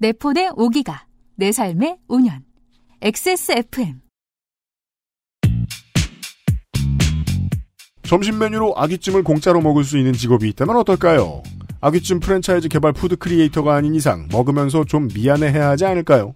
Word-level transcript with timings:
내 0.00 0.12
폰의 0.12 0.50
5기가, 0.50 0.94
내 1.36 1.50
삶의 1.52 1.96
5년. 2.08 2.42
XSFM. 3.00 4.00
점심 8.02 8.38
메뉴로 8.38 8.74
아귀찜을 8.76 9.22
공짜로 9.22 9.60
먹을 9.60 9.84
수 9.84 9.98
있는 9.98 10.12
직업이 10.12 10.48
있다면 10.48 10.76
어떨까요? 10.76 11.42
아귀찜 11.80 12.20
프랜차이즈 12.20 12.68
개발 12.68 12.92
푸드 12.92 13.16
크리에이터가 13.16 13.74
아닌 13.74 13.94
이상 13.94 14.26
먹으면서 14.32 14.84
좀 14.84 15.08
미안해해야 15.14 15.68
하지 15.68 15.84
않을까요? 15.84 16.34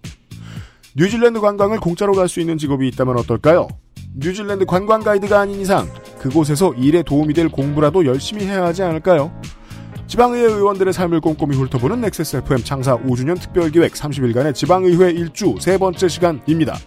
뉴질랜드 0.95 1.39
관광을 1.39 1.79
공짜로 1.79 2.13
갈 2.13 2.27
수 2.27 2.39
있는 2.39 2.57
직업이 2.57 2.87
있다면 2.89 3.17
어떨까요? 3.17 3.67
뉴질랜드 4.15 4.65
관광 4.65 5.01
가이드가 5.01 5.39
아닌 5.39 5.59
이상 5.59 5.87
그곳에서 6.19 6.73
일에 6.75 7.01
도움이 7.01 7.33
될 7.33 7.49
공부라도 7.49 8.05
열심히 8.05 8.45
해야 8.45 8.63
하지 8.63 8.83
않을까요? 8.83 9.31
지방의회 10.07 10.45
의원들의 10.45 10.93
삶을 10.93 11.21
꼼꼼히 11.21 11.55
훑어보는 11.55 12.03
XSFM 12.05 12.63
창사 12.63 12.97
5주년 12.97 13.39
특별기획 13.39 13.93
30일간의 13.93 14.53
지방의회 14.53 15.11
일주 15.11 15.55
세 15.59 15.77
번째 15.77 16.07
시간입니다. 16.07 16.77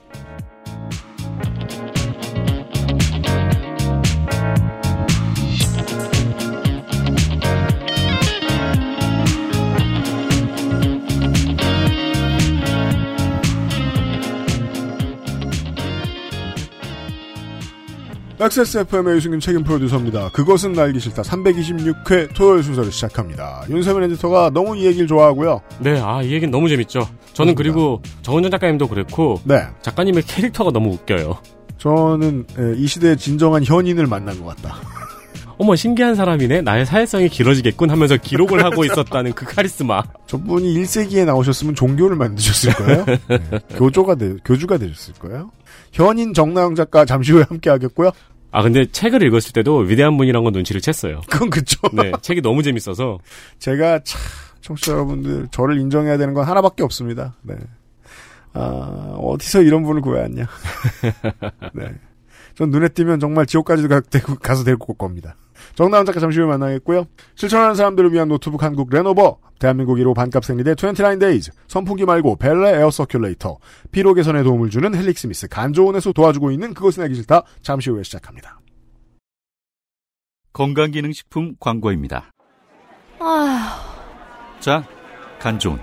XSFM의 18.38 19.16
유승균 19.16 19.40
책임 19.40 19.64
프로듀서입니다. 19.64 20.28
그것은 20.30 20.78
알기 20.78 21.00
싫다 21.00 21.22
326회 21.22 22.34
토요일 22.34 22.62
순서를 22.62 22.92
시작합니다. 22.92 23.64
윤세민 23.70 24.02
에디터가 24.04 24.50
너무 24.50 24.76
이 24.76 24.84
얘기를 24.84 25.06
좋아하고요. 25.06 25.62
네, 25.78 25.98
아, 26.02 26.20
이 26.22 26.32
얘기는 26.32 26.50
너무 26.50 26.68
재밌죠. 26.68 27.00
저는 27.32 27.54
그렇습니다. 27.54 27.56
그리고 27.56 28.02
정은전 28.22 28.50
작가님도 28.50 28.88
그랬고, 28.88 29.40
네. 29.44 29.62
작가님의 29.80 30.24
캐릭터가 30.24 30.70
너무 30.70 30.90
웃겨요. 30.90 31.38
저는 31.78 32.46
에, 32.58 32.74
이 32.76 32.86
시대의 32.86 33.16
진정한 33.16 33.64
현인을 33.64 34.06
만난 34.06 34.38
것 34.42 34.54
같다. 34.54 34.76
어머, 35.58 35.74
신기한 35.74 36.14
사람이네. 36.14 36.60
나의 36.60 36.84
사회성이 36.84 37.30
길어지겠군 37.30 37.88
하면서 37.88 38.18
기록을 38.18 38.62
하고 38.62 38.84
있었다는 38.84 39.32
그 39.32 39.46
카리스마. 39.46 40.02
저분이 40.26 40.74
1세기에 40.74 41.24
나오셨으면 41.24 41.74
종교를 41.74 42.16
만드셨을 42.16 42.74
거예요. 42.74 43.06
네. 43.28 43.38
교조가 43.76 44.16
되, 44.16 44.34
교주가 44.44 44.76
되셨을 44.76 45.14
거예요. 45.14 45.50
현인 45.96 46.34
정나영 46.34 46.74
작가 46.74 47.06
잠시 47.06 47.32
후에 47.32 47.44
함께 47.48 47.70
하겠고요. 47.70 48.10
아, 48.50 48.62
근데 48.62 48.84
책을 48.84 49.22
읽었을 49.22 49.52
때도 49.52 49.78
위대한 49.78 50.16
분이란 50.18 50.44
건 50.44 50.52
눈치를 50.52 50.80
챘어요. 50.82 51.22
그건 51.28 51.48
그쵸. 51.48 51.80
네, 51.92 52.12
책이 52.20 52.42
너무 52.42 52.62
재밌어서. 52.62 53.18
제가 53.58 54.00
참 54.04 54.20
청취자 54.60 54.92
여러분들 54.92 55.48
저를 55.50 55.78
인정해야 55.78 56.18
되는 56.18 56.34
건 56.34 56.44
하나밖에 56.44 56.82
없습니다. 56.82 57.34
네. 57.42 57.54
아, 58.52 59.14
어디서 59.18 59.62
이런 59.62 59.84
분을 59.84 60.02
구해왔냐. 60.02 60.46
네. 61.72 61.94
전 62.54 62.70
눈에 62.70 62.88
띄면 62.88 63.20
정말 63.20 63.46
지옥까지도 63.46 63.88
가, 63.88 64.00
가서 64.42 64.64
데리고 64.64 64.92
올 64.92 64.98
겁니다. 64.98 65.36
정나영 65.74 66.04
작가 66.04 66.20
잠시 66.20 66.38
후에 66.38 66.46
만나겠고요. 66.46 67.06
실천하는 67.34 67.74
사람들을 67.74 68.12
위한 68.12 68.28
노트북 68.28 68.62
한국 68.62 68.90
레노버, 68.90 69.38
대한민국 69.58 69.96
1호 69.96 70.14
반값 70.14 70.44
생리대 70.44 70.74
29데이즈, 70.74 71.52
선풍기 71.66 72.04
말고 72.04 72.36
벨레 72.36 72.78
에어 72.78 72.88
서큘레이터, 72.88 73.56
피로 73.90 74.14
개선에 74.14 74.42
도움을 74.42 74.70
주는 74.70 74.94
헬릭 74.94 75.18
스미스 75.18 75.48
간조원에서 75.48 76.12
도와주고 76.12 76.50
있는 76.50 76.74
그것은 76.74 77.02
알기 77.02 77.14
싫다. 77.16 77.42
잠시 77.62 77.90
후에 77.90 78.02
시작합니다. 78.02 78.60
건강기능식품 80.52 81.56
광고입니다. 81.60 82.32
아, 83.18 83.82
자, 84.60 84.84
간존. 85.38 85.78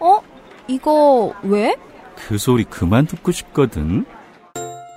어? 0.00 0.20
이거 0.68 1.34
왜? 1.42 1.76
그 2.16 2.38
소리 2.38 2.64
그만 2.64 3.06
듣고 3.06 3.30
싶거든. 3.32 4.04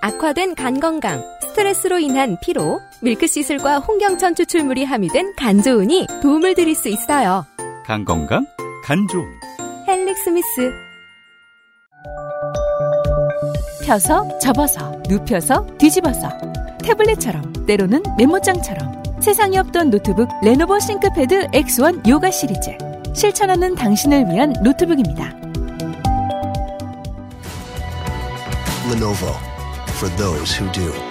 악화된 0.01 0.55
간 0.55 0.79
건강, 0.79 1.21
스트레스로 1.41 1.99
인한 1.99 2.37
피로, 2.41 2.79
밀크시슬과 3.01 3.79
홍경천 3.79 4.35
추출물이 4.35 4.85
함유된 4.85 5.35
간 5.35 5.61
좋은이 5.61 6.07
도움을 6.21 6.55
드릴 6.55 6.73
수 6.75 6.87
있어요. 6.87 7.45
간 7.89 8.05
건강, 8.05 8.45
간존. 8.83 9.25
헬릭 9.87 10.15
스미스. 10.19 10.71
펴서, 13.83 14.37
접어서, 14.37 15.01
눕혀서, 15.09 15.65
뒤집어서. 15.79 16.29
태블릿처럼, 16.83 17.65
때로는 17.65 18.03
메모장처럼. 18.15 19.01
세상에 19.19 19.57
없던 19.57 19.89
노트북 19.89 20.29
레노버 20.43 20.77
싱크패드 20.77 21.47
X1 21.47 22.07
요가 22.07 22.29
시리즈. 22.29 22.77
실천하는 23.15 23.73
당신을 23.73 24.27
위한 24.29 24.53
노트북입니다. 24.63 25.33
Lenovo 28.91 29.33
for 29.97 30.15
those 30.15 30.55
who 30.55 30.71
do. 30.71 31.08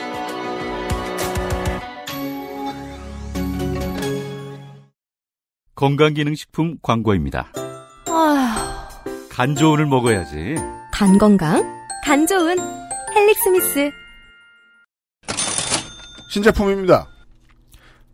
건강기능식품 5.78 6.78
광고입니다. 6.82 7.52
아, 8.08 8.88
간조은을 9.30 9.86
먹어야지. 9.86 10.56
간 10.92 11.16
건강, 11.18 11.62
간 12.04 12.26
좋은 12.26 12.58
헬릭 13.14 13.38
스미스. 13.38 13.90
신제품입니다. 16.32 17.06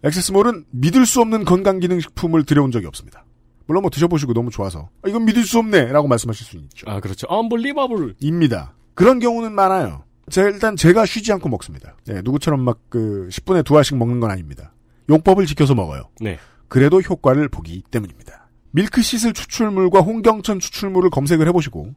액세스몰은 0.03 0.67
믿을 0.73 1.07
수 1.07 1.23
없는 1.23 1.47
건강기능식품을 1.47 2.45
들여온 2.45 2.71
적이 2.71 2.87
없습니다. 2.89 3.25
물론 3.67 3.81
뭐 3.81 3.91
드셔보시고 3.91 4.35
너무 4.35 4.51
좋아서 4.51 4.91
아, 5.03 5.09
이건 5.09 5.25
믿을 5.25 5.43
수 5.45 5.59
없네 5.59 5.87
라고 5.87 6.07
말씀하실 6.07 6.47
수 6.47 6.59
있죠. 6.59 6.85
아, 6.87 7.01
그렇죠. 7.01 7.27
unbelievable. 7.31 8.13
입니다. 8.21 8.75
그런 8.93 9.21
경우는 9.21 9.53
많아요. 9.55 10.05
제, 10.29 10.43
일단 10.43 10.77
제가 10.77 11.07
쉬지 11.07 11.33
않고 11.33 11.49
먹습니다. 11.49 11.97
네, 12.05 12.21
누구처럼 12.23 12.61
막 12.61 12.81
그 12.91 13.27
10분에 13.33 13.65
두 13.65 13.75
알씩 13.79 13.97
먹는 13.97 14.21
건 14.21 14.31
아닙니다. 14.31 14.75
용법을 15.09 15.47
지켜서 15.47 15.75
먹어요. 15.75 16.11
네. 16.21 16.39
그래도 16.75 17.01
효과를 17.01 17.49
보기 17.49 17.85
때문입니다. 17.89 18.49
밀크시슬 18.73 19.33
추출물과 19.33 20.01
홍경천 20.01 20.59
추출물을 20.59 21.09
검색을 21.09 21.47
해보시고 21.47 21.95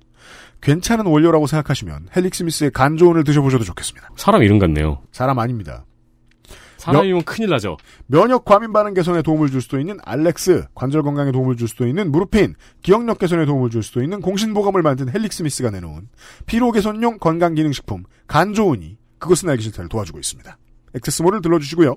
괜찮은 0.62 1.08
원료라고 1.08 1.48
생각하시면 1.48 2.10
헬릭스미스의 2.16 2.70
간조온을 2.70 3.24
드셔보셔도 3.24 3.64
좋겠습니다. 3.64 4.12
사람 4.18 4.44
이름 4.44 4.60
같네요. 4.60 5.02
사람 5.12 5.40
아닙니다. 5.40 5.84
사람이면 6.78 7.24
큰일 7.24 7.50
나죠. 7.50 7.78
면역 8.06 8.46
과민 8.46 8.72
반응 8.72 8.94
개선에 8.94 9.24
도움을 9.24 9.50
줄 9.50 9.64
수도 9.64 9.80
있는 9.80 9.98
알렉스, 10.04 10.68
관절 10.76 11.02
건강에 11.02 11.32
도움을 11.32 11.58
줄 11.58 11.68
수도 11.68 11.88
있는 11.88 12.12
무르핀, 12.12 12.54
기억력 12.84 13.18
개선에 13.18 13.48
도움을 13.48 13.72
줄 13.72 13.82
수도 13.82 14.04
있는 14.04 14.22
공신보감을 14.22 14.84
만든 14.84 15.10
헬릭스미스가 15.10 15.72
내놓은 15.72 16.08
피로 16.46 16.72
개선용 16.72 17.18
건강 17.18 17.56
기능 17.56 17.72
식품 17.72 18.04
간조은이 18.28 19.00
그것은 19.18 19.50
알기 19.50 19.64
싫다를 19.64 19.90
도와주고 19.90 20.20
있습니다. 20.20 20.56
액세스몰을 20.94 21.42
들러주시고요. 21.42 21.96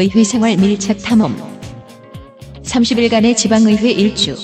의회 0.00 0.24
생활 0.24 0.56
밀착 0.56 0.96
탐험 1.02 1.36
30일간의 2.62 3.36
지방의회 3.36 3.90
일주 3.90 4.34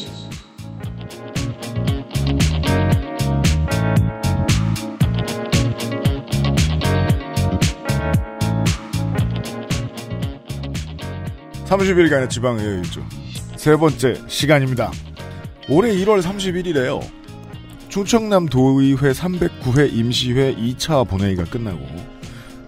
삼0일간의 11.64 12.28
지방의회 12.28 12.74
일주 12.76 13.02
세 13.56 13.76
번째 13.76 14.20
시간입니다. 14.28 14.92
올해 15.70 15.90
1월 15.94 16.20
31일에요. 16.20 17.00
충청남 17.88 18.44
도의회 18.46 19.12
309회 19.12 19.90
임시회 19.90 20.54
2차 20.54 21.08
본회의가 21.08 21.44
끝나고 21.44 21.80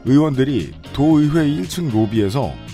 의원들이 0.06 0.72
도의회 0.94 1.46
1층 1.48 1.92
로비에서 1.92 2.67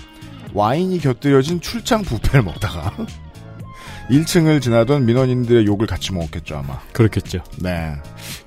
와인이 0.55 0.99
곁들여진 0.99 1.59
출장 1.59 2.01
뷔페를 2.01 2.43
먹다가 2.43 2.93
1층을 4.09 4.61
지나던 4.61 5.05
민원인들의 5.05 5.65
욕을 5.65 5.85
같이 5.85 6.13
먹었겠죠 6.13 6.57
아마. 6.57 6.79
그렇겠죠. 6.93 7.39
네. 7.61 7.93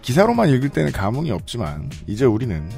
기사로만 0.02 0.49
읽을 0.50 0.70
때는 0.70 0.93
감흥이 0.93 1.31
없지만 1.32 1.90
이제 2.06 2.25
우리는 2.25 2.69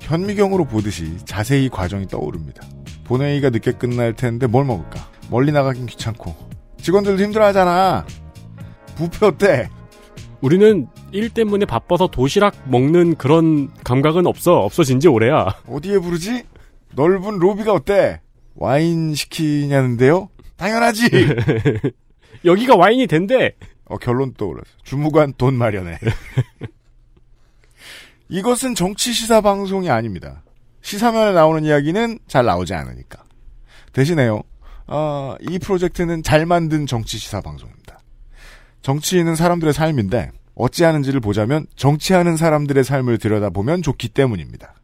현미경으로 0.00 0.66
보듯이 0.66 1.16
자세히 1.24 1.68
과정이 1.68 2.06
떠오릅니다. 2.06 2.62
본회의가 3.04 3.50
늦게 3.50 3.72
끝날 3.72 4.14
텐데 4.14 4.46
뭘 4.46 4.64
먹을까? 4.64 5.08
멀리 5.30 5.50
나가긴 5.50 5.86
귀찮고 5.86 6.34
직원들도 6.80 7.22
힘들어하잖아. 7.24 8.06
부페 8.96 9.26
어때? 9.26 9.68
우리는 10.42 10.86
일 11.10 11.30
때문에 11.30 11.64
바빠서 11.64 12.06
도시락 12.06 12.54
먹는 12.68 13.16
그런 13.16 13.72
감각은 13.82 14.26
없어. 14.26 14.58
없어진 14.58 15.00
지 15.00 15.08
오래야. 15.08 15.54
어디에 15.66 15.98
부르지? 15.98 16.44
넓은 16.94 17.38
로비가 17.38 17.72
어때? 17.72 18.20
와인 18.56 19.14
시키냐는데요? 19.14 20.30
당연하지. 20.56 21.08
여기가 22.44 22.76
와인이 22.76 23.06
된대. 23.06 23.54
어, 23.84 23.98
결론 23.98 24.34
떠올랐어. 24.34 24.66
주무관 24.82 25.34
돈 25.36 25.54
마련해. 25.54 25.98
이것은 28.28 28.74
정치 28.74 29.12
시사 29.12 29.40
방송이 29.40 29.90
아닙니다. 29.90 30.42
시사면에 30.80 31.32
나오는 31.32 31.64
이야기는 31.64 32.18
잘 32.26 32.44
나오지 32.44 32.74
않으니까. 32.74 33.22
대신에요. 33.92 34.42
어, 34.88 35.36
이 35.40 35.58
프로젝트는 35.58 36.22
잘 36.22 36.46
만든 36.46 36.86
정치 36.86 37.18
시사 37.18 37.40
방송입니다. 37.40 38.00
정치인은 38.82 39.36
사람들의 39.36 39.74
삶인데 39.74 40.30
어찌하는지를 40.54 41.20
보자면 41.20 41.66
정치하는 41.76 42.36
사람들의 42.36 42.84
삶을 42.84 43.18
들여다보면 43.18 43.82
좋기 43.82 44.08
때문입니다. 44.08 44.74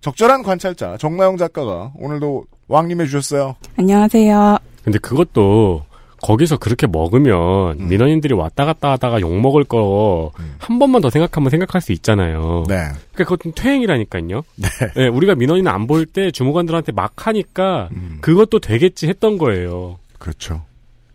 적절한 0.00 0.42
관찰자 0.42 0.96
정나영 0.98 1.36
작가가 1.36 1.92
오늘도 1.96 2.44
왕림해 2.68 3.06
주셨어요. 3.06 3.56
안녕하세요. 3.76 4.58
근데 4.84 4.98
그것도 4.98 5.84
거기서 6.22 6.56
그렇게 6.58 6.86
먹으면 6.86 7.78
음. 7.80 7.88
민원인들이 7.88 8.34
왔다 8.34 8.64
갔다 8.64 8.92
하다가 8.92 9.20
욕 9.20 9.38
먹을 9.38 9.64
거한 9.64 10.30
음. 10.70 10.78
번만 10.78 11.02
더 11.02 11.10
생각하면 11.10 11.50
생각할 11.50 11.80
수 11.80 11.92
있잖아요. 11.92 12.64
네. 12.68 12.74
그러니까 13.12 13.24
그것도 13.36 13.52
퇴행이라니까요. 13.54 14.42
네. 14.56 14.68
네, 14.96 15.08
우리가 15.08 15.34
민원인 15.34 15.66
안 15.68 15.86
볼 15.86 16.06
때 16.06 16.30
주무관들한테 16.30 16.92
막 16.92 17.26
하니까 17.26 17.88
음, 17.92 18.18
그것도 18.20 18.60
되겠지 18.60 19.08
했던 19.08 19.38
거예요. 19.38 19.98
그렇죠. 20.18 20.62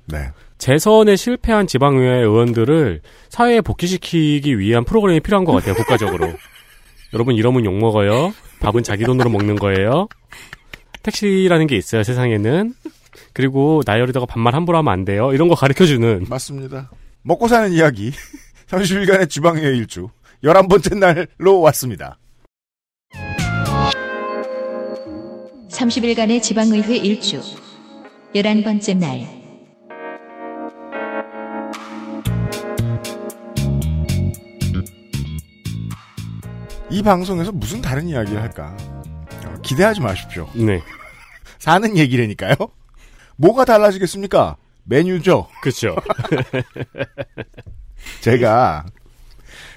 네. 0.06 0.18
재선에 0.58 1.16
실패한 1.16 1.66
지방의회 1.68 2.20
의원들을 2.20 3.02
사회에 3.30 3.62
복귀시키기 3.62 4.60
위한 4.60 4.84
프로그램이 4.86 5.20
필요한 5.22 5.44
것 5.46 5.54
같아요, 5.54 5.74
국가적으로. 5.82 6.32
여러분, 7.14 7.34
이러면 7.36 7.66
욕 7.66 7.74
먹어요. 7.74 8.32
밥은 8.62 8.84
자기 8.84 9.04
돈으로 9.04 9.30
먹는 9.30 9.56
거예요. 9.58 10.08
택시라는 11.04 11.68
게 11.68 11.76
있어요, 11.76 12.04
세상에는. 12.04 12.74
그리고 13.34 13.82
나열이다가 13.86 14.26
반말 14.26 14.56
함부로 14.56 14.78
하면 14.78 14.94
안 14.94 15.04
돼요. 15.04 15.34
이런 15.34 15.48
거 15.48 15.56
가르쳐 15.56 15.86
주는. 15.86 16.26
맞습니다. 16.30 16.90
먹고 17.24 17.48
사는 17.48 17.72
이야기. 17.72 18.12
30일간의 18.68 19.30
지방의회 19.30 19.76
일주. 19.76 20.10
11번째 20.44 20.98
날로 20.98 21.60
왔습니다. 21.62 22.18
30일간의 25.70 26.42
지방의회 26.42 26.98
일주 26.98 27.42
11번째 28.36 28.98
날 28.98 29.41
이 36.92 37.02
방송에서 37.02 37.52
무슨 37.52 37.82
다른 37.82 38.08
이야기를 38.08 38.42
할까? 38.42 38.76
어, 39.46 39.56
기대하지 39.62 40.02
마십시오. 40.02 40.50
네. 40.54 40.82
사는 41.58 41.98
얘기라니까요. 41.98 42.56
뭐가 43.38 43.66
달라지겠습니까? 43.66 44.58
메뉴죠. 44.84 45.48
그렇죠. 45.62 45.96
제가 48.22 48.86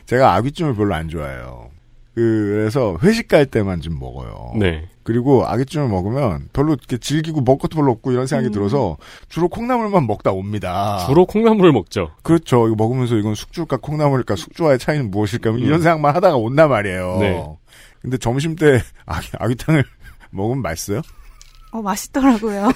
제가 0.06 0.34
아귀찜을 0.34 0.74
별로 0.74 0.94
안 0.94 1.08
좋아해요. 1.08 1.70
그래서 2.14 2.98
회식 3.02 3.28
갈 3.28 3.46
때만 3.46 3.80
좀 3.80 3.98
먹어요. 3.98 4.52
네. 4.58 4.88
그리고 5.04 5.46
아귀찜을 5.46 5.88
먹으면 5.88 6.48
별로 6.52 6.72
이렇게 6.72 6.96
즐기고 6.96 7.42
먹을 7.42 7.58
것도 7.58 7.76
별로 7.76 7.92
없고 7.92 8.10
이런 8.10 8.26
생각이 8.26 8.52
들어서 8.52 8.96
주로 9.28 9.48
콩나물만 9.48 10.06
먹다 10.06 10.32
옵니다. 10.32 11.04
주로 11.06 11.26
콩나물을 11.26 11.72
먹죠. 11.72 12.10
그렇죠. 12.22 12.66
이거 12.66 12.74
먹으면서 12.76 13.16
이건 13.16 13.34
숙주일까 13.34 13.76
콩나물일까 13.76 14.34
숙주와의 14.34 14.78
차이는 14.78 15.10
무엇일까 15.10 15.50
이런 15.58 15.82
생각만 15.82 16.16
하다가 16.16 16.36
온단 16.36 16.70
말이에요. 16.70 17.18
네. 17.20 17.44
근데 18.00 18.16
점심 18.16 18.56
때 18.56 18.80
아귀, 19.06 19.28
아귀탕을 19.38 19.84
먹으면 20.30 20.62
맛있어요? 20.62 21.02
어, 21.70 21.82
맛있더라고요. 21.82 22.70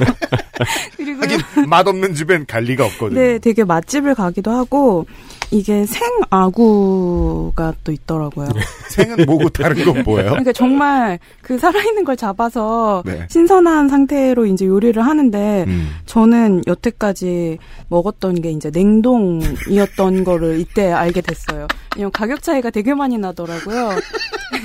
그리고 0.96 1.22
맛없는 1.68 2.14
집엔 2.14 2.46
갈 2.46 2.64
리가 2.64 2.84
없거든요. 2.84 3.20
네, 3.20 3.38
되게 3.38 3.64
맛집을 3.64 4.14
가기도 4.14 4.50
하고 4.50 5.06
이게 5.50 5.86
생아구가 5.86 7.74
또 7.84 7.92
있더라고요. 7.92 8.48
생은 8.90 9.26
뭐고 9.26 9.48
다른 9.48 9.84
건 9.84 10.02
뭐예요? 10.04 10.30
그러니까 10.30 10.52
정말 10.52 11.18
그 11.42 11.58
살아있는 11.58 12.04
걸 12.04 12.16
잡아서 12.16 13.02
네. 13.06 13.26
신선한 13.30 13.88
상태로 13.88 14.46
이제 14.46 14.66
요리를 14.66 15.00
하는데 15.04 15.64
음. 15.66 15.90
저는 16.06 16.62
여태까지 16.66 17.58
먹었던 17.88 18.42
게 18.42 18.50
이제 18.50 18.70
냉동이었던 18.70 20.24
거를 20.24 20.60
이때 20.60 20.92
알게 20.92 21.22
됐어요. 21.22 21.66
왜냐면 21.96 22.12
가격 22.12 22.42
차이가 22.42 22.70
되게 22.70 22.94
많이 22.94 23.16
나더라고요. 23.18 23.90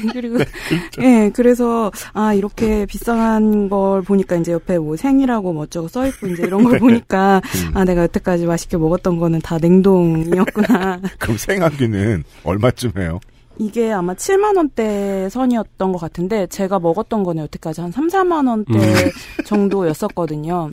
그리고 0.13 0.37
예, 1.01 1.31
그래서 1.33 1.91
아 2.13 2.33
이렇게 2.33 2.85
비싼 2.85 3.69
걸 3.69 4.01
보니까 4.01 4.35
이제 4.35 4.51
옆에 4.51 4.77
뭐 4.79 4.95
생이라고 4.95 5.53
뭐 5.53 5.63
어쩌고 5.63 5.87
써 5.87 6.07
있고 6.07 6.27
이제 6.27 6.43
이런 6.43 6.63
걸 6.63 6.79
보니까 6.79 7.41
아 7.73 7.83
내가 7.85 8.03
여태까지 8.03 8.45
맛있게 8.45 8.77
먹었던 8.77 9.17
거는 9.17 9.41
다 9.41 9.57
냉동이었구나. 9.57 10.99
그럼 11.19 11.37
생아귀는 11.37 12.23
얼마쯤 12.43 12.91
해요? 12.97 13.19
이게 13.59 13.91
아마 13.91 14.13
7만 14.13 14.57
원대 14.57 15.29
선이었던 15.29 15.91
것 15.91 15.99
같은데 15.99 16.47
제가 16.47 16.79
먹었던 16.79 17.23
거는 17.23 17.43
여태까지 17.43 17.81
한 17.81 17.91
3, 17.91 18.07
4만 18.07 18.47
원대 18.47 18.79
음. 18.79 19.11
정도였었거든요. 19.45 20.71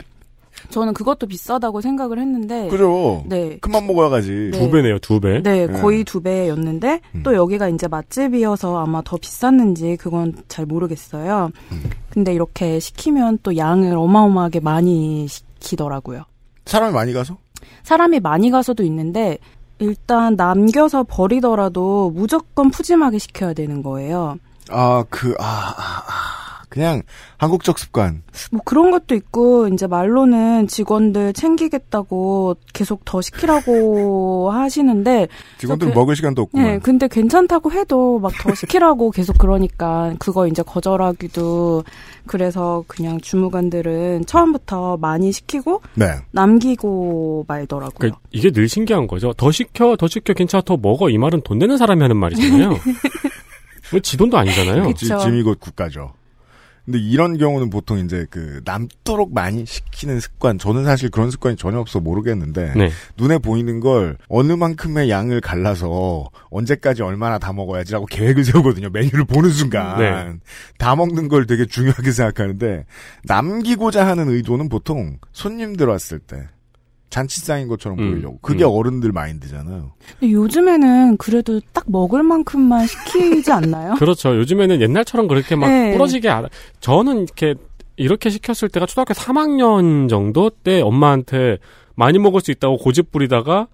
저는 0.69 0.93
그것도 0.93 1.27
비싸다고 1.27 1.81
생각을 1.81 2.19
했는데 2.19 2.67
그죠? 2.69 3.23
네. 3.27 3.57
큰맘 3.59 3.87
먹어야 3.87 4.09
가지. 4.09 4.49
네. 4.51 4.59
두 4.59 4.69
배네요, 4.69 4.99
두 4.99 5.19
배. 5.19 5.41
네, 5.41 5.67
네. 5.67 5.81
거의 5.81 6.03
두 6.03 6.21
배였는데 6.21 7.01
음. 7.15 7.23
또 7.23 7.33
여기가 7.33 7.69
이제 7.69 7.87
맛집이어서 7.87 8.77
아마 8.77 9.01
더 9.03 9.17
비쌌는지 9.17 9.97
그건 9.97 10.35
잘 10.47 10.65
모르겠어요. 10.65 11.51
음. 11.71 11.89
근데 12.09 12.33
이렇게 12.33 12.79
시키면 12.79 13.39
또 13.43 13.57
양을 13.57 13.97
어마어마하게 13.97 14.59
많이 14.59 15.27
시키더라고요. 15.27 16.23
사람이 16.65 16.93
많이 16.93 17.13
가서? 17.13 17.37
사람이 17.83 18.19
많이 18.19 18.51
가서도 18.51 18.83
있는데 18.83 19.37
일단 19.79 20.35
남겨서 20.35 21.03
버리더라도 21.03 22.11
무조건 22.13 22.69
푸짐하게 22.69 23.17
시켜야 23.17 23.53
되는 23.53 23.81
거예요. 23.81 24.37
아, 24.69 25.03
그, 25.09 25.33
아, 25.39 25.43
아, 25.43 26.03
아. 26.07 26.50
그냥 26.71 27.01
한국적 27.37 27.77
습관. 27.77 28.23
뭐 28.49 28.61
그런 28.63 28.91
것도 28.91 29.13
있고 29.13 29.67
이제 29.67 29.87
말로는 29.87 30.67
직원들 30.67 31.33
챙기겠다고 31.33 32.55
계속 32.73 33.03
더 33.03 33.19
시키라고 33.21 34.49
하시는데 34.55 35.27
직원들 35.57 35.89
그- 35.91 35.93
먹을 35.99 36.15
시간도 36.15 36.43
없고. 36.43 36.57
네, 36.59 36.79
근데 36.79 37.09
괜찮다고 37.09 37.73
해도 37.73 38.19
막 38.19 38.31
더 38.41 38.55
시키라고 38.55 39.11
계속 39.11 39.37
그러니까 39.37 40.13
그거 40.17 40.47
이제 40.47 40.63
거절하기도 40.63 41.83
그래서 42.25 42.85
그냥 42.87 43.19
주무관들은 43.19 44.25
처음부터 44.25 44.95
많이 44.97 45.33
시키고 45.33 45.81
네. 45.95 46.05
남기고 46.31 47.45
말더라고요. 47.49 47.95
그러니까 47.97 48.19
이게 48.31 48.49
늘 48.49 48.69
신기한 48.69 49.07
거죠. 49.07 49.33
더 49.33 49.51
시켜, 49.51 49.97
더 49.97 50.07
시켜, 50.07 50.33
괜찮아, 50.33 50.61
더 50.61 50.77
먹어. 50.77 51.09
이 51.09 51.17
말은 51.17 51.41
돈 51.43 51.59
내는 51.59 51.77
사람이 51.77 52.01
하는 52.01 52.15
말이잖아요. 52.15 52.77
왜지 53.93 54.15
돈도 54.15 54.37
아니잖아요. 54.37 54.83
그쵸. 54.87 55.05
지- 55.05 55.25
짐이 55.25 55.43
곧 55.43 55.59
국가죠. 55.59 56.13
근데 56.85 56.97
이런 56.97 57.37
경우는 57.37 57.69
보통 57.69 57.99
이제 57.99 58.25
그 58.29 58.61
남도록 58.65 59.33
많이 59.33 59.65
시키는 59.65 60.19
습관, 60.19 60.57
저는 60.57 60.83
사실 60.83 61.09
그런 61.09 61.29
습관이 61.29 61.55
전혀 61.55 61.79
없어 61.79 61.99
모르겠는데 61.99 62.73
네. 62.75 62.89
눈에 63.17 63.37
보이는 63.37 63.79
걸 63.79 64.17
어느 64.27 64.53
만큼의 64.53 65.09
양을 65.09 65.41
갈라서 65.41 66.29
언제까지 66.49 67.03
얼마나 67.03 67.37
다 67.37 67.53
먹어야지라고 67.53 68.07
계획을 68.07 68.43
세우거든요. 68.43 68.89
메뉴를 68.89 69.25
보는 69.25 69.51
순간 69.51 69.99
네. 69.99 70.33
다 70.77 70.95
먹는 70.95 71.27
걸 71.27 71.45
되게 71.45 71.65
중요하게 71.65 72.11
생각하는데 72.11 72.85
남기고자 73.25 74.07
하는 74.07 74.29
의도는 74.29 74.67
보통 74.69 75.17
손님들 75.31 75.87
왔을 75.87 76.19
때 76.19 76.47
잔치상인 77.11 77.67
것처럼 77.67 77.99
음, 77.99 78.09
보이려고 78.11 78.39
그게 78.41 78.63
음. 78.63 78.69
어른들 78.71 79.11
마인드잖아요. 79.11 79.91
근데 80.19 80.33
요즘에는 80.33 81.17
그래도 81.17 81.61
딱 81.73 81.83
먹을 81.87 82.23
만큼만 82.23 82.87
시키지 82.87 83.51
않나요? 83.51 83.93
그렇죠. 83.99 84.35
요즘에는 84.35 84.81
옛날처럼 84.81 85.27
그렇게 85.27 85.55
막 85.55 85.67
네. 85.69 85.91
부러지게 85.93 86.29
안, 86.29 86.47
저는 86.79 87.23
이렇게, 87.23 87.53
이렇게 87.97 88.29
시켰을 88.31 88.69
때가 88.69 88.87
초등학교 88.87 89.13
3학년 89.13 90.09
정도 90.09 90.49
때 90.49 90.81
엄마한테 90.81 91.57
많이 91.95 92.17
먹을 92.17 92.41
수 92.41 92.49
있다고 92.51 92.77
고집 92.77 93.11
부리다가 93.11 93.67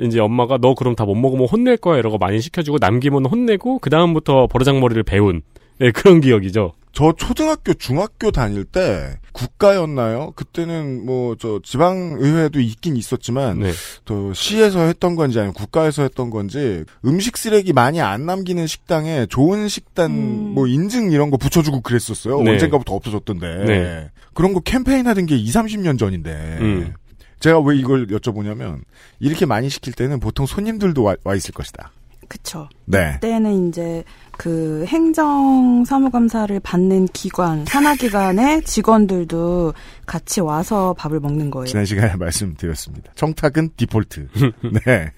이제 0.00 0.18
엄마가 0.20 0.58
너 0.58 0.74
그럼 0.74 0.94
다 0.96 1.04
못 1.04 1.14
먹으면 1.14 1.46
혼낼 1.46 1.76
거야 1.76 1.98
이러고 1.98 2.18
많이 2.18 2.40
시켜주고 2.40 2.78
남기면 2.80 3.26
혼내고 3.26 3.78
그 3.80 3.90
다음부터 3.90 4.46
버르장머리를 4.48 5.02
배운 5.04 5.42
네, 5.78 5.90
그런 5.92 6.20
기억이죠. 6.20 6.72
저 6.98 7.12
초등학교, 7.12 7.74
중학교 7.74 8.32
다닐 8.32 8.64
때 8.64 9.20
국가였나요? 9.32 10.32
그때는 10.34 11.06
뭐 11.06 11.28
저 11.38 11.60
지방의회도 11.62 12.58
있긴 12.58 12.96
있었지만 12.96 13.60
네. 13.60 13.72
또 14.04 14.32
시에서 14.34 14.80
했던 14.80 15.14
건지 15.14 15.38
아니면 15.38 15.54
국가에서 15.54 16.02
했던 16.02 16.30
건지 16.30 16.84
음식 17.04 17.36
쓰레기 17.36 17.72
많이 17.72 18.00
안 18.00 18.26
남기는 18.26 18.66
식당에 18.66 19.26
좋은 19.26 19.68
식단 19.68 20.10
음. 20.10 20.54
뭐 20.54 20.66
인증 20.66 21.12
이런 21.12 21.30
거 21.30 21.36
붙여주고 21.36 21.82
그랬었어요. 21.82 22.42
네. 22.42 22.50
언젠가부터 22.52 22.94
없어졌던데 22.94 23.64
네. 23.64 24.10
그런 24.34 24.52
거 24.52 24.58
캠페인 24.58 25.06
하던 25.06 25.26
게 25.26 25.36
2, 25.36 25.48
30년 25.50 25.98
전인데 25.98 26.30
음. 26.60 26.94
제가 27.38 27.60
왜 27.60 27.76
이걸 27.76 28.08
여쭤보냐면 28.08 28.80
이렇게 29.20 29.46
많이 29.46 29.68
시킬 29.68 29.92
때는 29.92 30.18
보통 30.18 30.46
손님들도 30.46 31.00
와, 31.02 31.14
와 31.22 31.36
있을 31.36 31.54
것이다. 31.54 31.92
그쵸. 32.28 32.68
네. 32.84 33.14
그때는 33.14 33.68
이제 33.68 34.04
그 34.36 34.84
행정 34.86 35.84
사무감사를 35.86 36.58
받는 36.60 37.06
기관, 37.08 37.64
산하기관의 37.66 38.62
직원들도 38.62 39.74
같이 40.06 40.40
와서 40.40 40.94
밥을 40.96 41.20
먹는 41.20 41.50
거예요. 41.50 41.66
지난 41.66 41.84
시간에 41.84 42.14
말씀드렸습니다. 42.16 43.12
청탁은 43.16 43.70
디폴트. 43.76 44.28
네. 44.86 45.12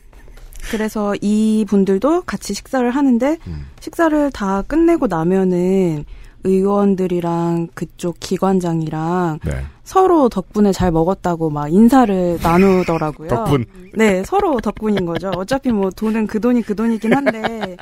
그래서 0.70 1.14
이 1.20 1.64
분들도 1.68 2.22
같이 2.22 2.54
식사를 2.54 2.88
하는데 2.90 3.38
음. 3.46 3.66
식사를 3.80 4.30
다 4.32 4.62
끝내고 4.62 5.06
나면은 5.06 6.04
의원들이랑 6.44 7.68
그쪽 7.74 8.16
기관장이랑 8.20 9.40
네. 9.44 9.52
서로 9.84 10.28
덕분에 10.28 10.72
잘 10.72 10.90
먹었다고 10.92 11.50
막 11.50 11.72
인사를 11.72 12.38
나누더라고요. 12.42 13.28
덕분. 13.28 13.64
네, 13.94 14.22
서로 14.24 14.60
덕분인 14.60 15.04
거죠. 15.06 15.30
어차피 15.36 15.72
뭐 15.72 15.90
돈은 15.90 16.26
그 16.26 16.40
돈이 16.40 16.62
그 16.62 16.74
돈이긴 16.76 17.12
한데 17.14 17.76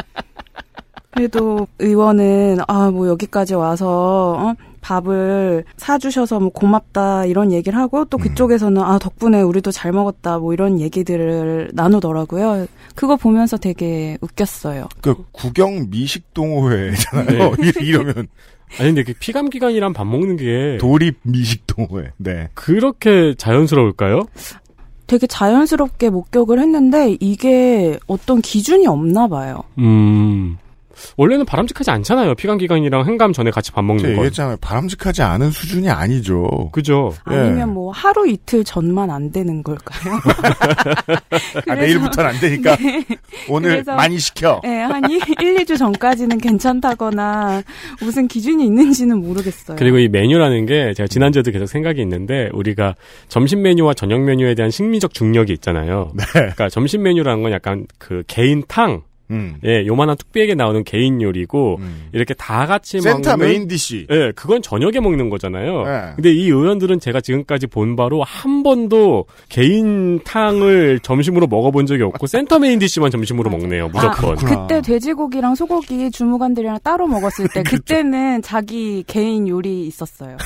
그래도 1.10 1.66
의원은 1.78 2.58
아 2.68 2.90
뭐 2.90 3.08
여기까지 3.08 3.54
와서 3.54 4.36
어? 4.38 4.54
밥을 4.88 5.64
사주셔서 5.76 6.40
뭐 6.40 6.48
고맙다 6.50 7.26
이런 7.26 7.52
얘기를 7.52 7.78
하고 7.78 8.06
또 8.06 8.16
그쪽에서는 8.16 8.80
아 8.82 8.98
덕분에 8.98 9.42
우리도 9.42 9.70
잘 9.70 9.92
먹었다 9.92 10.38
뭐 10.38 10.54
이런 10.54 10.80
얘기들을 10.80 11.70
나누더라고요. 11.74 12.66
그거 12.94 13.16
보면서 13.16 13.58
되게 13.58 14.16
웃겼어요. 14.22 14.88
그 15.02 15.14
구경 15.32 15.90
미식 15.90 16.32
동호회잖아요. 16.32 17.54
네. 17.56 17.68
이- 17.68 17.84
이러면 17.86 18.28
아니 18.78 18.88
근데 18.88 19.02
그 19.04 19.12
피감 19.18 19.50
기관이랑 19.50 19.92
밥 19.92 20.06
먹는 20.06 20.36
게 20.36 20.78
도립 20.80 21.18
미식 21.22 21.66
동호회. 21.66 22.12
네. 22.16 22.48
그렇게 22.54 23.34
자연스러울까요? 23.36 24.22
되게 25.06 25.26
자연스럽게 25.26 26.08
목격을 26.10 26.60
했는데 26.60 27.16
이게 27.20 27.98
어떤 28.06 28.40
기준이 28.40 28.86
없나 28.86 29.26
봐요. 29.28 29.62
음. 29.78 30.56
원래는 31.16 31.44
바람직하지 31.46 31.90
않잖아요. 31.90 32.34
피감 32.34 32.58
기관이랑 32.58 33.06
행감 33.06 33.32
전에 33.32 33.50
같이 33.50 33.72
밥 33.72 33.82
먹는 33.84 34.02
거. 34.04 34.10
얘기했잖아요. 34.10 34.56
바람직하지 34.60 35.22
않은 35.22 35.50
수준이 35.50 35.88
아니죠. 35.88 36.70
그죠? 36.72 37.12
예. 37.30 37.36
아니면 37.36 37.74
뭐 37.74 37.90
하루 37.92 38.28
이틀 38.28 38.64
전만 38.64 39.10
안 39.10 39.30
되는 39.32 39.62
걸까요? 39.62 40.14
아, 41.08 41.60
그래서- 41.64 41.74
내일부터는 41.80 42.30
안 42.30 42.40
되니까 42.40 42.76
오늘 43.48 43.70
그래서- 43.70 43.94
많이 43.94 44.18
시켜. 44.18 44.60
네, 44.62 44.80
한 44.82 45.02
1, 45.10 45.18
2주 45.20 45.78
전까지는 45.78 46.38
괜찮다거나 46.38 47.62
무슨 48.00 48.28
기준이 48.28 48.64
있는지는 48.66 49.18
모르겠어요. 49.20 49.76
그리고 49.78 49.98
이 49.98 50.08
메뉴라는 50.08 50.66
게 50.66 50.92
제가 50.94 51.06
지난주에도 51.06 51.50
계속 51.50 51.66
생각이 51.66 52.00
있는데 52.02 52.48
우리가 52.52 52.94
점심 53.28 53.62
메뉴와 53.62 53.94
저녁 53.94 54.22
메뉴에 54.22 54.54
대한 54.54 54.70
식미적 54.70 55.14
중력이 55.14 55.52
있잖아요. 55.54 56.12
네. 56.16 56.24
그러니까 56.32 56.68
점심 56.68 57.02
메뉴라는 57.02 57.42
건 57.42 57.52
약간 57.52 57.86
그 57.98 58.22
개인 58.26 58.62
탕, 58.68 59.02
음. 59.30 59.56
예, 59.64 59.86
요만한 59.86 60.16
뚝배기에 60.16 60.54
나오는 60.54 60.82
개인 60.84 61.20
요리고 61.20 61.76
음. 61.80 62.08
이렇게 62.12 62.34
다 62.34 62.66
같이 62.66 63.00
센터 63.00 63.36
먹는 63.36 63.46
main 63.46 63.68
dish. 63.68 64.06
예, 64.10 64.32
그건 64.34 64.62
저녁에 64.62 65.00
먹는 65.00 65.30
거잖아요. 65.30 65.84
네. 65.84 66.12
근데 66.16 66.32
이 66.32 66.46
의원들은 66.46 67.00
제가 67.00 67.20
지금까지 67.20 67.66
본 67.66 67.96
바로 67.96 68.22
한 68.22 68.62
번도 68.62 69.26
개인 69.48 70.20
탕을 70.24 71.00
점심으로 71.00 71.46
먹어본 71.46 71.86
적이 71.86 72.04
없고 72.04 72.26
센터 72.26 72.58
main 72.58 72.78
dish만 72.78 73.10
점심으로 73.10 73.50
먹네요. 73.50 73.88
무조건. 73.88 74.36
그렇구나. 74.36 74.66
그때 74.66 74.80
돼지고기랑 74.80 75.54
소고기 75.54 76.10
주무관들이랑 76.10 76.78
따로 76.82 77.06
먹었을 77.06 77.48
때 77.48 77.62
그렇죠. 77.62 77.76
그때는 77.88 78.42
자기 78.42 79.04
개인 79.06 79.48
요리 79.48 79.86
있었어요. 79.86 80.36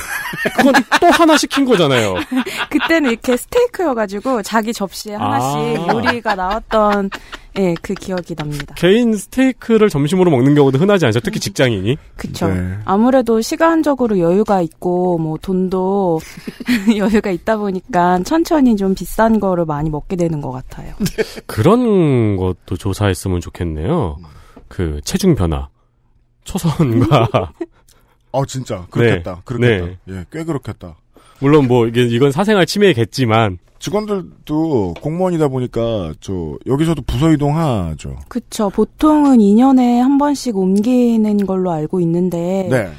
그건 0.57 0.73
또 0.99 1.07
하나 1.07 1.37
시킨 1.37 1.65
거잖아요. 1.65 2.15
그때는 2.69 3.11
이렇게 3.11 3.37
스테이크여가지고 3.37 4.41
자기 4.43 4.73
접시에 4.73 5.15
하나씩 5.15 5.81
아. 5.81 5.93
요리가 5.93 6.35
나왔던 6.35 7.09
예, 7.59 7.75
그 7.81 7.93
기억이 7.93 8.35
납니다. 8.35 8.73
개인 8.75 9.15
스테이크를 9.15 9.89
점심으로 9.89 10.31
먹는 10.31 10.55
경우도 10.55 10.79
흔하지 10.79 11.05
않죠. 11.05 11.19
특히 11.19 11.39
직장인이. 11.39 11.97
그쵸. 12.15 12.47
네. 12.47 12.77
아무래도 12.85 13.41
시간적으로 13.41 14.17
여유가 14.19 14.61
있고, 14.61 15.17
뭐, 15.19 15.37
돈도 15.37 16.19
여유가 16.97 17.29
있다 17.29 17.57
보니까 17.57 18.19
천천히 18.23 18.75
좀 18.75 18.95
비싼 18.95 19.39
거를 19.39 19.65
많이 19.65 19.89
먹게 19.89 20.15
되는 20.15 20.41
것 20.41 20.51
같아요. 20.51 20.93
그런 21.45 22.37
것도 22.37 22.75
조사했으면 22.77 23.39
좋겠네요. 23.39 24.17
그 24.67 24.99
체중 25.03 25.35
변화, 25.35 25.69
초선과 26.45 27.29
어 28.31 28.45
진짜 28.47 28.87
그렇겠다. 28.89 29.35
네. 29.35 29.41
그렇겠다. 29.45 29.85
네. 29.85 29.97
예, 30.09 30.25
꽤 30.31 30.43
그렇겠다. 30.43 30.95
물론 31.39 31.67
뭐 31.67 31.87
이게 31.87 32.03
이건 32.03 32.31
사생활 32.31 32.65
침해겠지만 32.65 33.59
직원들도 33.83 34.93
공무원이다 35.01 35.49
보니까 35.49 36.13
저 36.21 36.57
여기서도 36.65 37.01
부서 37.01 37.33
이동하죠. 37.33 38.15
그쵸. 38.29 38.69
보통은 38.69 39.39
2년에 39.39 39.99
한 39.99 40.17
번씩 40.17 40.57
옮기는 40.57 41.45
걸로 41.45 41.69
알고 41.69 41.99
있는데, 41.99 42.69
네. 42.71 42.89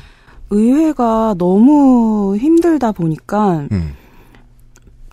의회가 0.50 1.36
너무 1.38 2.36
힘들다 2.36 2.92
보니까 2.92 3.66
음. 3.72 3.94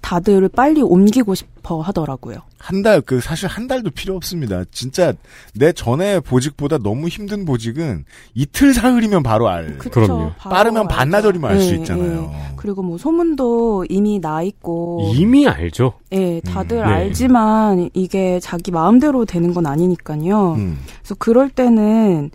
다들 0.02 0.50
빨리 0.50 0.82
옮기고 0.82 1.36
싶어 1.36 1.80
하더라고요. 1.82 2.40
한 2.58 2.82
달, 2.82 3.02
그, 3.02 3.22
사실 3.22 3.48
한 3.48 3.68
달도 3.68 3.92
필요 3.92 4.16
없습니다. 4.16 4.64
진짜, 4.72 5.14
내 5.56 5.72
전에 5.72 6.20
보직보다 6.20 6.80
너무 6.80 7.08
힘든 7.08 7.46
보직은 7.46 8.06
이틀 8.34 8.74
사흘이면 8.74 9.24
바로 9.24 9.48
알. 9.48 9.78
그쵸. 9.78 10.02
그럼요. 10.02 10.32
바로 10.38 10.56
빠르면 10.56 10.82
알죠. 10.84 10.96
반나절이면 10.96 11.50
알수 11.50 11.72
네, 11.72 11.78
있잖아요. 11.78 12.22
네. 12.22 12.54
그리고 12.58 12.84
뭐 12.84 12.98
소문도 12.98 13.86
이미 13.90 14.20
나 14.20 14.42
있고, 14.42 15.12
이미 15.16 15.48
알죠. 15.48 15.94
예, 16.12 16.42
다들 16.42 16.78
음, 16.78 16.84
네. 16.88 16.94
알지만 16.94 17.90
이게 17.94 18.40
자기 18.40 18.72
마음대로 18.72 19.26
되는 19.26 19.54
건 19.54 19.66
아니니까요. 19.66 20.54
음. 20.54 20.80
그래서 21.00 21.16
그럴 21.18 21.50
때는 21.50 22.32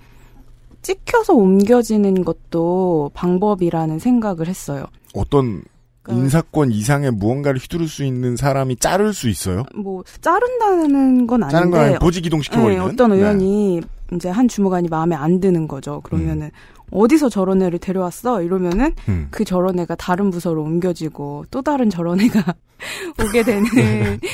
찍혀서 0.82 1.34
옮겨지는 1.34 2.24
것도 2.24 3.10
방법이라는 3.14 3.98
생각을 3.98 4.46
했어요. 4.46 4.86
어떤 5.14 5.62
그러니까 6.06 6.24
인사권 6.24 6.70
이상의 6.70 7.10
무언가를 7.10 7.60
휘두를 7.60 7.88
수 7.88 8.04
있는 8.04 8.36
사람이 8.36 8.76
자를 8.76 9.12
수 9.12 9.28
있어요? 9.28 9.64
뭐 9.74 10.04
자른다는 10.20 11.26
건 11.26 11.40
자는 11.48 11.70
건 11.70 11.80
아닌데 11.80 11.80
아니고 11.80 11.98
보직 11.98 12.22
네, 12.22 12.28
이동시켜버리는? 12.28 12.82
어떤 12.82 13.10
네. 13.10 13.16
의원이 13.16 13.80
이제 14.14 14.28
한 14.28 14.46
주무관이 14.46 14.88
마음에 14.88 15.16
안 15.16 15.40
드는 15.40 15.66
거죠. 15.66 16.00
그러면은 16.02 16.50
어디서 16.92 17.28
저런 17.28 17.60
애를 17.62 17.80
데려왔어? 17.80 18.42
이러면은 18.42 18.92
음. 19.08 19.26
그 19.30 19.44
저런 19.44 19.78
애가 19.80 19.96
다른 19.96 20.30
부서로 20.30 20.62
옮겨지고 20.62 21.46
또 21.50 21.60
다른 21.60 21.90
저런 21.90 22.20
애가 22.20 22.54
오게 23.24 23.42
되는 23.42 23.64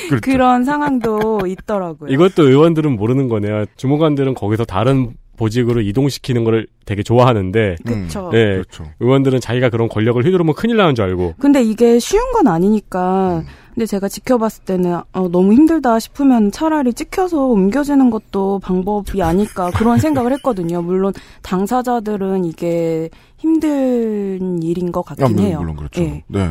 그렇죠. 0.09 0.21
그런 0.21 0.63
상황도 0.63 1.47
있더라고요. 1.47 2.11
이것도 2.11 2.47
의원들은 2.47 2.95
모르는 2.95 3.29
거네요. 3.29 3.65
주무관들은 3.77 4.35
거기서 4.35 4.65
다른 4.65 5.15
보직으로 5.37 5.81
이동시키는 5.81 6.43
거를 6.43 6.67
되게 6.85 7.03
좋아하는데 7.03 7.77
그쵸. 7.85 8.27
음, 8.27 8.29
네. 8.31 8.45
그렇죠. 8.53 8.85
의원들은 8.99 9.39
자기가 9.39 9.69
그런 9.69 9.89
권력을 9.89 10.23
휘두르면 10.23 10.53
큰일 10.55 10.77
나는 10.77 10.95
줄 10.95 11.05
알고 11.05 11.35
근데 11.39 11.63
이게 11.63 11.99
쉬운 11.99 12.31
건 12.31 12.47
아니니까. 12.47 13.39
음. 13.39 13.45
근데 13.73 13.87
제가 13.87 14.07
지켜봤을 14.07 14.65
때는 14.65 14.99
어, 15.13 15.27
너무 15.29 15.51
힘들다 15.53 15.97
싶으면 15.97 16.51
차라리 16.51 16.93
찍혀서 16.93 17.47
옮겨지는 17.47 18.11
것도 18.11 18.59
방법이 18.59 19.23
아닐까 19.23 19.71
그런 19.71 19.97
생각을 19.97 20.31
했거든요. 20.33 20.83
물론 20.83 21.11
당사자들은 21.41 22.45
이게 22.45 23.09
힘든 23.37 24.61
일인 24.61 24.91
것 24.91 24.99
아, 25.01 25.15
같긴 25.15 25.35
물론, 25.35 25.47
해요. 25.47 25.59
물론 25.59 25.75
그렇죠. 25.75 26.03
예. 26.03 26.23
네. 26.27 26.49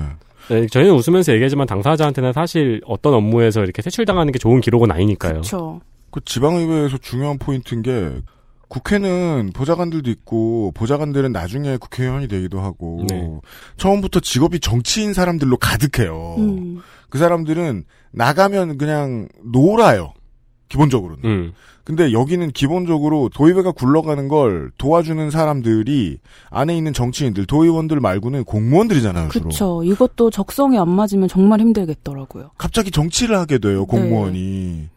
네, 0.48 0.66
저희는 0.66 0.94
웃으면서 0.94 1.32
얘기하지만 1.34 1.68
당사자한테는 1.68 2.32
사실 2.32 2.80
어떤 2.86 3.14
업무에서 3.14 3.62
이렇게 3.62 3.82
퇴출당하는 3.82 4.32
게 4.32 4.40
좋은 4.40 4.60
기록은 4.60 4.90
아니니까요. 4.90 5.34
그렇죠. 5.34 5.80
그 6.10 6.20
지방의회에서 6.24 6.98
중요한 6.98 7.38
포인트인 7.38 7.82
게 7.82 8.10
국회는 8.72 9.50
보좌관들도 9.52 10.10
있고 10.10 10.72
보좌관들은 10.74 11.30
나중에 11.30 11.76
국회의원이 11.76 12.26
되기도 12.26 12.60
하고 12.60 13.04
네. 13.06 13.28
처음부터 13.76 14.20
직업이 14.20 14.60
정치인 14.60 15.12
사람들로 15.12 15.58
가득해요. 15.58 16.36
음. 16.38 16.78
그 17.10 17.18
사람들은 17.18 17.84
나가면 18.12 18.78
그냥 18.78 19.28
놀아요. 19.44 20.14
기본적으로는. 20.70 21.22
음. 21.22 21.52
근데 21.84 22.12
여기는 22.12 22.50
기본적으로 22.52 23.28
도의회가 23.28 23.72
굴러가는 23.72 24.28
걸 24.28 24.70
도와주는 24.78 25.30
사람들이 25.30 26.20
안에 26.48 26.74
있는 26.74 26.94
정치인들, 26.94 27.44
도의원들 27.44 28.00
말고는 28.00 28.44
공무원들이잖아요. 28.44 29.28
그렇죠. 29.28 29.82
이것도 29.84 30.30
적성에 30.30 30.78
안 30.78 30.88
맞으면 30.88 31.28
정말 31.28 31.60
힘들겠더라고요. 31.60 32.52
갑자기 32.56 32.90
정치를 32.90 33.36
하게 33.36 33.58
돼요, 33.58 33.84
공무원이. 33.84 34.88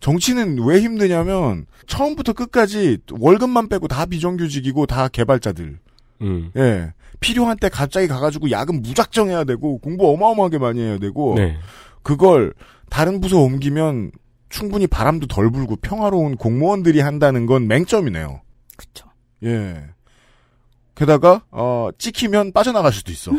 정치는 0.00 0.64
왜 0.64 0.80
힘드냐면, 0.80 1.66
처음부터 1.86 2.32
끝까지 2.32 2.98
월급만 3.10 3.68
빼고 3.68 3.88
다 3.88 4.06
비정규직이고 4.06 4.86
다 4.86 5.08
개발자들. 5.08 5.78
음. 6.22 6.50
예. 6.56 6.92
필요한 7.20 7.56
때 7.56 7.68
갑자기 7.68 8.06
가가지고 8.06 8.50
야근 8.50 8.82
무작정 8.82 9.28
해야 9.28 9.44
되고, 9.44 9.78
공부 9.78 10.10
어마어마하게 10.10 10.58
많이 10.58 10.80
해야 10.80 10.98
되고, 10.98 11.34
네. 11.36 11.56
그걸 12.02 12.54
다른 12.90 13.20
부서 13.20 13.38
옮기면 13.38 14.12
충분히 14.48 14.86
바람도 14.86 15.26
덜 15.26 15.50
불고 15.50 15.76
평화로운 15.76 16.36
공무원들이 16.36 17.00
한다는 17.00 17.46
건 17.46 17.66
맹점이네요. 17.66 18.40
그렇죠. 18.76 19.08
예. 19.44 19.82
게다가, 20.94 21.42
어, 21.50 21.90
찍히면 21.98 22.52
빠져나갈 22.52 22.92
수도 22.92 23.12
있어. 23.12 23.32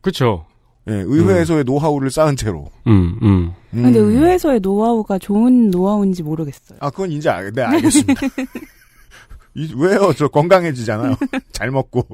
그렇죠. 0.00 0.46
예, 0.88 0.92
의회에서의 1.06 1.64
노하우를 1.64 2.10
쌓은 2.10 2.36
채로. 2.36 2.70
음, 2.86 3.18
음. 3.22 3.52
음. 3.74 3.82
근데 3.82 3.98
의회에서의 3.98 4.60
노하우가 4.60 5.18
좋은 5.18 5.70
노하우인지 5.70 6.22
모르겠어요. 6.22 6.78
아, 6.80 6.90
그건 6.90 7.12
이제 7.12 7.28
알, 7.28 7.52
네, 7.52 7.62
알겠습니다. 7.62 8.20
이, 9.54 9.72
왜요? 9.76 10.12
저 10.16 10.28
건강해지잖아요. 10.28 11.16
잘 11.52 11.70
먹고. 11.70 12.06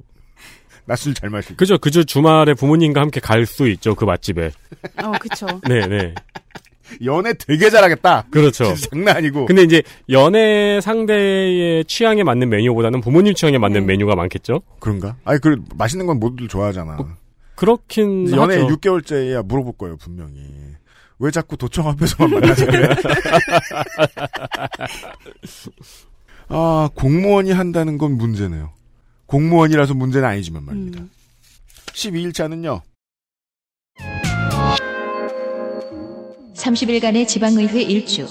낮술 0.86 1.14
잘 1.14 1.30
마시고. 1.30 1.56
그죠. 1.56 1.78
그저 1.78 2.02
주말에 2.02 2.54
부모님과 2.54 3.00
함께 3.00 3.20
갈 3.20 3.46
수 3.46 3.68
있죠. 3.68 3.94
그 3.94 4.04
맛집에. 4.04 4.50
어, 5.02 5.12
그쵸. 5.20 5.46
네, 5.68 5.86
네. 5.86 6.14
연애 7.04 7.32
되게 7.32 7.70
잘하겠다. 7.70 8.26
그렇죠. 8.30 8.74
장난 8.90 9.16
아니고. 9.16 9.46
근데 9.46 9.62
이제 9.62 9.82
연애 10.10 10.80
상대의 10.82 11.84
취향에 11.86 12.22
맞는 12.22 12.50
메뉴보다는 12.50 13.00
부모님 13.00 13.34
취향에 13.34 13.56
맞는 13.58 13.80
네. 13.80 13.86
메뉴가 13.86 14.14
많겠죠. 14.14 14.60
그런가? 14.80 15.16
아니, 15.24 15.40
그, 15.40 15.56
맛있는 15.76 16.06
건 16.06 16.20
모두들 16.20 16.48
좋아하잖아. 16.48 16.98
그렇긴 17.56 18.30
연애 18.32 18.56
하죠. 18.56 18.68
6개월째야 18.76 19.44
물어볼 19.46 19.74
거예요, 19.78 19.96
분명히. 19.96 20.40
왜 21.18 21.30
자꾸 21.30 21.56
도청 21.56 21.88
앞에서만 21.88 22.40
그래? 22.40 22.88
아, 26.48 26.90
공무원이 26.94 27.52
한다는 27.52 27.98
건 27.98 28.16
문제네요. 28.16 28.72
공무원이라서 29.26 29.94
문제는 29.94 30.28
아니지만 30.28 30.64
말입니다. 30.64 31.00
음. 31.00 31.10
12일차는요. 31.92 32.82
30일간의 36.54 37.28
지방의회 37.28 37.82
일주. 37.82 38.26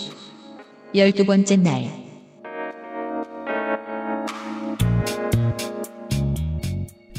12번째 0.93 1.59
날. 1.61 2.03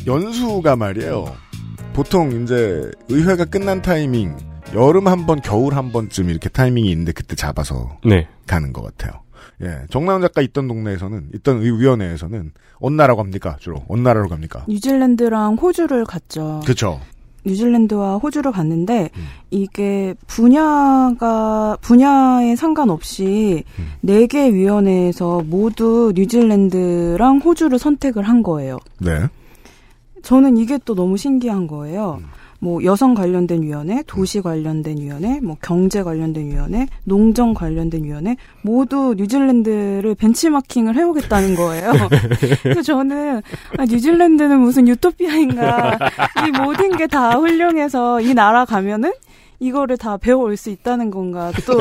연수가 0.06 0.76
말이에요. 0.76 1.43
보통 1.94 2.42
이제 2.42 2.90
의회가 3.08 3.44
끝난 3.44 3.80
타이밍, 3.80 4.36
여름 4.74 5.06
한 5.06 5.26
번, 5.26 5.40
겨울 5.40 5.74
한 5.74 5.92
번쯤 5.92 6.28
이렇게 6.28 6.48
타이밍이 6.48 6.90
있는데 6.90 7.12
그때 7.12 7.36
잡아서 7.36 7.98
네. 8.04 8.26
가는 8.46 8.72
것 8.72 8.82
같아요. 8.82 9.22
예. 9.62 9.86
정나훈 9.90 10.20
작가 10.20 10.42
있던 10.42 10.66
동네에서는, 10.66 11.30
있던 11.36 11.62
의위원회에서는 11.62 12.50
어느 12.80 12.94
나라로 12.96 13.16
갑니까? 13.16 13.58
주로. 13.60 13.84
어느 13.88 14.00
나라로 14.00 14.28
갑니까? 14.28 14.64
뉴질랜드랑 14.68 15.54
호주를 15.54 16.04
갔죠. 16.04 16.60
그쵸. 16.66 17.00
뉴질랜드와 17.46 18.16
호주를 18.16 18.50
갔는데 18.50 19.10
음. 19.16 19.26
이게 19.52 20.14
분야가 20.26 21.76
분야에 21.80 22.56
상관없이 22.56 23.62
음. 23.78 23.92
네개 24.00 24.52
위원회에서 24.52 25.42
모두 25.46 26.12
뉴질랜드랑 26.16 27.38
호주를 27.38 27.78
선택을 27.78 28.24
한 28.24 28.42
거예요. 28.42 28.78
네. 28.98 29.28
저는 30.24 30.56
이게 30.56 30.78
또 30.84 30.94
너무 30.94 31.16
신기한 31.16 31.66
거예요. 31.66 32.18
음. 32.20 32.26
뭐 32.60 32.82
여성 32.82 33.12
관련된 33.12 33.62
위원회, 33.62 34.02
도시 34.06 34.40
관련된 34.40 34.96
위원회, 34.98 35.38
뭐 35.40 35.54
경제 35.60 36.02
관련된 36.02 36.46
위원회, 36.46 36.86
농정 37.04 37.52
관련된 37.52 38.04
위원회 38.04 38.36
모두 38.62 39.14
뉴질랜드를 39.18 40.14
벤치마킹을 40.14 40.96
해오겠다는 40.96 41.56
거예요. 41.56 41.92
그래서 42.62 42.80
저는 42.80 43.42
아, 43.76 43.84
뉴질랜드는 43.84 44.58
무슨 44.60 44.88
유토피아인가 44.88 45.98
이 46.46 46.50
모든 46.58 46.96
게 46.96 47.06
다 47.06 47.32
훌륭해서 47.32 48.22
이 48.22 48.32
나라 48.32 48.64
가면은 48.64 49.12
이거를 49.60 49.98
다 49.98 50.16
배워올 50.16 50.56
수 50.56 50.70
있다는 50.70 51.10
건가 51.10 51.52
또 51.66 51.74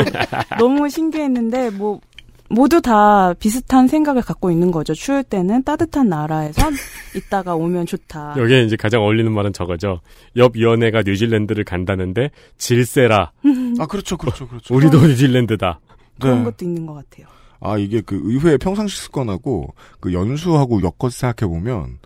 너무 0.60 0.90
신기했는데 0.90 1.70
뭐 1.72 2.02
모두 2.50 2.82
다 2.82 3.34
비슷한 3.34 3.88
생각을 3.88 4.22
갖고 4.22 4.52
있는 4.52 4.72
거죠. 4.72 4.94
추울 4.94 5.24
때는 5.24 5.64
따뜻한 5.64 6.10
나라에서 6.10 6.62
있다가 7.16 7.56
오면 7.56 7.86
좋다. 7.86 8.36
여기에 8.38 8.64
이제 8.64 8.76
가장 8.76 9.02
어울리는 9.02 9.32
말은 9.32 9.54
저거죠. 9.54 10.02
옆 10.36 10.56
위원회가 10.56 11.04
뉴질랜드를 11.04 11.64
간다는데 11.64 12.30
질세라. 12.58 13.32
아, 13.80 13.86
그렇죠, 13.88 14.18
그렇죠, 14.18 14.48
그렇죠. 14.48 14.76
우리도 14.76 15.00
뉴질랜드다. 15.08 15.80
그런 16.20 16.40
네. 16.40 16.44
것도 16.46 16.66
있는 16.66 16.86
것 16.86 16.94
같아요. 16.94 17.28
아, 17.60 17.78
이게 17.78 18.02
그 18.02 18.20
의회의 18.24 18.58
평상시 18.58 18.98
습관하고 18.98 19.74
그 20.00 20.14
연수하고 20.14 20.82
엮어서 20.82 21.10
생각해 21.10 21.50
보면, 21.50 21.98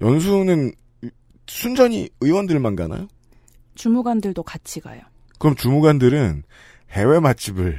연수는 0.00 0.72
순전히 1.46 2.08
의원들만 2.20 2.74
가나요? 2.74 3.06
주무관들도 3.74 4.42
같이 4.42 4.80
가요. 4.80 5.02
그럼 5.38 5.54
주무관들은 5.56 6.42
해외 6.90 7.20
맛집을. 7.20 7.76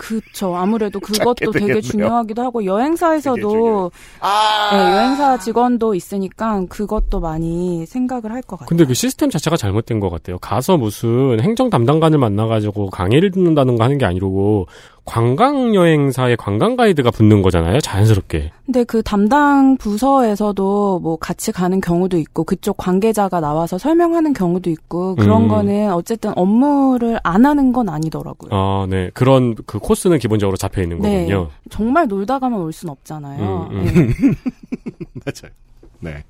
그쵸. 0.00 0.56
아무래도 0.56 0.98
그것도 1.34 1.52
되게. 1.52 1.80
중요하기도 1.82 2.40
하고 2.42 2.64
여행사에서도 2.64 3.92
아! 4.20 4.70
네, 4.72 4.78
여행사 4.96 5.38
직원도 5.38 5.94
있으니까 5.94 6.64
그것도 6.70 7.20
많이 7.20 7.84
생각을 7.86 8.32
할 8.32 8.40
것 8.40 8.56
같아요. 8.58 8.66
근데 8.68 8.86
그 8.86 8.94
시스템 8.94 9.28
자체가 9.28 9.58
잘못된 9.58 10.00
것 10.00 10.08
같아요. 10.08 10.38
가서 10.38 10.78
무슨 10.78 11.38
행정 11.40 11.68
담당관을 11.68 12.18
만나가지고 12.18 12.88
강의를 12.88 13.30
듣는다는 13.30 13.76
거 13.76 13.84
하는 13.84 13.98
게 13.98 14.06
아니고 14.06 14.66
관광 15.04 15.74
여행사의 15.74 16.36
관광 16.36 16.76
가이드가 16.76 17.10
붙는 17.10 17.42
거잖아요. 17.42 17.80
자연스럽게. 17.80 18.52
근데 18.64 18.84
그 18.84 19.02
담당 19.02 19.76
부서에서도 19.76 21.00
뭐 21.00 21.16
같이 21.16 21.52
가는 21.52 21.80
경우도 21.80 22.16
있고 22.18 22.44
그쪽 22.44 22.76
관계자가 22.76 23.40
나와서 23.40 23.78
설명하는 23.78 24.32
경우도 24.32 24.70
있고 24.70 25.16
그런 25.16 25.44
음. 25.44 25.48
거는 25.48 25.92
어쨌든 25.92 26.32
업무를 26.36 27.18
안 27.24 27.44
하는 27.44 27.72
건 27.72 27.88
아니더라고요. 27.88 28.50
아, 28.52 28.86
네. 28.88 29.10
그런 29.14 29.54
그 29.66 29.78
코스는 29.78 30.18
기본적으로 30.18 30.56
잡혀 30.56 30.82
있는 30.82 31.00
네. 31.00 31.20
거군요. 31.20 31.50
정말 31.70 32.06
놀다가만 32.06 32.60
올순 32.60 32.90
없잖아요. 32.90 33.68
음, 33.70 33.76
음. 33.76 33.84
네. 33.84 33.92
맞아요. 35.24 35.52
네. 36.00 36.24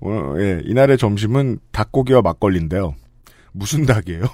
오늘, 0.00 0.40
예, 0.42 0.62
이날의 0.70 0.98
점심은 0.98 1.58
닭고기와 1.72 2.22
막걸리인데요. 2.22 2.94
무슨 3.52 3.86
닭이에요? 3.86 4.24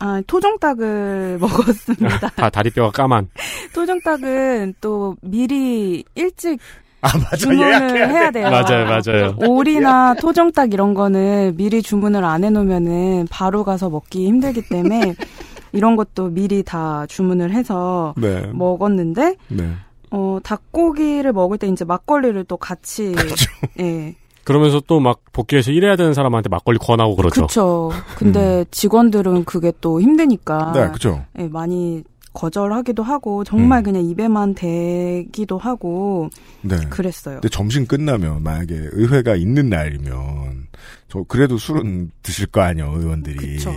아, 0.00 0.22
토종닭을 0.26 1.38
먹었습니다. 1.40 2.30
다 2.30 2.50
다리뼈가 2.50 2.90
까만. 2.90 3.28
토종닭은 3.74 4.74
또 4.80 5.16
미리 5.22 6.02
일찍 6.14 6.58
아, 7.02 7.16
맞아. 7.16 7.36
주문을 7.36 7.66
예약해야 7.70 8.06
돼. 8.08 8.12
해야 8.12 8.30
돼요. 8.30 8.50
맞아요, 8.50 8.84
맞아요. 8.86 9.34
오리나 9.38 10.14
토종닭 10.14 10.72
이런 10.72 10.92
거는 10.94 11.54
미리 11.56 11.82
주문을 11.82 12.24
안 12.24 12.44
해놓으면은 12.44 13.26
바로 13.30 13.64
가서 13.64 13.88
먹기 13.88 14.26
힘들기 14.26 14.68
때문에 14.68 15.14
이런 15.72 15.96
것도 15.96 16.28
미리 16.30 16.62
다 16.62 17.06
주문을 17.08 17.52
해서 17.52 18.14
네. 18.16 18.46
먹었는데 18.52 19.36
네. 19.48 19.70
어 20.10 20.38
닭고기를 20.42 21.32
먹을 21.32 21.56
때 21.58 21.68
이제 21.68 21.84
막걸리를 21.84 22.42
또 22.44 22.56
같이 22.56 23.12
그렇죠. 23.12 23.46
예 23.78 24.14
그러면서 24.44 24.80
또 24.80 25.00
막 25.00 25.20
복귀해서 25.32 25.70
일해야 25.70 25.96
되는 25.96 26.14
사람한테 26.14 26.48
막걸리 26.48 26.78
권하고 26.78 27.16
그렇죠. 27.16 27.42
그렇죠. 27.42 27.90
근데 28.16 28.64
직원들은 28.70 29.44
그게 29.44 29.72
또 29.80 30.00
힘드니까 30.00 30.72
네, 30.72 30.90
그죠. 30.92 31.24
예, 31.38 31.48
많이 31.48 32.02
거절하기도 32.32 33.02
하고 33.02 33.42
정말 33.44 33.80
음. 33.80 33.84
그냥 33.84 34.04
입에만 34.04 34.54
대기도 34.54 35.58
하고 35.58 36.30
네. 36.62 36.76
그랬어요. 36.88 37.36
근데 37.36 37.48
점심 37.48 37.86
끝나면 37.86 38.42
만약에 38.42 38.74
의회가 38.92 39.34
있는 39.34 39.68
날이면 39.68 40.68
저 41.08 41.24
그래도 41.26 41.58
술은 41.58 42.12
드실 42.22 42.46
거 42.46 42.60
아니에요 42.60 42.92
의원들이. 42.96 43.56
그쵸. 43.56 43.72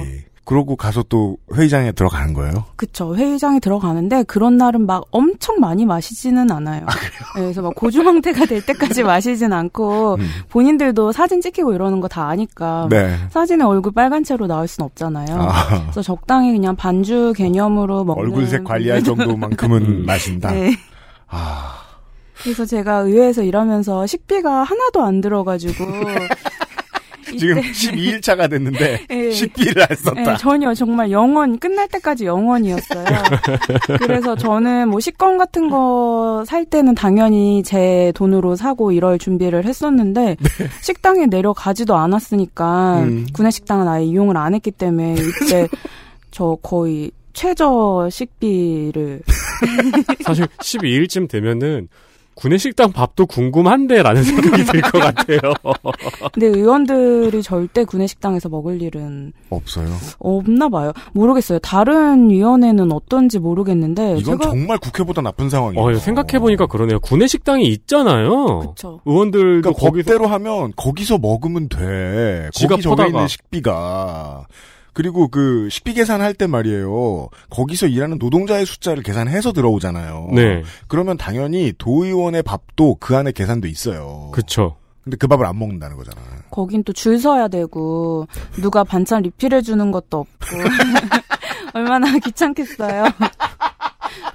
그러고 0.45 0.75
가서 0.75 1.03
또 1.03 1.37
회의장에 1.53 1.91
들어가는 1.93 2.33
거예요. 2.33 2.65
그쵸. 2.75 3.15
회의장에 3.15 3.59
들어가는데 3.59 4.23
그런 4.23 4.57
날은 4.57 4.85
막 4.85 5.03
엄청 5.11 5.59
많이 5.59 5.85
마시지는 5.85 6.51
않아요. 6.51 6.85
네, 7.35 7.41
그래서 7.41 7.61
막 7.61 7.73
고주망태가 7.75 8.45
될 8.45 8.65
때까지 8.65 9.03
마시진 9.03 9.53
않고 9.53 10.15
음. 10.15 10.27
본인들도 10.49 11.11
사진 11.13 11.41
찍히고 11.41 11.73
이러는 11.73 11.99
거 12.01 12.07
다 12.07 12.27
아니까 12.27 12.87
네. 12.89 13.15
사진에 13.31 13.63
얼굴 13.63 13.91
빨간 13.93 14.23
채로 14.23 14.45
나올 14.45 14.67
순 14.67 14.83
없잖아요. 14.83 15.27
아, 15.39 15.81
그래서 15.83 16.01
적당히 16.01 16.51
그냥 16.51 16.75
반주 16.75 17.33
개념으로 17.35 18.03
먹는 18.03 18.23
얼굴색 18.25 18.63
관리할 18.65 19.03
정도만큼은 19.03 19.81
음. 19.81 20.03
마신다. 20.05 20.51
네. 20.51 20.75
아, 21.29 21.75
그래서 22.43 22.65
제가 22.65 22.97
의회에서 22.99 23.41
일하면서 23.43 24.05
식비가 24.05 24.63
하나도 24.63 25.01
안 25.03 25.21
들어가지고 25.21 25.85
지금 27.37 27.59
이때- 27.59 27.71
12일차가 27.71 28.49
됐는데 28.49 29.01
예. 29.11 29.31
식비를 29.31 29.81
안 29.89 29.95
썼다. 29.97 30.23
네, 30.23 30.37
전혀 30.37 30.73
정말 30.73 31.11
영원 31.11 31.57
끝날 31.59 31.87
때까지 31.87 32.25
영원이었어요. 32.25 33.05
그래서 33.99 34.35
저는 34.35 34.89
뭐 34.89 34.99
식권 34.99 35.37
같은 35.37 35.69
거 35.69 36.43
살 36.47 36.65
때는 36.65 36.95
당연히 36.95 37.63
제 37.63 38.11
돈으로 38.15 38.55
사고 38.55 38.91
이럴 38.91 39.17
준비를 39.17 39.65
했었는데 39.65 40.35
식당에 40.81 41.25
내려가지도 41.27 41.95
않았으니까 41.95 42.99
음. 43.03 43.25
구내 43.33 43.49
식당은 43.51 43.87
아예 43.87 44.03
이용을 44.03 44.35
안 44.35 44.53
했기 44.53 44.71
때문에 44.71 45.15
이때 45.45 45.67
저 46.31 46.57
거의 46.61 47.11
최저 47.33 48.09
식비를 48.11 49.21
사실 50.23 50.45
12일쯤 50.45 51.29
되면은 51.29 51.87
구내식당 52.35 52.91
밥도 52.91 53.25
궁금한데라는 53.27 54.23
생각이 54.23 54.63
들 54.65 54.81
것 54.81 54.99
같아요. 54.99 55.39
근데 56.33 56.47
의원들이 56.47 57.41
절대 57.43 57.83
구내식당에서 57.83 58.49
먹을 58.49 58.81
일은 58.81 59.33
없어요. 59.49 59.87
없나 60.19 60.69
봐요. 60.69 60.91
모르겠어요. 61.13 61.59
다른 61.59 62.29
위원회는 62.29 62.91
어떤지 62.91 63.39
모르겠는데 63.39 64.17
이건 64.17 64.39
제가 64.39 64.49
정말 64.51 64.77
국회보다 64.79 65.21
나쁜 65.21 65.49
상황이에요. 65.49 65.83
어, 65.85 65.93
생각해 65.95 66.39
보니까 66.39 66.65
그러네요. 66.67 66.99
구내식당이 66.99 67.65
있잖아요. 67.67 68.59
그쵸. 68.59 68.99
의원들도 69.05 69.61
그러니까 69.61 69.71
거기서 69.87 70.05
법대로 70.11 70.27
하면 70.27 70.73
거기서 70.75 71.17
먹으면 71.19 71.69
돼. 71.69 72.49
지갑 72.53 72.81
거기 72.81 72.81
적혀. 72.81 73.07
있는 73.07 73.27
식비가. 73.27 74.45
그리고 74.93 75.27
그 75.27 75.67
식비 75.69 75.93
계산할 75.93 76.33
때 76.35 76.47
말이에요. 76.47 77.29
거기서 77.49 77.87
일하는 77.87 78.17
노동자의 78.19 78.65
숫자를 78.65 79.03
계산해서 79.03 79.51
들어오잖아요. 79.51 80.29
네, 80.33 80.63
그러면 80.87 81.17
당연히 81.17 81.73
도의원의 81.77 82.43
밥도 82.43 82.97
그 82.99 83.15
안에 83.17 83.31
계산돼 83.31 83.67
있어요. 83.69 84.29
그쵸. 84.33 84.75
근데 85.03 85.17
그 85.17 85.27
밥을 85.27 85.45
안 85.45 85.59
먹는다는 85.59 85.97
거잖아요. 85.97 86.25
거긴 86.49 86.83
또 86.83 86.93
줄 86.93 87.19
서야 87.19 87.47
되고 87.49 88.25
누가 88.61 88.83
반찬 88.85 89.23
리필해 89.23 89.61
주는 89.61 89.91
것도 89.91 90.19
없고 90.19 90.55
얼마나 91.73 92.17
귀찮겠어요. 92.19 93.05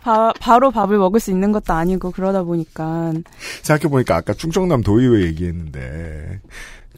바, 0.02 0.32
바로 0.40 0.70
밥을 0.70 0.98
먹을 0.98 1.20
수 1.20 1.30
있는 1.30 1.52
것도 1.52 1.72
아니고 1.72 2.10
그러다 2.10 2.42
보니까 2.42 3.12
생각해 3.62 3.90
보니까 3.90 4.16
아까 4.16 4.32
충청남 4.32 4.82
도의회 4.82 5.24
얘기했는데, 5.26 6.40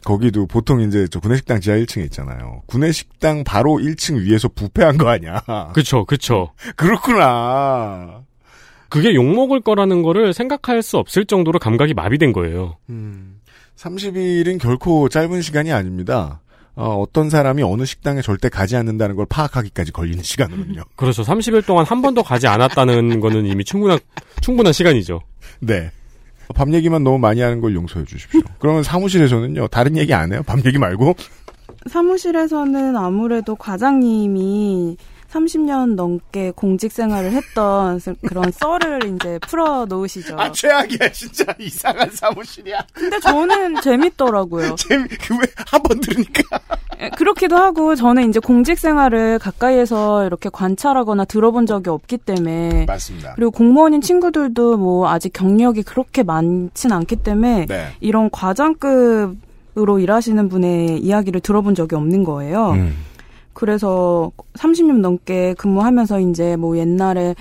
거기도 0.03 0.47
보통 0.47 0.81
이제 0.81 1.07
저 1.09 1.19
구내식당 1.19 1.61
지하 1.61 1.77
1층에 1.77 2.03
있잖아요. 2.05 2.63
구내식당 2.65 3.43
바로 3.43 3.77
1층 3.77 4.19
위에서 4.21 4.47
부패한 4.49 4.97
거 4.97 5.09
아니야. 5.09 5.41
그쵸, 5.73 6.05
그쵸. 6.05 6.51
그렇구나. 6.75 8.23
그게 8.89 9.13
욕먹을 9.15 9.61
거라는 9.61 10.01
거를 10.01 10.33
생각할 10.33 10.81
수 10.81 10.97
없을 10.97 11.25
정도로 11.25 11.59
감각이 11.59 11.93
마비된 11.93 12.33
거예요. 12.33 12.77
음, 12.89 13.39
30일은 13.77 14.59
결코 14.59 15.07
짧은 15.07 15.41
시간이 15.41 15.71
아닙니다. 15.71 16.41
어, 16.75 17.05
떤 17.13 17.29
사람이 17.29 17.63
어느 17.63 17.85
식당에 17.85 18.21
절대 18.21 18.49
가지 18.49 18.75
않는다는 18.75 19.15
걸 19.15 19.25
파악하기까지 19.29 19.91
걸리는 19.91 20.23
시간으로는요. 20.23 20.83
그렇죠. 20.95 21.21
30일 21.23 21.65
동안 21.65 21.85
한 21.85 22.01
번도 22.01 22.23
가지 22.23 22.47
않았다는 22.47 23.19
거는 23.19 23.45
이미 23.45 23.63
충분한, 23.63 23.99
충분한 24.41 24.73
시간이죠. 24.73 25.21
네. 25.59 25.91
밥 26.51 26.73
얘기만 26.73 27.03
너무 27.03 27.17
많이 27.17 27.41
하는 27.41 27.61
걸 27.61 27.73
용서해 27.75 28.05
주십시오. 28.05 28.41
그러면 28.59 28.83
사무실에서는요, 28.83 29.67
다른 29.67 29.97
얘기 29.97 30.13
안 30.13 30.31
해요? 30.33 30.41
밥 30.45 30.63
얘기 30.65 30.77
말고? 30.77 31.15
사무실에서는 31.89 32.95
아무래도 32.95 33.55
과장님이 33.55 34.97
30년 35.31 35.95
넘게 35.95 36.51
공직 36.55 36.91
생활을 36.91 37.31
했던 37.31 37.99
그런 38.27 38.51
썰을 38.53 39.15
이제 39.15 39.39
풀어 39.47 39.85
놓으시죠. 39.85 40.35
아, 40.37 40.51
최악이야, 40.51 41.09
진짜. 41.13 41.45
이상한 41.57 42.09
사무실이야. 42.11 42.85
근데 42.93 43.17
저는 43.19 43.79
재밌더라고요. 43.81 44.75
재미, 44.77 45.07
그 45.07 45.33
왜, 45.35 45.45
한 45.67 45.81
번 45.81 45.99
들으니까. 46.01 46.59
예, 47.01 47.09
그렇기도 47.09 47.57
하고 47.57 47.95
저는 47.95 48.29
이제 48.29 48.39
공직 48.39 48.77
생활을 48.77 49.39
가까이에서 49.39 50.25
이렇게 50.25 50.49
관찰하거나 50.49 51.25
들어본 51.25 51.65
적이 51.65 51.89
없기 51.89 52.17
때문에 52.19 52.85
맞습니다. 52.85 53.33
그리고 53.35 53.51
공무원인 53.51 54.01
친구들도 54.01 54.77
뭐 54.77 55.09
아직 55.09 55.33
경력이 55.33 55.83
그렇게 55.83 56.23
많진 56.23 56.91
않기 56.91 57.17
때문에 57.17 57.65
네. 57.67 57.87
이런 57.99 58.29
과장급으로 58.29 59.99
일하시는 59.99 60.47
분의 60.49 60.99
이야기를 60.99 61.41
들어본 61.41 61.75
적이 61.75 61.95
없는 61.95 62.23
거예요. 62.23 62.71
음. 62.71 62.95
그래서 63.53 64.31
30년 64.53 64.99
넘게 65.01 65.55
근무하면서 65.57 66.19
이제 66.21 66.55
뭐 66.55 66.77
옛날에 66.77 67.35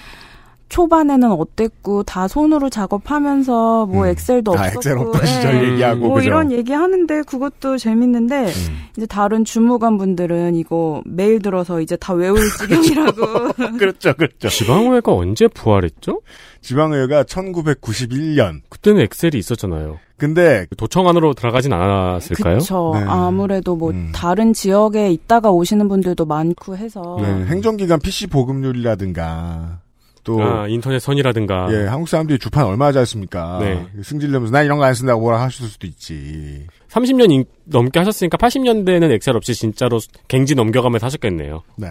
초반에는 0.71 1.33
어땠고 1.33 2.05
다 2.05 2.29
손으로 2.29 2.71
작업하면서 2.71 3.87
뭐 3.87 4.05
음. 4.05 4.09
엑셀도 4.09 4.53
다 4.53 4.63
없었고 4.63 4.79
엑셀 4.79 4.99
없던 4.99 5.23
예. 5.23 5.27
시절 5.27 5.73
얘기하고, 5.73 5.99
뭐 6.01 6.15
그죠? 6.15 6.27
이런 6.27 6.53
얘기 6.53 6.73
하는데 6.73 7.23
그것도 7.23 7.77
재밌는데 7.77 8.47
음. 8.47 8.79
이제 8.97 9.05
다른 9.05 9.45
주무관 9.45 9.99
분들은 9.99 10.55
이거 10.55 11.03
매일 11.05 11.43
들어서 11.43 11.81
이제 11.81 11.97
다 11.97 12.15
외울 12.15 12.39
지경이라고 12.59 13.53
그렇죠, 13.79 14.15
그렇죠. 14.15 14.49
지방의회가 14.49 15.13
언제 15.13 15.49
부활했죠? 15.49 16.23
지방의회가 16.63 17.25
1991년. 17.25 18.61
그때는 18.69 19.03
엑셀이 19.03 19.33
있었잖아요. 19.35 19.99
근데, 20.19 20.67
도청 20.77 21.09
안으로 21.09 21.33
들어가진 21.35 21.73
않았을까요? 21.73 22.55
그렇죠. 22.57 22.93
네. 22.95 23.05
아무래도 23.09 23.75
뭐 23.75 23.91
음. 23.91 24.13
다른 24.15 24.53
지역에 24.53 25.11
있다가 25.11 25.51
오시는 25.51 25.89
분들도 25.89 26.27
많고 26.27 26.77
해서 26.77 27.17
네, 27.21 27.47
행정기관 27.47 28.01
PC 28.01 28.27
보급률이라든가, 28.29 29.81
또, 30.25 30.43
아, 30.43 30.67
인터넷 30.69 30.99
선이라든가. 30.99 31.69
예, 31.73 31.87
한국 31.87 32.09
사람들이 32.09 32.39
주판 32.39 32.65
얼마 32.67 32.87
하지 32.87 32.99
않습니까? 32.99 33.59
네. 33.61 33.87
승질내면서 34.03 34.53
난 34.53 34.65
이런 34.65 34.79
거 34.79 34.85
안 34.85 34.95
쓴다고 34.95 35.21
뭐라 35.21 35.41
하실 35.41 35.67
수도 35.67 35.87
있지. 35.87 36.67
30년 36.89 37.31
인- 37.31 37.45
넘게 37.65 37.99
하셨으니까 37.99 38.37
80년대에는 38.37 39.11
엑셀 39.13 39.37
없이 39.37 39.55
진짜로 39.55 39.99
갱지 40.29 40.55
넘겨가면서 40.55 41.07
하셨겠네요. 41.07 41.63
네. 41.77 41.89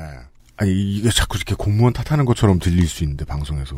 아니, 0.61 0.73
이게 0.73 1.09
자꾸 1.09 1.37
이렇게 1.37 1.55
공무원 1.55 1.93
탓하는 1.93 2.25
것처럼 2.25 2.59
들릴 2.59 2.85
수 2.85 3.03
있는데, 3.05 3.23
방송에서. 3.23 3.77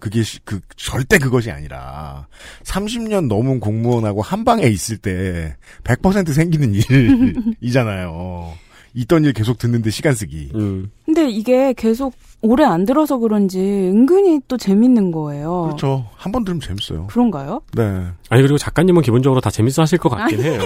그게, 0.00 0.24
시- 0.24 0.40
그, 0.44 0.58
절대 0.76 1.16
그것이 1.16 1.52
아니라, 1.52 2.26
30년 2.64 3.28
넘은 3.28 3.60
공무원하고 3.60 4.20
한 4.20 4.44
방에 4.44 4.64
있을 4.66 4.96
때, 4.98 5.54
100% 5.84 6.32
생기는 6.32 6.74
일이잖아요. 7.60 8.52
있던 8.98 9.24
일 9.24 9.32
계속 9.32 9.58
듣는데 9.58 9.90
시간 9.90 10.14
쓰기. 10.14 10.50
음. 10.54 10.90
근데 11.06 11.28
이게 11.30 11.72
계속 11.74 12.14
오래 12.40 12.64
안 12.64 12.84
들어서 12.84 13.18
그런지 13.18 13.58
은근히 13.60 14.40
또 14.48 14.56
재밌는 14.56 15.10
거예요. 15.12 15.64
그렇죠. 15.66 16.06
한 16.16 16.30
번 16.32 16.44
들으면 16.44 16.60
재밌어요. 16.60 17.06
그런가요? 17.08 17.60
네. 17.74 18.06
아니 18.30 18.42
그리고 18.42 18.58
작가님은 18.58 19.02
기본적으로 19.02 19.40
다 19.40 19.50
재밌어 19.50 19.82
하실 19.82 19.98
것 19.98 20.08
같긴 20.08 20.40
해요. 20.42 20.60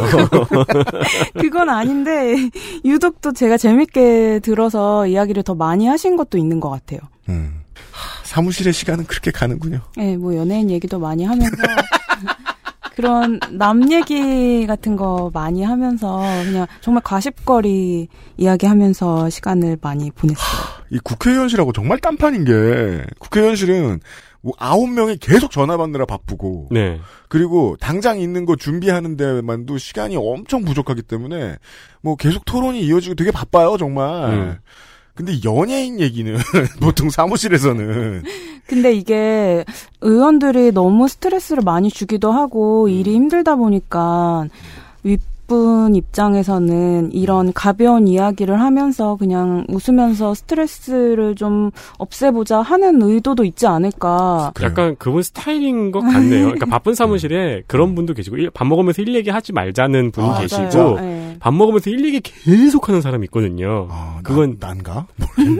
그건 1.40 1.68
아닌데 1.70 2.34
유독 2.84 3.20
또 3.20 3.32
제가 3.32 3.56
재밌게 3.56 4.40
들어서 4.42 5.06
이야기를 5.06 5.42
더 5.44 5.54
많이 5.54 5.86
하신 5.86 6.16
것도 6.16 6.36
있는 6.38 6.60
것 6.60 6.68
같아요. 6.70 7.00
음. 7.28 7.60
하, 7.92 8.24
사무실의 8.24 8.72
시간은 8.72 9.04
그렇게 9.06 9.30
가는군요. 9.30 9.80
예, 9.98 10.16
뭐 10.16 10.34
연예인 10.36 10.70
얘기도 10.70 10.98
많이 10.98 11.24
하면서 11.24 11.50
그런 12.94 13.40
남 13.52 13.90
얘기 13.90 14.66
같은 14.66 14.96
거 14.96 15.30
많이 15.32 15.62
하면서 15.62 16.20
그냥 16.44 16.66
정말 16.80 17.02
과십거리 17.02 18.08
이야기하면서 18.36 19.30
시간을 19.30 19.78
많이 19.80 20.10
보냈어요. 20.10 20.44
이 20.90 20.98
국회의원실하고 20.98 21.72
정말 21.72 21.98
딴판인 21.98 22.44
게, 22.44 23.04
국회의원실은 23.18 24.00
뭐 24.42 24.52
아홉 24.58 24.90
명이 24.90 25.18
계속 25.18 25.50
전화 25.50 25.76
받느라 25.76 26.04
바쁘고, 26.04 26.68
네. 26.70 27.00
그리고 27.28 27.76
당장 27.80 28.20
있는 28.20 28.44
거 28.44 28.56
준비하는 28.56 29.16
데만도 29.16 29.78
시간이 29.78 30.16
엄청 30.16 30.64
부족하기 30.64 31.02
때문에 31.02 31.56
뭐 32.02 32.16
계속 32.16 32.44
토론이 32.44 32.80
이어지고 32.82 33.14
되게 33.14 33.30
바빠요 33.30 33.76
정말. 33.78 34.32
음. 34.32 34.58
근데 35.14 35.32
연예인 35.44 36.00
얘기는 36.00 36.36
보통 36.80 37.10
사무실에서는. 37.10 38.22
근데 38.66 38.92
이게 38.92 39.64
의원들이 40.00 40.72
너무 40.72 41.08
스트레스를 41.08 41.62
많이 41.62 41.90
주기도 41.90 42.32
하고 42.32 42.88
일이 42.88 43.14
힘들다 43.14 43.56
보니까 43.56 44.46
윗 45.02 45.20
분 45.46 45.94
입장에서는 45.94 47.12
이런 47.12 47.52
가벼운 47.52 48.06
이야기를 48.08 48.60
하면서 48.60 49.16
그냥 49.16 49.64
웃으면서 49.68 50.34
스트레스를 50.34 51.34
좀 51.34 51.70
없애보자 51.98 52.62
하는 52.62 53.02
의도도 53.02 53.44
있지 53.44 53.66
않을까. 53.66 54.52
그래요. 54.54 54.70
약간 54.70 54.96
그분 54.98 55.22
스타일인 55.22 55.90
것 55.90 56.00
같네요. 56.00 56.44
그러니까 56.46 56.66
바쁜 56.70 56.94
사무실에 56.94 57.62
그런 57.66 57.94
분도 57.94 58.14
계시고 58.14 58.36
일- 58.36 58.50
밥 58.50 58.66
먹으면서 58.66 59.02
일 59.02 59.14
얘기 59.14 59.30
하지 59.30 59.52
말자는 59.52 60.10
분이 60.12 60.28
아, 60.28 60.40
계시고. 60.40 60.98
예. 61.00 61.36
밥 61.40 61.52
먹으면서 61.54 61.90
일 61.90 62.04
얘기 62.04 62.20
계속 62.20 62.88
하는 62.88 63.00
사람이 63.00 63.24
있거든요. 63.26 63.88
아, 63.90 64.12
난- 64.14 64.22
그건 64.22 64.56
난 64.60 64.82
가? 64.82 65.06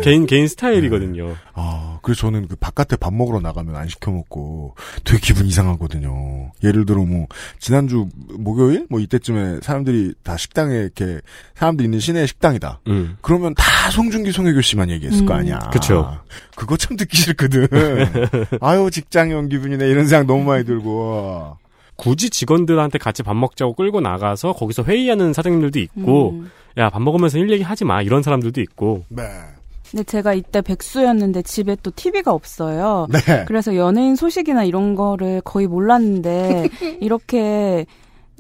개인 0.03 0.27
개인 0.27 0.47
스타일이거든요. 0.49 1.35
아, 1.55 1.99
그래서 2.03 2.23
저는 2.23 2.49
그 2.49 2.57
바깥에 2.57 2.97
밥 2.97 3.12
먹으러 3.12 3.41
나가면 3.41 3.77
안 3.77 3.88
시켜 3.88 4.11
먹고 4.11 4.75
되게 5.05 5.19
기분 5.21 5.47
이상하거든요. 5.47 6.53
예를 6.65 6.87
들어 6.87 7.05
뭐 7.05 7.27
지난주 7.59 8.09
목요일 8.38 8.87
뭐 8.88 9.01
이때쯤에 9.01 9.61
사람들이 9.62 10.15
다 10.23 10.37
식당에 10.37 10.75
이렇게 10.77 11.21
사람들이 11.55 11.87
있는 11.87 12.01
시내 12.01 12.27
식당이다. 12.27 12.81
음. 12.88 13.17
그러면 13.21 13.55
다 13.55 13.91
송중기 13.91 14.33
송혜교 14.33 14.61
씨만 14.62 14.91
얘기했을 14.91 15.27
거 15.27 15.35
음. 15.35 15.41
아니야. 15.41 15.59
그쵸. 15.73 16.19
그거 16.57 16.77
참 16.77 16.97
듣기 16.97 17.17
싫거든. 17.17 17.69
아유 18.61 18.91
직장에 18.91 19.35
온 19.35 19.49
기분이네 19.49 19.87
이런 19.88 20.07
생각 20.07 20.27
너무 20.27 20.45
많이 20.45 20.65
들고. 20.65 21.59
굳이 21.97 22.31
직원들한테 22.31 22.99
같이 22.99 23.23
밥 23.23 23.37
먹자고 23.37 23.75
끌고 23.75 24.01
나가서 24.01 24.55
거기서 24.55 24.83
회의하는 24.85 25.33
사장님들도 25.33 25.79
있고 25.79 26.31
음. 26.31 26.51
야밥 26.77 27.03
먹으면서 27.03 27.38
일 27.38 27.51
얘기 27.51 27.62
하지 27.62 27.85
마 27.85 28.03
이런 28.03 28.23
사람들도 28.23 28.61
있고 28.62 29.05
네. 29.09 29.23
근데 29.92 30.05
제가 30.05 30.33
이때 30.33 30.62
백수였는데 30.62 31.42
집에 31.42 31.76
또 31.83 31.90
TV가 31.94 32.33
없어요. 32.33 33.07
네. 33.11 33.44
그래서 33.46 33.76
연예인 33.76 34.16
소식이나 34.16 34.64
이런 34.64 34.94
거를 34.94 35.42
거의 35.44 35.66
몰랐는데 35.66 36.68
이렇게 37.00 37.85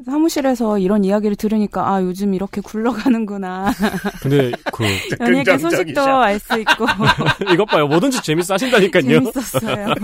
사무실에서 0.06 0.78
이런 0.78 1.04
이야기를 1.04 1.36
들으니까 1.36 1.92
아 1.92 2.02
요즘 2.02 2.32
이렇게 2.32 2.62
굴러가는구나. 2.62 3.70
근데 4.22 4.50
그 4.72 4.84
연예계 5.20 5.58
소식도 5.58 6.00
알 6.00 6.40
수 6.40 6.58
있고 6.58 6.86
이것 7.52 7.66
봐요. 7.66 7.86
뭐든지 7.86 8.22
재밌어 8.22 8.54
하신다니까요. 8.54 9.02
재밌었어요. 9.02 9.94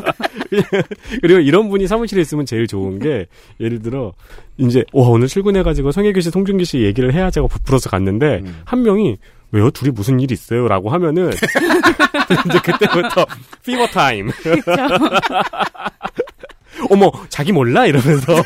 그리고 1.23 1.41
이런 1.41 1.71
분이 1.71 1.87
사무실에 1.89 2.21
있으면 2.21 2.45
제일 2.45 2.67
좋은 2.67 2.99
게 2.99 3.27
예를 3.59 3.81
들어 3.81 4.13
이제 4.59 4.85
와 4.93 5.09
오늘 5.09 5.27
출근해가지고 5.29 5.93
송혜교 5.93 6.21
씨, 6.21 6.31
송중기 6.31 6.67
씨 6.67 6.81
얘기를 6.81 7.15
해야 7.15 7.31
제가 7.31 7.47
부풀어서 7.47 7.89
갔는데 7.89 8.43
음. 8.45 8.61
한 8.65 8.83
명이 8.83 9.17
왜요? 9.51 9.71
둘이 9.71 9.91
무슨 9.91 10.21
일 10.21 10.31
있어요?라고 10.31 10.91
하면은 10.91 11.31
이제 12.49 12.59
그때부터 12.63 13.27
fever 13.65 13.87
time. 13.89 14.31
어머 16.91 17.11
자기 17.29 17.51
몰라 17.53 17.87
이러면서 17.87 18.35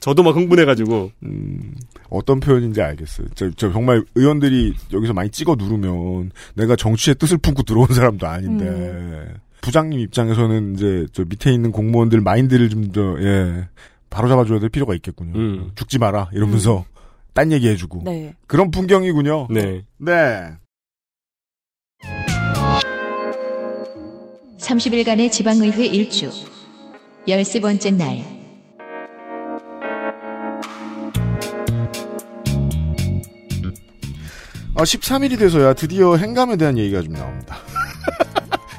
저도 0.00 0.22
막 0.22 0.36
흥분해가지고 0.36 1.12
음, 1.22 1.74
어떤 2.10 2.40
표현인지 2.40 2.82
알겠어요. 2.82 3.28
저, 3.34 3.50
저 3.52 3.72
정말 3.72 4.04
의원들이 4.14 4.74
여기서 4.92 5.12
많이 5.14 5.30
찍어 5.30 5.54
누르면 5.56 6.30
내가 6.54 6.76
정치의 6.76 7.14
뜻을 7.16 7.38
품고 7.38 7.62
들어온 7.62 7.86
사람도 7.86 8.26
아닌데 8.26 8.66
음. 8.66 9.34
부장님 9.62 9.98
입장에서는 10.00 10.74
이제 10.74 11.06
저 11.12 11.24
밑에 11.24 11.52
있는 11.52 11.72
공무원들 11.72 12.20
마인드를 12.20 12.68
좀더 12.68 13.16
예. 13.22 13.68
바로 14.10 14.28
잡아줘야 14.28 14.60
될 14.60 14.68
필요가 14.68 14.94
있겠군요. 14.94 15.38
음. 15.38 15.70
죽지 15.74 15.98
마라 15.98 16.28
이러면서 16.32 16.84
딴 17.34 17.50
얘기 17.52 17.68
해주고 17.68 18.02
네. 18.04 18.34
그런 18.46 18.70
풍경이군요. 18.70 19.48
네 19.50 19.84
30일간의 24.58 25.30
지방의회 25.30 25.84
일주. 25.84 26.30
13번째 27.28 27.94
날. 27.96 28.34
어, 34.76 34.82
13일이 34.82 35.38
돼서야 35.38 35.74
드디어 35.74 36.16
행감에 36.16 36.56
대한 36.56 36.78
얘기가 36.78 37.02
좀 37.02 37.12
나옵니다. 37.12 37.56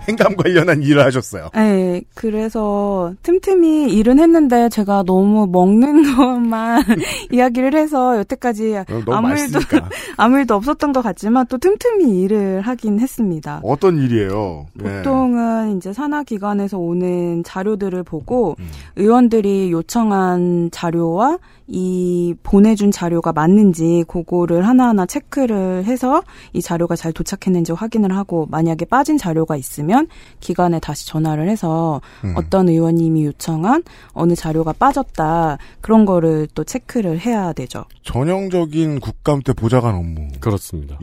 행감 0.08 0.36
관련한 0.36 0.82
일을 0.82 1.04
하셨어요. 1.04 1.50
네, 1.54 2.02
그래서 2.14 3.14
틈틈이 3.24 3.94
일은 3.94 4.20
했는데 4.20 4.70
제가 4.70 5.04
너무 5.06 5.48
먹는 5.48 6.04
것만 6.16 6.84
이야기를 7.32 7.76
해서 7.76 8.18
여태까지 8.18 8.78
어, 8.78 8.84
아무 9.12 9.30
일도. 9.30 9.60
아무 10.18 10.40
일도 10.40 10.56
없었던 10.56 10.94
것 10.94 11.02
같지만 11.02 11.46
또 11.48 11.58
틈틈이 11.58 12.22
일을 12.22 12.62
하긴 12.62 13.00
했습니다. 13.00 13.62
어떤 13.64 13.98
일이에요? 13.98 14.68
네. 14.74 14.98
보통은 14.98 15.78
이제 15.78 15.94
산하기관에서 15.94 16.78
오는 16.78 17.44
자료들을 17.44 18.04
보고 18.04 18.56
음. 18.60 18.70
의원들이 18.96 19.72
요청한 19.72 20.70
자료와 20.72 21.38
이 21.68 22.36
보내준 22.44 22.92
자료가 22.92 23.34
맞는지 23.34 24.04
그거를 24.08 24.68
하나하나 24.68 25.06
체크를 25.06 25.86
해서 25.86 26.22
이 26.54 26.62
자료가 26.62 26.96
잘 26.96 27.12
도착했는지 27.12 27.72
확인을 27.72 28.16
하고 28.16 28.48
만약에 28.52 28.86
빠진 28.86 29.18
자료가 29.18 29.56
있으면 29.56 30.08
기관에 30.40 30.80
다시 30.80 31.08
전화를 31.08 31.50
해서 31.50 32.02
음. 32.24 32.34
어떤 32.38 32.70
의원님이 32.70 33.26
요청한 33.26 33.84
어느 34.14 34.36
자료가 34.36 34.74
빠졌다 34.74 35.58
그런 35.82 36.06
거를 36.06 36.48
또 36.54 36.64
체크를 36.64 37.20
해야 37.20 37.54
되죠. 37.54 37.86
전형적인 38.04 39.00
국감 39.00 39.42
때 39.42 39.54
보좌관 39.54 39.96
업무입니다. 39.96 40.40
그렇습니다. 40.40 40.98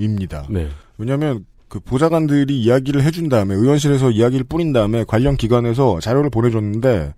네 0.48 0.68
왜냐하면 0.98 1.44
그 1.72 1.81
보좌관들이 1.81 2.61
이야기를 2.61 3.03
해준 3.03 3.31
다음에 3.31 3.55
의원실에서 3.55 4.11
이야기를 4.11 4.44
뿌린 4.44 4.75
다음에 4.75 5.05
관련 5.05 5.38
기관에서 5.38 6.01
자료를 6.01 6.29
보내줬는데 6.29 7.14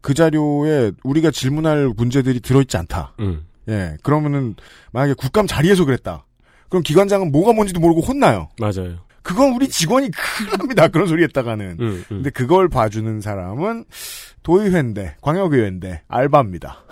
그 0.00 0.14
자료에 0.14 0.92
우리가 1.04 1.30
질문할 1.30 1.92
문제들이 1.96 2.40
들어있지 2.40 2.76
않다. 2.76 3.14
음. 3.20 3.44
예, 3.68 3.96
그러면은 4.02 4.54
만약에 4.92 5.14
국감 5.14 5.46
자리에서 5.46 5.84
그랬다. 5.84 6.24
그럼 6.68 6.82
기관장은 6.82 7.32
뭐가 7.32 7.52
뭔지도 7.52 7.80
모르고 7.80 8.00
혼나요. 8.00 8.48
맞아요. 8.58 8.98
그건 9.22 9.52
우리 9.52 9.68
직원이 9.68 10.10
큰일 10.10 10.56
납니다. 10.56 10.88
그런 10.88 11.06
소리 11.06 11.22
했다가는. 11.24 11.76
음, 11.78 11.80
음. 11.80 12.04
근데 12.08 12.30
그걸 12.30 12.68
봐주는 12.68 13.20
사람은 13.20 13.84
도의회인데, 14.42 15.16
광역의회인데, 15.20 16.02
알바입니다. 16.08 16.84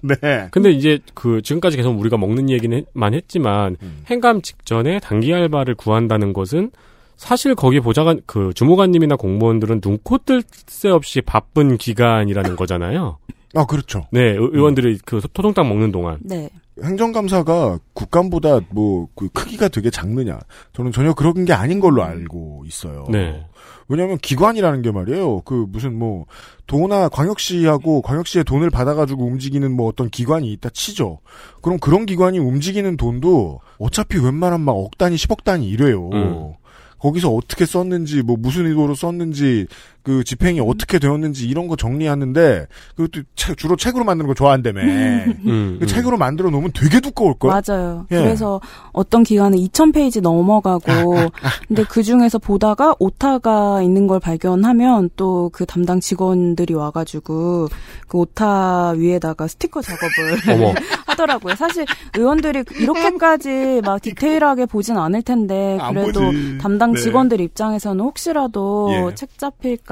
네. 0.02 0.48
근데 0.50 0.70
이제 0.70 0.98
그 1.14 1.42
지금까지 1.42 1.76
계속 1.76 1.98
우리가 1.98 2.16
먹는 2.16 2.50
얘기만 2.50 3.14
했지만 3.14 3.76
음. 3.82 4.02
행감 4.06 4.42
직전에 4.42 4.98
단기 5.00 5.32
알바를 5.32 5.74
구한다는 5.74 6.32
것은 6.32 6.70
사실 7.16 7.54
거기 7.54 7.80
보좌관 7.80 8.20
그 8.26 8.52
주무관님이나 8.54 9.16
공무원들은 9.16 9.80
눈코 9.84 10.18
뜰 10.18 10.42
새 10.66 10.88
없이 10.88 11.20
바쁜 11.20 11.76
기간이라는 11.78 12.56
거잖아요. 12.56 13.18
아, 13.54 13.64
그렇죠. 13.66 14.06
네, 14.10 14.20
의- 14.30 14.36
의원들이 14.38 14.98
그 15.04 15.20
토종닭 15.32 15.66
먹는 15.66 15.92
동안. 15.92 16.18
네. 16.22 16.48
행정감사가 16.82 17.78
국감보다 17.92 18.60
뭐, 18.70 19.06
그 19.14 19.28
크기가 19.28 19.68
되게 19.68 19.90
작느냐. 19.90 20.38
저는 20.72 20.90
전혀 20.90 21.12
그런 21.12 21.44
게 21.44 21.52
아닌 21.52 21.78
걸로 21.80 22.02
알고 22.02 22.64
있어요. 22.66 23.04
네. 23.10 23.44
왜냐하면 23.88 24.16
기관이라는 24.18 24.80
게 24.80 24.90
말이에요. 24.90 25.42
그 25.42 25.66
무슨 25.68 25.98
뭐 25.98 26.24
도나 26.66 27.08
광역시하고 27.10 28.00
광역시의 28.02 28.44
돈을 28.44 28.70
받아가지고 28.70 29.24
움직이는 29.26 29.70
뭐 29.76 29.86
어떤 29.88 30.08
기관이 30.08 30.50
있다 30.54 30.70
치죠. 30.70 31.18
그럼 31.60 31.78
그런 31.78 32.06
기관이 32.06 32.38
움직이는 32.38 32.96
돈도 32.96 33.60
어차피 33.78 34.18
웬만한 34.18 34.60
막 34.62 34.72
억 34.76 34.96
단위, 34.96 35.16
10억 35.16 35.44
단위 35.44 35.68
이래요. 35.68 36.08
음. 36.12 36.52
거기서 37.02 37.30
어떻게 37.30 37.66
썼는지, 37.66 38.22
뭐 38.22 38.36
무슨 38.38 38.66
의도로 38.66 38.94
썼는지, 38.94 39.66
그 40.02 40.24
집행이 40.24 40.60
어떻게 40.60 40.98
되었는지 40.98 41.46
이런 41.48 41.68
거 41.68 41.76
정리하는데 41.76 42.66
그것도 42.96 43.22
책- 43.36 43.56
주로 43.56 43.76
책으로 43.76 44.04
만드는 44.04 44.26
거 44.28 44.34
좋아한다며. 44.34 44.80
음, 44.82 45.38
그 45.44 45.48
음. 45.84 45.86
책으로 45.86 46.16
만들어 46.18 46.50
놓으면 46.50 46.72
되게 46.74 47.00
두꺼울 47.00 47.34
걸. 47.38 47.50
맞아요. 47.50 48.06
예. 48.10 48.16
그래서 48.16 48.60
어떤 48.92 49.22
기간은 49.22 49.58
2,000페이지 49.58 50.20
넘어가고, 50.20 50.80
근데 51.68 51.84
그 51.88 52.02
중에서 52.02 52.38
보다가 52.38 52.94
오타가 52.98 53.82
있는 53.82 54.06
걸 54.06 54.18
발견하면 54.20 55.10
또 55.16 55.50
그 55.52 55.66
담당 55.66 56.00
직원들이 56.00 56.72
와가지고 56.74 57.68
그 58.08 58.18
오타 58.18 58.90
위에다가 58.90 59.46
스티커 59.48 59.82
작업을. 59.82 60.74
하더라고요. 61.06 61.54
사실 61.56 61.84
의원들이 62.16 62.64
이렇게까지 62.78 63.82
막 63.84 64.00
디테일하게 64.00 64.66
보진 64.66 64.96
않을 64.96 65.22
텐데, 65.22 65.76
안 65.80 65.94
그래도. 65.94 66.20
담당 66.60 66.92
네. 66.92 67.00
직원들 67.00 67.40
입장에서는 67.40 68.02
혹시라도 68.02 68.88
예. 69.10 69.14
책 69.14 69.36
잡힐까 69.38 69.91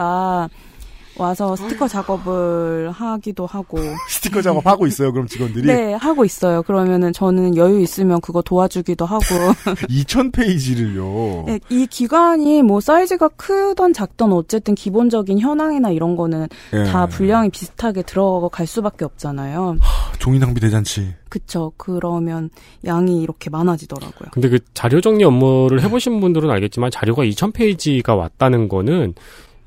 와서 1.21 1.55
스티커 1.55 1.87
작업을 1.87 2.91
하기도 2.93 3.45
하고. 3.47 3.79
스티커 4.09 4.41
작업 4.41 4.67
하고 4.67 4.87
있어요. 4.87 5.13
그럼 5.13 5.27
직원들이 5.27 5.67
네, 5.67 5.93
하고 5.93 6.25
있어요. 6.25 6.63
그러면은 6.63 7.13
저는 7.13 7.57
여유 7.57 7.81
있으면 7.81 8.21
그거 8.21 8.41
도와주기도 8.41 9.05
하고. 9.05 9.25
2,000페이지를요. 9.89 11.45
네, 11.45 11.61
이 11.69 11.87
기관이 11.87 12.63
뭐 12.63 12.81
사이즈가 12.81 13.29
크던 13.29 13.93
작던 13.93 14.33
어쨌든 14.33 14.75
기본적인 14.75 15.39
현황이나 15.41 15.91
이런 15.91 16.17
거는 16.17 16.49
예. 16.73 16.85
다 16.85 17.07
분량이 17.07 17.51
비슷하게 17.51 18.03
들어갈 18.03 18.67
수밖에 18.67 19.05
없잖아요. 19.05 19.77
종이 20.19 20.39
낭비 20.39 20.61
대잔치. 20.61 21.15
그쵸. 21.29 21.73
그러면 21.77 22.51
양이 22.87 23.23
이렇게 23.23 23.51
많아지더라고요. 23.51 24.31
근데 24.33 24.49
그 24.49 24.59
자료 24.75 25.01
정리 25.01 25.25
업무를 25.25 25.83
해보신 25.83 26.21
분들은 26.21 26.51
알겠지만 26.51 26.91
자료가 26.91 27.25
2,000페이지가 27.25 28.17
왔다는 28.17 28.69
거는 28.69 29.15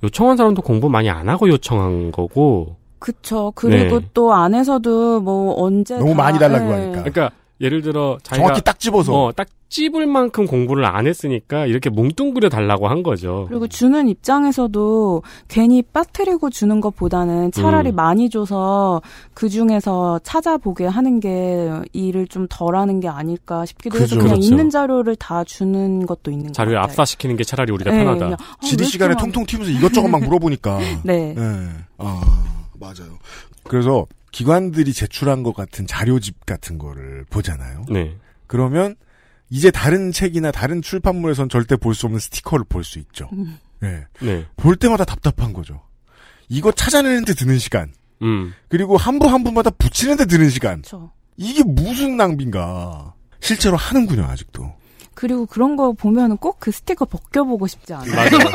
요청한 0.03 0.35
사람도 0.37 0.61
공부 0.61 0.89
많이 0.89 1.09
안 1.09 1.29
하고 1.29 1.47
요청한 1.49 2.11
거고. 2.11 2.75
그쵸. 2.99 3.51
그리고 3.55 3.99
네. 3.99 4.05
또 4.13 4.33
안에서도 4.33 5.21
뭐 5.21 5.55
언제 5.61 5.97
너무 5.97 6.11
다- 6.11 6.17
많이 6.17 6.39
달라고 6.39 6.65
예. 6.65 6.71
하니까. 6.71 7.03
그러니까 7.03 7.31
예를 7.61 7.81
들어 7.81 8.17
자기가 8.23 8.47
정확히 8.47 8.61
딱 8.63 8.79
집어서. 8.79 9.13
어, 9.25 9.31
딱 9.31 9.47
찝을 9.69 10.05
만큼 10.05 10.45
공부를 10.45 10.85
안 10.85 11.07
했으니까 11.07 11.65
이렇게 11.65 11.89
뭉뚱그려 11.89 12.47
달라고 12.49 12.87
한 12.89 13.01
거죠. 13.01 13.45
그리고 13.49 13.67
주는 13.67 14.07
입장에서도 14.07 15.23
괜히 15.47 15.81
빠뜨리고 15.81 16.51
주는 16.51 16.79
것보다는 16.79 17.51
차라리 17.51 17.89
음. 17.89 17.95
많이 17.95 18.29
줘서 18.29 19.01
그 19.33 19.49
중에서 19.49 20.19
찾아보게 20.23 20.85
하는 20.85 21.19
게 21.19 21.69
일을 21.93 22.27
좀 22.27 22.45
덜 22.49 22.75
하는 22.75 22.99
게 22.99 23.07
아닐까 23.07 23.65
싶기도 23.65 23.95
해서 23.95 24.03
그죠. 24.15 24.15
그냥 24.17 24.35
그렇죠. 24.35 24.47
있는 24.51 24.69
자료를 24.69 25.15
다 25.15 25.43
주는 25.43 26.05
것도 26.05 26.29
있는 26.29 26.47
것 26.47 26.53
자료에 26.53 26.75
같아요. 26.75 26.91
압사시키는 26.91 27.35
게 27.37 27.43
차라리 27.43 27.71
우리가 27.71 27.89
네, 27.91 28.03
편하다. 28.03 28.25
아, 28.27 28.29
왜 28.61 28.67
지리 28.67 28.83
시간에 28.85 29.15
많- 29.15 29.23
통통 29.23 29.45
튀면서 29.47 29.71
이것저것 29.71 30.07
막 30.07 30.21
물어보니까. 30.23 30.77
네. 31.03 31.33
네. 31.33 31.67
아, 31.97 32.43
맞아요. 32.79 33.17
그래서 33.63 34.05
기관들이 34.33 34.91
제출한 34.93 35.43
것 35.43 35.53
같은 35.55 35.87
자료집 35.87 36.45
같은 36.45 36.77
거를 36.77 37.23
보잖아요. 37.29 37.85
네. 37.89 38.17
그러면 38.47 38.95
이제 39.49 39.71
다른 39.71 40.11
책이나 40.11 40.51
다른 40.51 40.81
출판물에선 40.81 41.47
절대 41.49 41.77
볼 41.77 41.93
수 41.93 42.07
없는 42.07 42.19
스티커를 42.19 42.65
볼 42.67 42.83
수 42.83 42.99
있죠. 42.99 43.29
음. 43.31 43.57
네. 43.79 44.05
네. 44.21 44.45
볼 44.57 44.75
때마다 44.75 45.05
답답한 45.05 45.53
거죠. 45.53 45.81
이거 46.49 46.71
찾아내는데 46.71 47.33
드는 47.35 47.59
시간. 47.59 47.93
음. 48.23 48.53
그리고 48.69 48.97
한 48.97 49.19
부 49.19 49.27
한 49.27 49.43
부마다 49.43 49.69
붙이는데 49.69 50.25
드는 50.25 50.49
시간. 50.49 50.81
그렇죠. 50.81 51.11
이게 51.37 51.63
무슨 51.63 52.17
낭비인가. 52.17 53.13
실제로 53.39 53.77
하는군요, 53.77 54.23
아직도. 54.23 54.73
그리고 55.13 55.45
그런 55.45 55.75
거 55.75 55.91
보면 55.93 56.37
꼭 56.37 56.57
그 56.57 56.71
스티커 56.71 57.05
벗겨보고 57.05 57.67
싶지 57.67 57.93
않아요. 57.93 58.15
맞아요. 58.15 58.51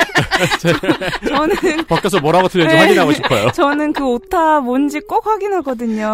저는 1.28 1.84
벗겨서 1.86 2.20
뭐라고 2.20 2.48
틀렸는지 2.48 2.76
네. 2.76 2.82
확인하고 2.82 3.12
싶어요. 3.12 3.50
저는 3.54 3.92
그 3.92 4.04
오타 4.04 4.60
뭔지 4.60 5.00
꼭 5.00 5.26
확인하거든요. 5.26 6.12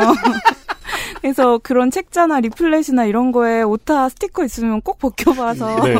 그래서 1.20 1.58
그런 1.62 1.90
책자나 1.90 2.40
리플렛이나 2.40 3.04
이런 3.06 3.32
거에 3.32 3.62
오타 3.62 4.08
스티커 4.08 4.44
있으면 4.44 4.80
꼭 4.82 4.98
벗겨봐서 4.98 5.82
네. 5.84 5.98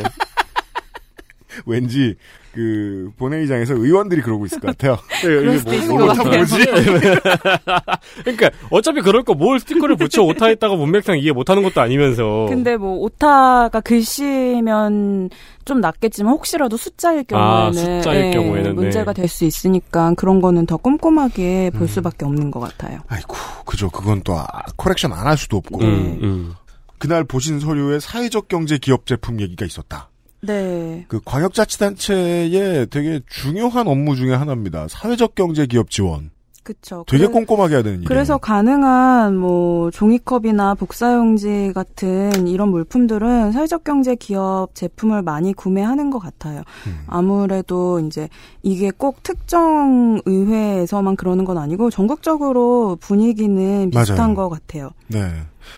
왠지 1.65 2.17
그 2.55 3.11
본회의장에서 3.19 3.75
의원들이 3.75 4.23
그러고 4.23 4.47
있을 4.47 4.61
것 4.61 4.69
같아요. 4.69 4.97
것 5.89 6.05
오타 6.05 6.23
같아요. 6.23 6.37
뭐지? 6.39 6.65
그러니까 8.25 8.51
어차피 8.71 9.01
그럴 9.01 9.23
거 9.23 9.35
뭘 9.35 9.59
스티커를 9.59 9.97
붙여 9.97 10.23
오타했다가 10.23 10.77
문맥상 10.77 11.19
이해 11.19 11.33
못하는 11.33 11.63
것도 11.65 11.81
아니면서. 11.81 12.47
근데 12.49 12.77
뭐 12.77 12.99
오타가 13.01 13.81
글씨면 13.81 15.31
좀 15.65 15.81
낫겠지만 15.81 16.33
혹시라도 16.33 16.77
숫자일 16.77 17.25
경우에는, 17.25 17.49
아, 17.67 17.73
숫자일 17.73 18.27
예, 18.27 18.31
경우에는, 18.31 18.75
문제가 18.77 19.13
네. 19.13 19.23
될수 19.23 19.45
있으니까 19.45 20.13
그런 20.17 20.41
거는 20.41 20.67
더 20.67 20.77
꼼꼼하게 20.77 21.71
볼 21.73 21.83
음. 21.83 21.87
수밖에 21.87 22.25
없는 22.25 22.51
것 22.51 22.61
같아요. 22.61 23.01
아이고, 23.09 23.35
그죠. 23.67 23.91
그건 23.91 24.23
또 24.23 24.35
아, 24.39 24.47
코렉션 24.77 25.13
안 25.13 25.27
할 25.27 25.37
수도 25.37 25.57
없고. 25.57 25.81
음, 25.81 26.19
음. 26.23 26.55
그날 26.99 27.25
보신 27.25 27.59
서류에 27.61 27.99
사회적 27.99 28.49
경제 28.49 28.79
기업 28.79 29.07
제품 29.07 29.41
얘기가 29.41 29.65
있었다. 29.67 30.11
네. 30.47 31.05
그 31.09 31.21
광역자치단체의 31.25 32.89
되게 32.91 33.21
중요한 33.27 33.87
업무 33.89 34.17
중에 34.17 34.35
하나입니다. 34.35 34.87
사회적 34.89 35.35
경제 35.35 35.67
기업 35.67 35.91
지원. 35.91 36.31
그쵸. 36.63 37.05
되게 37.07 37.27
꼼꼼하게 37.27 37.75
해야 37.75 37.83
되는 37.83 37.99
일이에요. 37.99 38.09
그래서 38.09 38.39
가능한 38.39 39.37
뭐 39.37 39.91
종이컵이나 39.91 40.75
복사용지 40.77 41.73
같은 41.75 42.49
이런 42.49 42.71
물품들은 42.71 43.53
사회적 43.53 43.85
경제 43.85 44.15
기업 44.15 44.69
제품을 44.75 45.21
많이 45.21 45.53
구매하는 45.53 46.09
것 46.09 46.21
같아요. 46.21 46.63
음. 46.87 47.05
아무래도 47.07 48.01
이제 48.01 48.31
이게 48.63 48.91
꼭 48.91 49.23
특정 49.23 50.23
의회에서만 50.25 51.17
그러는 51.17 51.45
건 51.45 51.59
아니고 51.59 51.91
전국적으로 51.91 52.97
분위기는 52.99 53.91
비슷한 53.91 54.17
맞아요. 54.17 54.35
것 54.35 54.49
같아요. 54.49 54.91
네. 55.09 55.21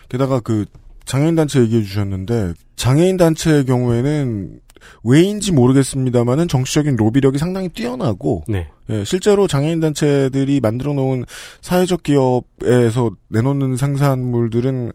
게다가 0.07 0.39
그 0.39 0.63
장애인 1.03 1.35
단체 1.35 1.59
얘기해 1.59 1.83
주셨는데 1.83 2.53
장애인 2.77 3.17
단체의 3.17 3.65
경우에는 3.65 4.61
왜인지 5.03 5.51
모르겠습니다만은 5.51 6.47
정치적인 6.47 6.95
로비력이 6.95 7.37
상당히 7.39 7.67
뛰어나고 7.69 8.43
네. 8.47 8.69
예, 8.89 9.03
실제로 9.03 9.47
장애인 9.47 9.81
단체들이 9.81 10.61
만들어 10.61 10.93
놓은 10.93 11.25
사회적 11.61 12.03
기업에서 12.03 13.11
내놓는 13.29 13.75
생산물들은 13.75 14.93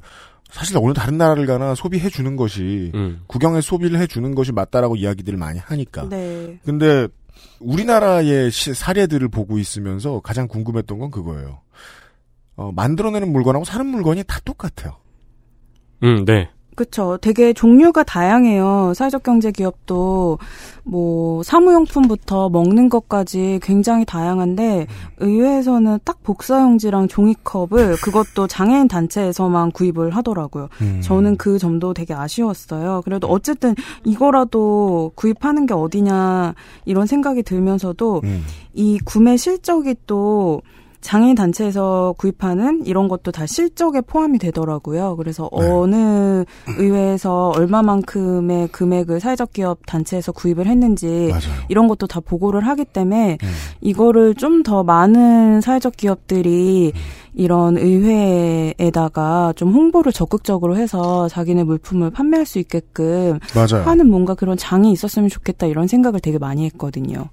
사실 0.51 0.77
어느 0.79 0.93
다른 0.95 1.19
나라를 1.19 1.47
가나 1.47 1.75
소비해 1.75 2.09
주는 2.09 2.37
것이 2.37 2.91
음. 2.95 3.23
국영에 3.27 3.61
소비를 3.61 3.99
해 3.99 4.07
주는 4.07 4.35
것이 4.35 4.53
맞다라고 4.53 4.97
이야기들을 4.97 5.39
많이 5.39 5.59
하니까. 5.59 6.09
네. 6.09 6.59
근데 6.65 7.09
우리나라의 7.61 8.51
시- 8.51 8.75
사례들을 8.75 9.29
보고 9.29 9.59
있으면서 9.59 10.21
가장 10.21 10.47
궁금했던 10.49 10.99
건 10.99 11.11
그거예요. 11.11 11.61
어, 12.57 12.71
만들어내는 12.75 13.33
물건하고 13.33 13.65
사는 13.65 13.85
물건이 13.87 14.25
다 14.27 14.39
똑같아요. 14.45 14.97
음, 16.03 16.25
네. 16.25 16.51
그쵸. 16.75 17.19
되게 17.21 17.53
종류가 17.53 18.03
다양해요. 18.05 18.93
사회적 18.95 19.23
경제 19.23 19.51
기업도 19.51 20.39
뭐 20.85 21.43
사무용품부터 21.43 22.49
먹는 22.49 22.89
것까지 22.89 23.61
굉장히 23.63 24.05
다양한데 24.05 24.87
의회에서는 25.19 26.01
딱 26.05 26.23
복사용지랑 26.23 27.09
종이컵을 27.09 27.97
그것도 28.03 28.47
장애인 28.47 28.89
단체에서만 28.89 29.73
구입을 29.73 30.17
하더라고요. 30.17 30.69
음. 30.81 31.01
저는 31.03 31.37
그 31.37 31.59
점도 31.59 31.95
되게 31.95 32.15
아쉬웠어요. 32.15 33.03
그래도 33.05 33.29
어쨌든 33.29 33.75
이거라도 34.05 35.13
구입하는 35.15 35.67
게 35.67 35.75
어디냐 35.75 36.55
이런 36.87 37.07
생각이 37.07 37.43
들면서도 37.43 38.23
음. 38.25 38.45
이 38.73 38.99
구매 39.05 39.37
실적이 39.37 39.95
또 40.07 40.63
장애인 41.03 41.35
단체에서 41.35 42.15
구입하는 42.17 42.87
이런 42.87 43.09
것도 43.09 43.33
다 43.33 43.45
실적에 43.45 44.01
포함이 44.01 44.39
되더라고요. 44.39 45.17
그래서 45.17 45.51
네. 45.59 45.69
어느 45.69 46.45
의회에서 46.79 47.51
얼마만큼의 47.57 48.69
금액을 48.69 49.21
사회적 49.21 49.53
기업 49.53 49.85
단체에서 49.85 50.33
구입을 50.33 50.67
했는지 50.67 51.29
맞아요. 51.31 51.63
이런 51.69 51.89
것도 51.89 52.07
다 52.07 52.21
보고를 52.21 52.67
하기 52.67 52.85
때문에 52.87 53.37
음. 53.43 53.49
이거를 53.83 54.35
좀 54.37 54.63
더 54.63 54.85
많은 54.85 55.61
사회적 55.61 55.97
기업들이 55.97 56.93
이런 57.35 57.77
의회에다가 57.79 59.53
좀 59.57 59.73
홍보를 59.73 60.13
적극적으로 60.13 60.77
해서 60.77 61.29
자기네 61.29 61.65
물품을 61.65 62.11
판매할 62.11 62.47
수 62.47 62.59
있게끔 62.59 63.41
맞아요. 63.55 63.85
하는 63.85 64.09
뭔가 64.09 64.35
그런 64.35 64.57
장이 64.57 64.93
있었으면 64.93 65.29
좋겠다 65.29 65.67
이런 65.67 65.89
생각을 65.89 66.21
되게 66.21 66.39
많이 66.39 66.65
했거든요. 66.67 67.29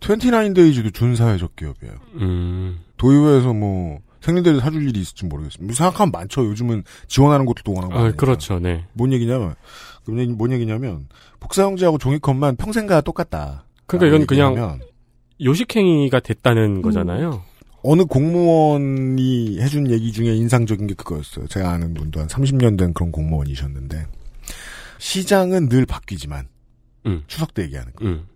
29데이즈도 0.00 0.92
준사회적 0.92 1.56
기업이에요. 1.56 1.94
음. 2.16 2.78
도의회에서 2.98 3.54
뭐 3.54 4.00
생리대를 4.20 4.60
사줄 4.60 4.88
일이 4.88 5.00
있을지 5.00 5.24
모르겠습니다. 5.24 5.74
생각하면 5.74 6.12
많죠. 6.12 6.44
요즘은 6.44 6.84
지원하는 7.06 7.46
것도 7.46 7.62
또 7.64 7.72
워낙 7.72 7.90
아. 7.92 8.12
그렇죠. 8.12 8.58
네. 8.58 8.84
뭔 8.92 9.12
얘기냐면 9.12 9.54
뭔, 10.06 10.18
얘기, 10.20 10.32
뭔 10.32 10.52
얘기냐면 10.52 11.08
복사용지하고 11.40 11.98
종이컵만 11.98 12.56
평생가 12.56 13.00
똑같다. 13.00 13.64
그러니까 13.86 14.14
이건 14.14 14.26
그냥 14.26 14.80
요식행위가 15.40 16.20
됐다는 16.20 16.82
거잖아요. 16.82 17.42
어느 17.82 18.04
공무원이 18.04 19.60
해준 19.60 19.90
얘기 19.90 20.12
중에 20.12 20.34
인상적인 20.34 20.88
게 20.88 20.94
그거였어요. 20.94 21.46
제가 21.46 21.70
아는 21.70 21.94
분도 21.94 22.20
한 22.20 22.26
30년 22.26 22.76
된 22.76 22.92
그런 22.92 23.12
공무원이셨는데 23.12 24.06
시장은 24.98 25.68
늘 25.68 25.86
바뀌지만 25.86 26.48
음. 27.06 27.22
추석 27.28 27.54
때 27.54 27.62
얘기하는 27.62 27.92
거. 27.92 28.04
음. 28.04 28.26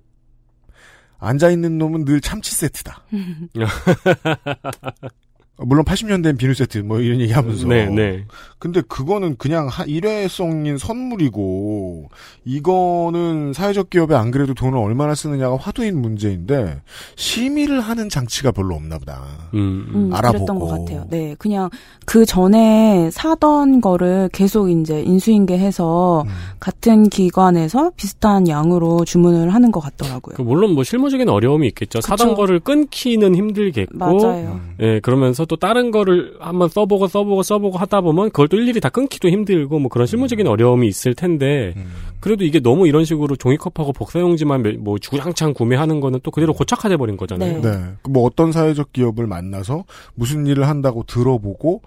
앉아 1.23 1.51
있는 1.51 1.79
놈은 1.79 2.05
늘 2.05 2.21
참치 2.21 2.53
세트다. 2.55 3.05
어, 5.63 5.65
물론 5.67 5.85
80년대엔 5.85 6.37
비누 6.39 6.55
세트 6.55 6.79
뭐 6.79 7.01
이런 7.01 7.21
얘기 7.21 7.33
하면서 7.33 7.67
네, 7.67 7.87
네. 7.87 8.25
근데 8.59 8.81
그거는 8.83 9.37
그냥 9.39 9.69
하- 9.69 9.85
일회성인 9.85 10.79
선물이고 10.79 12.09
이거는 12.45 13.53
사회적 13.53 13.91
기업에 13.91 14.15
안 14.15 14.31
그래도 14.31 14.55
돈을 14.55 14.79
얼마나 14.79 15.15
쓰느냐가 15.15 15.57
화두인 15.57 16.01
문제인데 16.01 16.81
심의를 17.17 17.81
하는 17.81 18.09
장치가 18.09 18.53
별로 18.53 18.75
없나 18.75 18.99
보다. 18.99 19.23
음. 19.55 19.87
음, 19.95 20.11
알아보고. 20.15 20.45
그랬던 20.47 20.59
것 20.59 20.67
같아요. 20.67 21.07
네, 21.11 21.35
그냥 21.39 21.71
그 22.07 22.25
전에 22.25 23.11
사던 23.11 23.81
거를 23.81 24.29
계속 24.33 24.71
이제 24.71 25.01
인수인계해서 25.03 26.23
음. 26.23 26.29
같은 26.61 27.09
기관에서 27.09 27.91
비슷한 27.97 28.49
양으로 28.49 29.05
주문을 29.05 29.53
하는 29.55 29.71
것 29.73 29.81
같더라고요. 29.81 30.37
그 30.37 30.43
물론 30.43 30.75
뭐 30.75 30.85
실무적인 30.85 31.29
어려움이 31.29 31.67
있겠죠. 31.69 32.01
사던 32.01 32.29
그쵸. 32.29 32.37
거를 32.37 32.61
끊기는 32.61 33.35
힘들겠고. 33.35 33.97
맞아요. 33.99 34.61
음. 34.63 34.75
예, 34.81 35.01
그러면서 35.01 35.45
또 35.53 35.57
다른 35.57 35.91
거를 35.91 36.35
한번 36.41 36.71
써보고 36.71 37.09
써보고 37.09 37.43
써보고 37.43 37.77
하다 37.77 38.01
보면 38.01 38.31
그걸 38.31 38.49
또 38.49 38.57
일일이 38.57 38.81
다 38.81 38.89
끊기도 38.89 39.29
힘들고 39.29 39.81
뭐 39.81 39.91
그런 39.91 40.07
실무적인 40.07 40.47
어려움이 40.47 40.89
있을 40.89 41.13
텐데 41.15 41.75
음. 41.77 41.93
그래도 42.21 42.45
이게 42.47 42.59
너무 42.59 42.89
이런 42.89 43.05
식으로 43.05 43.37
종이컵하고 43.37 43.93
복사용지만 43.93 44.63
몇- 44.63 44.79
뭐 44.79 44.97
주구장창 44.99 45.53
구매하는 45.53 46.01
거는 46.01 46.21
또 46.23 46.31
그대로 46.31 46.55
고착화돼 46.55 46.97
버린 46.97 47.19
거잖아요. 47.19 47.61
네. 47.61 47.71
네. 47.71 47.85
그뭐 48.01 48.25
어떤 48.25 48.51
사회적 48.51 48.95
기업을 48.95 49.27
만나서 49.27 49.85
무슨 50.15 50.47
일을 50.47 50.67
한다고 50.69 51.03
들어보고 51.07 51.83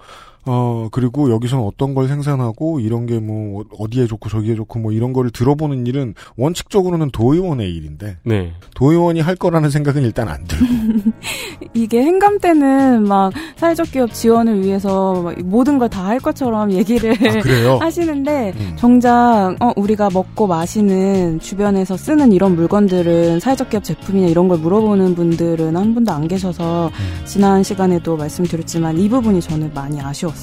어 0.45 0.89
그리고 0.91 1.31
여기서는 1.31 1.63
어떤 1.65 1.93
걸 1.95 2.07
생산하고 2.07 2.79
이런 2.79 3.05
게 3.07 3.15
뭐 3.25 3.63
어디에 3.79 4.05
좋고 4.07 4.29
저기에 4.29 4.55
좋고 4.55 4.77
뭐 4.79 4.91
이런 4.91 5.11
거를 5.13 5.31
들어보는 5.31 5.87
일은 5.87 6.13
원칙적으로는 6.37 7.09
도의원의 7.11 7.73
일인데 7.73 8.17
네. 8.23 8.51
도의원이 8.75 9.21
할 9.21 9.35
거라는 9.35 9.69
생각은 9.69 10.03
일단 10.03 10.27
안 10.27 10.43
들고 10.43 10.65
이게 11.73 12.01
행감 12.03 12.39
때는 12.39 13.07
막 13.07 13.31
사회적 13.55 13.91
기업 13.91 14.13
지원을 14.13 14.63
위해서 14.63 15.21
막 15.21 15.35
모든 15.43 15.79
걸 15.79 15.89
다 15.89 16.05
할 16.05 16.19
것처럼 16.19 16.71
얘기를 16.73 17.11
아 17.13 17.39
그래요? 17.41 17.77
하시는데 17.81 18.53
음. 18.59 18.73
정작 18.77 19.55
어, 19.59 19.71
우리가 19.75 20.09
먹고 20.13 20.45
마시는 20.47 21.39
주변에서 21.39 21.95
쓰는 21.97 22.31
이런 22.31 22.55
물건들은 22.55 23.39
사회적 23.39 23.69
기업 23.69 23.83
제품이나 23.83 24.27
이런 24.27 24.47
걸 24.47 24.57
물어보는 24.59 25.15
분들은 25.15 25.75
한 25.75 25.93
분도 25.95 26.11
안 26.11 26.27
계셔서 26.27 26.87
음. 26.93 27.25
지난 27.25 27.63
시간에도 27.63 28.17
말씀드렸지만 28.17 28.97
이 28.99 29.07
부분이 29.09 29.41
저는 29.41 29.71
많이 29.73 29.99
아쉬웠어요. 30.01 30.34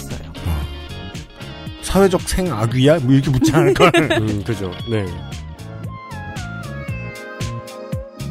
사회적 1.83 2.23
생악귀야? 2.23 3.01
뭐 3.01 3.13
이렇게 3.13 3.31
묻지 3.31 3.53
않을 3.53 3.75
걸. 3.75 3.91
음, 4.21 4.43
그죠. 4.45 4.71
네. 4.89 5.05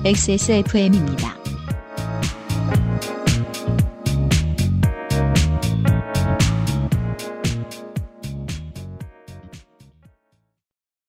XSFM입니다. 0.04 1.38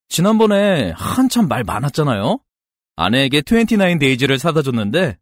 지난번에 0.09 0.93
한참 0.95 1.47
말 1.47 1.63
많았잖아요. 1.63 2.37
아내에게 2.95 3.41
29 3.41 3.97
데이즈를 3.97 4.37
사다 4.37 4.61
줬는데 4.61 5.17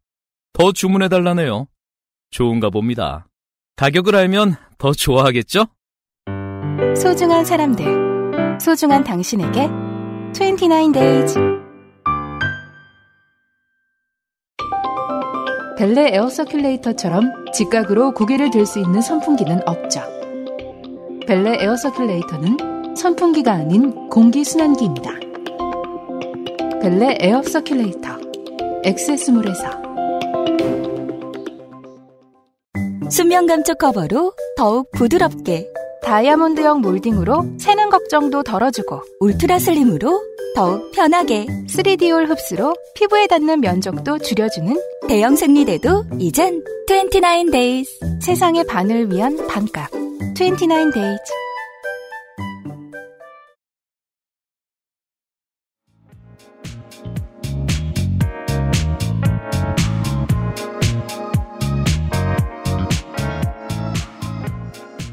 더 0.51 0.73
주문해 0.73 1.07
달라네요. 1.07 1.67
좋은가 2.29 2.69
봅니다. 2.69 3.30
가격을 3.75 4.15
알면 4.15 4.55
더 4.77 4.91
좋아하겠죠? 4.93 5.65
소중한 6.95 7.45
사람들, 7.45 8.59
소중한 8.59 9.03
당신에게 9.03 9.69
29days 10.33 11.61
벨레 15.77 16.13
에어 16.13 16.27
서큘레이터처럼 16.27 17.53
직각으로 17.53 18.13
고개를 18.13 18.51
들 18.51 18.65
수 18.67 18.79
있는 18.79 19.01
선풍기는 19.01 19.67
없죠. 19.67 20.01
벨레 21.25 21.57
에어 21.63 21.73
서큘레이터는 21.73 22.95
선풍기가 22.95 23.51
아닌 23.53 24.07
공기순환기입니다. 24.09 25.11
벨레 26.81 27.17
에어 27.19 27.41
서큘레이터 27.41 28.81
엑세스몰에서 28.83 29.90
수면 33.11 33.45
감촉 33.45 33.77
커버로 33.77 34.33
더욱 34.55 34.89
부드럽게 34.91 35.67
다이아몬드형 36.01 36.79
몰딩으로 36.79 37.45
새는 37.59 37.89
걱정도 37.89 38.41
덜어주고 38.41 39.01
울트라 39.19 39.59
슬림으로 39.59 40.21
더욱 40.55 40.91
편하게 40.91 41.45
3D올 41.45 42.29
흡수로 42.29 42.73
피부에 42.95 43.27
닿는 43.27 43.59
면적도 43.59 44.17
줄여주는 44.17 44.75
대형 45.09 45.35
생리대도 45.35 46.05
이젠 46.19 46.63
29days 46.87 48.21
세상의 48.21 48.65
반을 48.65 49.11
위한 49.11 49.45
반값. 49.47 49.91
29days 50.35 51.50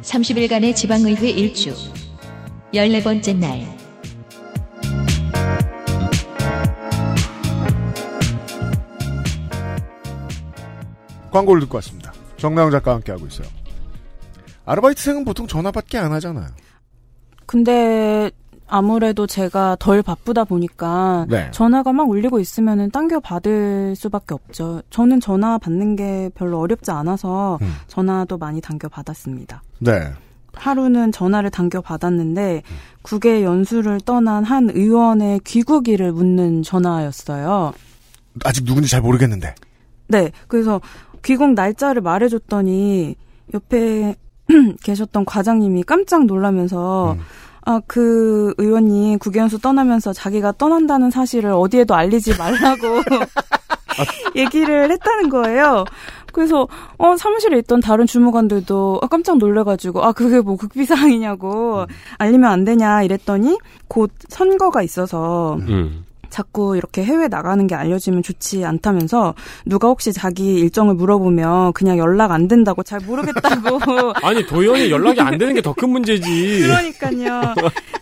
30일간의 0.08 0.74
지방의회 0.74 1.28
일주 1.28 1.74
14번째 2.72 3.36
날 3.38 3.78
광고를 11.30 11.60
듣고 11.62 11.76
왔습니다. 11.76 12.12
정나영 12.38 12.70
작가와 12.70 12.96
함께하고 12.96 13.26
있어요. 13.26 13.46
아르바이트생은 14.64 15.24
보통 15.24 15.46
전화밖에 15.46 15.98
안 15.98 16.12
하잖아요. 16.12 16.48
근데 17.46 18.30
아무래도 18.68 19.26
제가 19.26 19.76
덜 19.80 20.02
바쁘다 20.02 20.44
보니까 20.44 21.26
네. 21.28 21.50
전화가 21.50 21.92
막 21.92 22.08
울리고 22.08 22.38
있으면은 22.38 22.90
당겨 22.90 23.18
받을 23.18 23.94
수밖에 23.96 24.34
없죠. 24.34 24.82
저는 24.90 25.20
전화 25.20 25.58
받는 25.58 25.96
게 25.96 26.30
별로 26.34 26.60
어렵지 26.60 26.90
않아서 26.90 27.58
음. 27.62 27.74
전화도 27.88 28.38
많이 28.38 28.60
당겨 28.60 28.88
받았습니다. 28.88 29.62
네. 29.78 30.12
하루는 30.54 31.12
전화를 31.12 31.50
당겨 31.50 31.80
받았는데 31.80 32.62
국외 33.02 33.44
연수를 33.44 34.00
떠난 34.00 34.44
한 34.44 34.70
의원의 34.70 35.40
귀국일을 35.44 36.12
묻는 36.12 36.62
전화였어요. 36.62 37.72
아직 38.44 38.64
누군지 38.64 38.90
잘 38.90 39.00
모르겠는데. 39.00 39.54
네, 40.08 40.30
그래서 40.46 40.80
귀국 41.24 41.52
날짜를 41.52 42.02
말해줬더니 42.02 43.16
옆에 43.54 44.16
계셨던 44.82 45.24
과장님이 45.24 45.84
깜짝 45.84 46.26
놀라면서 46.26 47.12
음. 47.12 47.20
아, 47.68 47.82
그 47.86 48.54
의원이 48.56 49.18
국외연수 49.20 49.58
떠나면서 49.58 50.14
자기가 50.14 50.52
떠난다는 50.52 51.10
사실을 51.10 51.50
어디에도 51.50 51.94
알리지 51.94 52.38
말라고 52.38 53.02
얘기를 54.36 54.90
했다는 54.90 55.28
거예요. 55.28 55.84
그래서 56.32 56.66
어 56.96 57.16
사무실에 57.18 57.58
있던 57.58 57.80
다른 57.80 58.06
주무관들도 58.06 59.00
아, 59.02 59.06
깜짝 59.08 59.36
놀래가지고 59.36 60.02
아 60.02 60.12
그게 60.12 60.40
뭐 60.40 60.56
극비사항이냐고 60.56 61.84
알리면 62.16 62.50
안 62.50 62.64
되냐 62.64 63.02
이랬더니 63.02 63.58
곧 63.86 64.12
선거가 64.28 64.82
있어서 64.82 65.56
음. 65.68 66.06
자꾸 66.30 66.76
이렇게 66.76 67.04
해외 67.04 67.28
나가는 67.28 67.66
게 67.66 67.74
알려지면 67.74 68.22
좋지 68.22 68.64
않다면서 68.64 69.34
누가 69.66 69.88
혹시 69.88 70.12
자기 70.12 70.54
일정을 70.60 70.94
물어보면 70.94 71.72
그냥 71.72 71.98
연락 71.98 72.32
안 72.32 72.48
된다고 72.48 72.82
잘 72.82 73.00
모르겠다고 73.00 73.78
아니 74.22 74.46
도연이 74.46 74.90
연락이 74.90 75.20
안 75.20 75.38
되는 75.38 75.54
게 75.54 75.60
더 75.62 75.72
큰 75.72 75.90
문제지. 75.90 76.60
그러니까요. 76.62 77.54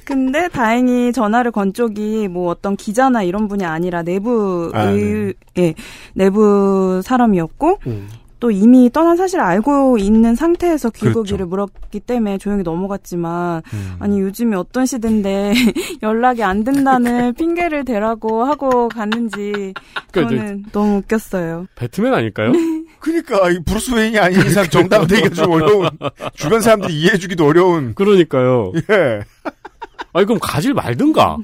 근데 0.04 0.48
다행히 0.48 1.12
전화를 1.12 1.50
건 1.50 1.72
쪽이 1.72 2.28
뭐 2.28 2.50
어떤 2.50 2.76
기자나 2.76 3.22
이런 3.22 3.48
분이 3.48 3.64
아니라 3.64 4.02
내부 4.02 4.70
아, 4.74 4.84
의, 4.90 5.34
예, 5.58 5.74
내부 6.14 7.00
사람이었고 7.04 7.78
음. 7.86 8.08
또 8.46 8.52
이미 8.52 8.88
떠난 8.92 9.16
사실을 9.16 9.42
알고 9.42 9.98
있는 9.98 10.36
상태에서 10.36 10.90
그렇죠. 10.90 11.08
귀국일을 11.08 11.46
물었기 11.46 11.98
때문에 11.98 12.38
조용히 12.38 12.62
넘어갔지만 12.62 13.60
음. 13.72 13.96
아니 13.98 14.20
요즘이 14.20 14.54
어떤 14.54 14.86
시대인데 14.86 15.52
연락이 16.00 16.44
안 16.44 16.62
된다는 16.62 17.34
핑계를 17.34 17.84
대라고 17.84 18.44
하고 18.44 18.88
갔는지 18.88 19.74
그러니까 20.12 20.36
저는 20.36 20.64
너무 20.70 20.98
웃겼어요. 20.98 21.66
배트맨 21.74 22.14
아닐까요? 22.14 22.52
그러니까 23.00 23.50
이 23.50 23.58
브루스 23.64 23.94
웨인이 23.96 24.16
아닌 24.20 24.38
이상 24.46 24.64
정당되기가 24.68 25.30
좀 25.30 25.50
어려운 25.50 25.88
주변 26.34 26.60
사람들이 26.60 26.94
이해해주기도 26.94 27.44
어려운 27.44 27.94
그러니까요. 27.94 28.70
예 28.92 29.22
아니 30.12 30.24
그럼 30.24 30.38
가질 30.40 30.72
말든가. 30.72 31.36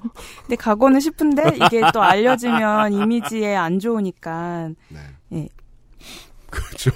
근데 0.42 0.54
가고는 0.54 1.00
싶은데 1.00 1.56
이게 1.56 1.82
또 1.92 2.00
알려지면 2.00 2.92
이미지에 2.92 3.56
안 3.56 3.80
좋으니까 3.80 4.70
그렇죠. 6.52 6.90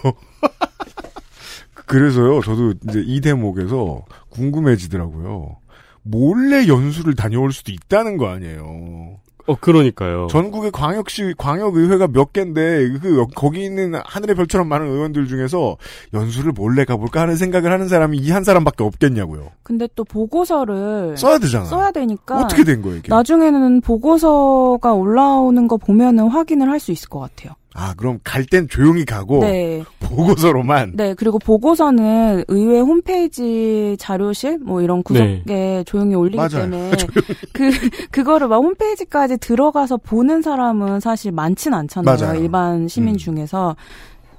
그래서요 1.87 2.41
저도 2.43 2.75
이제 2.89 3.03
이 3.05 3.21
대목에서 3.21 4.03
궁금해지더라고요. 4.31 5.57
몰래 6.03 6.67
연수를 6.69 7.15
다녀올 7.15 7.53
수도 7.53 7.73
있다는 7.73 8.17
거 8.17 8.29
아니에요. 8.29 9.19
어 9.49 9.55
그러니까요. 9.61 10.27
전국의 10.29 10.73
광역시 10.73 11.35
광역의회가 11.39 12.09
몇 12.09 12.33
개인데 12.33 12.89
그 13.01 13.17
여- 13.21 13.27
거기 13.37 13.65
있는 13.65 13.95
하늘의 14.05 14.35
별처럼 14.35 14.69
많은 14.69 14.89
의원들 14.89 15.29
중에서 15.29 15.77
연수를 16.13 16.51
몰래 16.51 16.85
가볼까 16.85 17.21
하는 17.21 17.37
생각을 17.37 17.71
하는 17.71 17.87
사람이 17.87 18.19
이 18.19 18.33
한 18.33 18.43
사람밖에 18.43 18.83
없겠냐고요. 18.83 19.51
근데 19.63 19.89
또 19.95 20.03
보고서를 20.03 21.17
써야 21.17 21.39
되잖아. 21.39 21.65
써야 21.67 21.93
되니까 21.93 22.41
어떻게 22.41 22.65
된 22.65 22.83
거예요 22.83 22.97
이게? 22.97 23.09
나중에는 23.09 23.83
보고서가 23.83 24.93
올라오는 24.93 25.69
거 25.69 25.77
보면은 25.77 26.27
확인을 26.29 26.69
할 26.69 26.81
수 26.81 26.91
있을 26.91 27.09
것 27.09 27.21
같아요. 27.21 27.53
아 27.79 27.93
그럼 27.95 28.19
갈 28.25 28.47
땐 28.47 28.69
조용히 28.69 29.05
가고 29.05 29.41
네. 29.41 29.83
보고서로만. 30.01 30.93
네, 30.95 31.15
그리고 31.15 31.39
보고서는 31.39 32.45
의회 32.49 32.81
홈페이지 32.81 33.97
자료실 33.99 34.59
뭐 34.59 34.81
이런 34.81 35.03
구석에 35.03 35.83
조용히 35.85 36.15
올리기 36.15 36.37
맞아요. 36.37 36.49
때문에 36.71 36.91
그 37.53 37.71
그거를 38.11 38.49
막 38.49 38.57
홈페이지까지 38.59 39.37
들어가서 39.39 39.99
보는 39.99 40.43
사람은 40.43 41.01
사실 41.01 41.33
많진 41.33 41.75
않잖아요. 41.75 42.17
맞아요. 42.19 42.41
일반 42.41 42.89
시민 42.89 43.15
음. 43.15 43.19
중에서. 43.19 43.77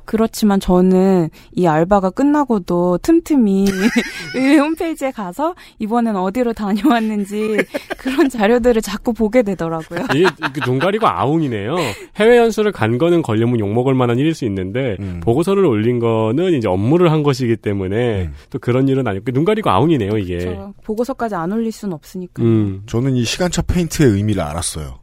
그렇지만 0.07 0.61
저는 0.61 1.29
이 1.51 1.67
알바가 1.67 2.11
끝나고도 2.11 2.99
틈틈이 2.99 3.65
의회 4.35 4.57
홈페이지에 4.57 5.11
가서 5.11 5.53
이번엔 5.79 6.15
어디로 6.15 6.53
다녀왔는지 6.53 7.57
그런 7.97 8.29
자료들을 8.29 8.81
자꾸 8.81 9.11
보게 9.11 9.43
되더라고요. 9.43 10.05
이게 10.15 10.25
그눈 10.53 10.79
가리고 10.79 11.07
아웅이네요. 11.07 11.75
해외 12.15 12.37
연수를 12.37 12.71
간 12.71 12.97
거는 12.97 13.21
걸려면 13.21 13.59
욕먹을 13.59 13.95
만한 13.95 14.17
일일 14.17 14.33
수 14.33 14.45
있는데 14.45 14.95
음. 15.01 15.19
보고서를 15.21 15.65
올린 15.65 15.99
거는 15.99 16.53
이제 16.53 16.69
업무를 16.69 17.11
한 17.11 17.21
것이기 17.21 17.57
때문에 17.57 18.27
음. 18.27 18.33
또 18.49 18.59
그런 18.59 18.87
일은 18.87 19.05
아니고 19.05 19.29
눈 19.33 19.43
가리고 19.43 19.69
아웅이네요 19.69 20.17
이게. 20.17 20.39
저 20.39 20.73
보고서까지 20.85 21.35
안 21.35 21.51
올릴 21.51 21.73
수는 21.73 21.93
없으니까. 21.93 22.41
음, 22.43 22.83
저는 22.85 23.17
이 23.17 23.25
시간차 23.25 23.61
페인트의 23.63 24.09
의미를 24.11 24.41
알았어요. 24.41 24.99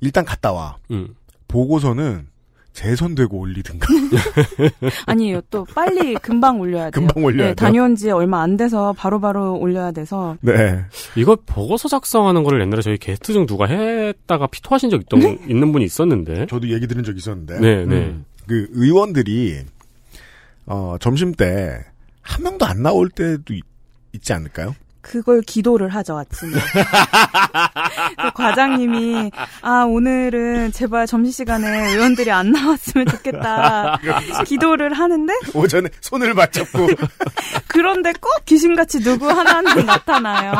일단 0.00 0.24
갔다 0.24 0.52
와. 0.52 0.76
음. 0.90 1.14
보고서는 1.46 2.26
재선되고 2.76 3.36
올리든가. 3.38 3.86
아니에요. 5.06 5.40
또 5.50 5.64
빨리 5.74 6.14
금방 6.14 6.60
올려야 6.60 6.90
돼요. 6.90 6.90
금방 6.92 7.24
올려야 7.24 7.48
네, 7.48 7.54
돼요? 7.54 7.54
다녀온 7.54 7.96
지 7.96 8.10
얼마 8.10 8.42
안 8.42 8.56
돼서 8.56 8.92
바로바로 8.92 9.58
올려야 9.58 9.90
돼서 9.92 10.36
네. 10.40 10.84
이거 11.16 11.36
보고서 11.46 11.88
작성하는 11.88 12.44
거를 12.44 12.60
옛날에 12.60 12.82
저희 12.82 12.98
게스트 12.98 13.32
중 13.32 13.46
누가 13.46 13.66
했다가 13.66 14.46
피토하신 14.48 14.90
적 14.90 15.00
있던 15.02 15.48
있는 15.48 15.72
분이 15.72 15.84
있었는데. 15.84 16.46
저도 16.46 16.68
얘기 16.70 16.86
들은 16.86 17.02
적 17.02 17.16
있었는데. 17.16 17.60
네, 17.60 17.84
네. 17.86 17.94
음, 17.96 18.24
그 18.46 18.68
의원들이 18.72 19.60
어, 20.66 20.96
점심 21.00 21.32
때 21.32 21.84
한 22.26 22.42
명도 22.42 22.66
안 22.66 22.82
나올 22.82 23.08
때도 23.08 23.54
있, 23.54 23.62
있지 24.12 24.32
않을까요? 24.32 24.74
그걸 25.06 25.40
기도를 25.40 25.88
하죠 25.94 26.18
아침에. 26.18 26.50
그 28.20 28.30
과장님이 28.32 29.30
아 29.62 29.84
오늘은 29.84 30.72
제발 30.72 31.06
점심 31.06 31.30
시간에 31.30 31.92
의원들이 31.92 32.32
안 32.32 32.50
나왔으면 32.50 33.06
좋겠다. 33.06 34.00
기도를 34.44 34.92
하는데? 34.92 35.32
오전에 35.54 35.88
손을 36.00 36.34
맞잡고. 36.34 36.88
그런데 37.68 38.12
꼭 38.20 38.44
귀신같이 38.46 39.00
누구 39.00 39.30
하나는 39.30 39.86
나타나요. 39.86 40.54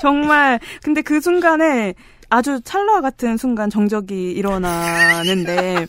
정말. 0.00 0.58
근데 0.82 1.02
그 1.02 1.20
순간에 1.20 1.94
아주 2.30 2.62
찰나 2.64 3.02
같은 3.02 3.36
순간 3.36 3.68
정적이 3.68 4.32
일어나는데. 4.32 5.86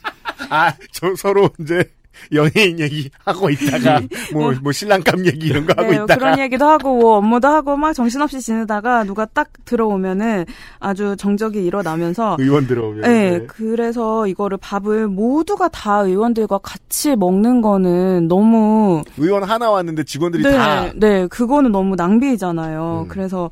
아, 0.49 0.73
저 0.91 1.15
서로 1.15 1.49
이제 1.59 1.89
연예인 2.31 2.79
얘기 2.79 3.09
하고 3.25 3.49
있다가 3.49 4.01
뭐뭐 4.33 4.71
신랑감 4.71 5.25
얘기 5.25 5.47
이런 5.47 5.65
거 5.65 5.73
하고 5.77 5.91
네, 5.91 5.95
있다가 5.95 6.15
그런 6.15 6.39
얘기도 6.39 6.65
하고 6.65 6.95
뭐 6.95 7.17
업무도 7.17 7.47
하고 7.47 7.75
막 7.75 7.93
정신없이 7.93 8.41
지내다가 8.41 9.03
누가 9.03 9.25
딱 9.25 9.49
들어오면은 9.65 10.45
아주 10.79 11.15
정적이 11.17 11.65
일어나면서 11.65 12.37
의원 12.39 12.67
들어오면 12.67 13.01
네, 13.01 13.39
네. 13.39 13.45
그래서 13.47 14.27
이거를 14.27 14.57
밥을 14.57 15.07
모두가 15.07 15.69
다 15.69 15.99
의원들과 15.99 16.59
같이 16.59 17.15
먹는 17.15 17.61
거는 17.61 18.27
너무 18.27 19.03
의원 19.17 19.43
하나 19.43 19.69
왔는데 19.69 20.03
직원들이 20.03 20.43
네, 20.43 20.51
다 20.51 20.91
네, 20.95 21.27
그거는 21.27 21.71
너무 21.71 21.95
낭비잖아요. 21.95 23.05
음. 23.05 23.07
그래서 23.07 23.49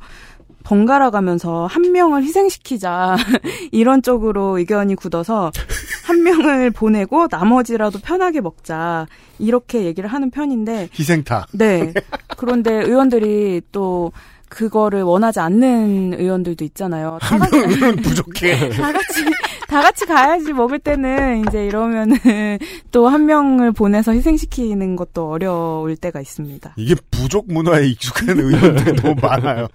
번갈아 0.64 1.10
가면서 1.10 1.66
한 1.66 1.92
명을 1.92 2.22
희생시키자 2.22 3.16
이런 3.72 4.02
쪽으로 4.02 4.58
의견이 4.58 4.94
굳어서 4.94 5.50
한 6.04 6.22
명을 6.22 6.70
보내고 6.70 7.28
나머지라도 7.30 7.98
편하게 8.00 8.40
먹자 8.40 9.06
이렇게 9.38 9.84
얘기를 9.84 10.10
하는 10.10 10.30
편인데 10.30 10.88
희생타. 10.98 11.46
네. 11.52 11.92
그런데 12.36 12.72
의원들이 12.72 13.62
또 13.72 14.12
그거를 14.52 15.02
원하지 15.02 15.40
않는 15.40 16.14
의원들도 16.18 16.62
있잖아요. 16.66 17.18
다 17.22 17.38
같이, 17.38 17.56
의원 17.56 17.96
부족해. 17.96 18.68
다 18.76 18.92
같이, 18.92 19.24
다 19.66 19.80
같이 19.80 20.04
가야지 20.04 20.52
먹을 20.52 20.78
때는 20.78 21.44
이제 21.48 21.64
이러면은 21.66 22.16
또 22.92 23.08
한 23.08 23.24
명을 23.26 23.72
보내서 23.72 24.12
희생시키는 24.12 24.96
것도 24.96 25.30
어려울 25.30 25.96
때가 25.96 26.20
있습니다. 26.20 26.74
이게 26.76 26.94
부족 27.10 27.50
문화에 27.50 27.86
익숙한 27.88 28.38
의원들이 28.38 28.96
너무 29.00 29.14
많아요. 29.20 29.68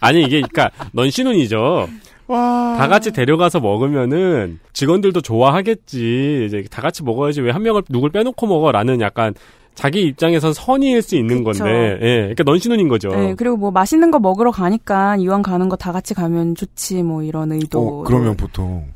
아니 0.00 0.22
이게 0.22 0.40
그러니까 0.42 0.70
넌 0.92 1.08
신혼이죠. 1.10 1.88
와. 2.26 2.76
다 2.78 2.88
같이 2.88 3.12
데려가서 3.12 3.60
먹으면은 3.60 4.58
직원들도 4.72 5.20
좋아하겠지. 5.20 6.44
이제 6.46 6.64
다 6.70 6.82
같이 6.82 7.02
먹어야지 7.04 7.40
왜 7.40 7.52
한 7.52 7.62
명을 7.62 7.82
누굴 7.88 8.10
빼놓고 8.10 8.46
먹어라는 8.46 9.00
약간 9.00 9.34
자기 9.74 10.02
입장에선 10.02 10.52
선의일 10.52 11.02
수 11.02 11.16
있는 11.16 11.42
그쵸. 11.44 11.64
건데, 11.64 11.98
예, 12.02 12.16
그러니까 12.20 12.44
넌 12.44 12.58
신혼인 12.58 12.88
거죠. 12.88 13.08
네, 13.10 13.34
그리고 13.34 13.56
뭐 13.56 13.70
맛있는 13.70 14.10
거 14.10 14.18
먹으러 14.18 14.50
가니까 14.50 15.16
이왕 15.16 15.42
가는 15.42 15.68
거 15.68 15.76
다 15.76 15.92
같이 15.92 16.14
가면 16.14 16.54
좋지 16.54 17.02
뭐 17.02 17.22
이런 17.22 17.52
의도. 17.52 18.00
어, 18.00 18.04
그러면 18.04 18.36
보통 18.36 18.86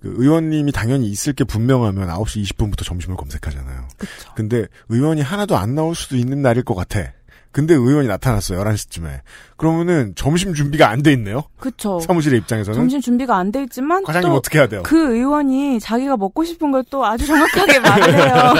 그 0.00 0.14
의원님이 0.18 0.70
당연히 0.70 1.08
있을 1.08 1.32
게 1.32 1.42
분명하면 1.44 2.08
9시 2.08 2.42
20분부터 2.44 2.84
점심을 2.84 3.16
검색하잖아요. 3.16 3.88
그쵸. 3.96 4.32
근데 4.36 4.66
의원이 4.88 5.22
하나도 5.22 5.56
안 5.56 5.74
나올 5.74 5.94
수도 5.96 6.16
있는 6.16 6.42
날일 6.42 6.62
것 6.62 6.74
같아. 6.74 7.12
근데 7.58 7.74
의원이 7.74 8.06
나타났어요. 8.06 8.60
11시쯤에. 8.62 9.20
그러면은 9.56 10.12
점심 10.14 10.54
준비가 10.54 10.88
안 10.90 11.02
돼 11.02 11.12
있네요. 11.14 11.42
그쵸. 11.58 11.98
사무실의 11.98 12.38
입장에서는. 12.38 12.78
점심 12.78 13.00
준비가 13.00 13.36
안 13.36 13.50
돼 13.50 13.64
있지만 13.64 14.04
과장님 14.04 14.28
또 14.30 14.36
어떻게 14.36 14.60
해야 14.60 14.68
돼요? 14.68 14.84
그 14.84 15.16
의원이 15.16 15.80
자기가 15.80 16.16
먹고 16.16 16.44
싶은 16.44 16.70
걸 16.70 16.84
또 16.88 17.04
아주 17.04 17.26
정확하게 17.26 17.80
말해요. 17.82 18.54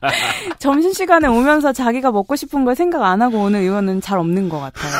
점심 0.58 0.94
시간에 0.94 1.28
오면서 1.28 1.74
자기가 1.74 2.10
먹고 2.10 2.36
싶은 2.36 2.64
걸 2.64 2.74
생각 2.74 3.02
안 3.04 3.20
하고 3.20 3.42
오는 3.42 3.60
의원은 3.60 4.00
잘 4.00 4.18
없는 4.18 4.48
것 4.48 4.58
같아요. 4.60 4.90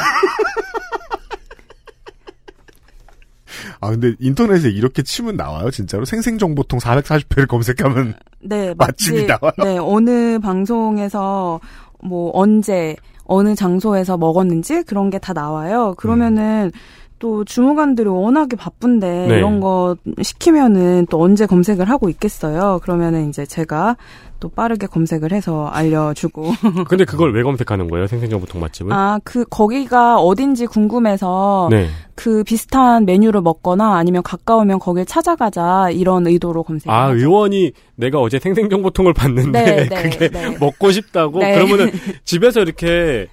아 3.81 3.91
근데 3.91 4.15
인터넷에 4.21 4.69
이렇게 4.69 5.03
치면 5.03 5.37
나와요. 5.37 5.71
진짜로 5.71 6.05
생생정보통 6.05 6.81
440회를 6.81 7.49
검색하면 7.49 8.15
네, 8.41 8.75
맛집이 8.77 9.27
맛집, 9.27 9.27
나와요? 9.29 9.53
네, 9.65 9.79
어느 9.81 10.39
방송에서 10.39 11.61
뭐 12.03 12.31
언제 12.35 12.95
어느 13.29 13.55
장소에서 13.55 14.17
먹었는지 14.19 14.83
그런 14.83 15.11
게 15.11 15.19
다 15.19 15.33
나와요. 15.33 15.95
그러면은 15.97 16.73
또 17.19 17.45
주무관들이 17.45 18.09
워낙에 18.09 18.57
바쁜데 18.57 19.27
네. 19.29 19.37
이런 19.39 19.59
거 19.61 19.97
시키면은 20.23 21.07
또 21.11 21.21
언제 21.21 21.47
검색을 21.47 21.89
하고 21.91 22.09
있겠어요. 22.09 22.79
그러면은 22.83 23.29
이제 23.29 23.45
제가 23.45 23.97
또 24.41 24.49
빠르게 24.49 24.87
검색을 24.87 25.33
해서 25.33 25.67
알려주고. 25.67 26.53
근데 26.89 27.05
그걸 27.05 27.35
왜 27.35 27.43
검색하는 27.43 27.89
거예요? 27.89 28.07
생생정보통 28.07 28.61
맛집은? 28.61 28.93
아, 28.93 29.19
그, 29.25 29.45
거기가 29.45 30.19
어딘지 30.19 30.67
궁금해서 30.67 31.69
네. 31.71 31.89
그 32.15 32.45
비슷한 32.45 33.05
메뉴를 33.05 33.41
먹거나 33.41 33.97
아니면 33.97 34.23
가까우면 34.23 34.79
거길 34.79 35.07
찾아가자 35.07 35.91
이런 35.91 36.27
의도로 36.27 36.63
검색을 36.63 36.93
아. 36.93 37.09
의원이 37.11 37.73
내가 37.97 38.19
어제 38.21 38.39
생생정보통을 38.39 39.13
봤는데 39.13 39.65
네, 39.65 39.87
네, 39.89 40.03
그게 40.03 40.29
네. 40.29 40.57
먹고 40.59 40.91
싶다고 40.91 41.41
네. 41.41 41.55
그러면은 41.55 41.93
집에서 42.25 42.61
이렇게 42.61 43.29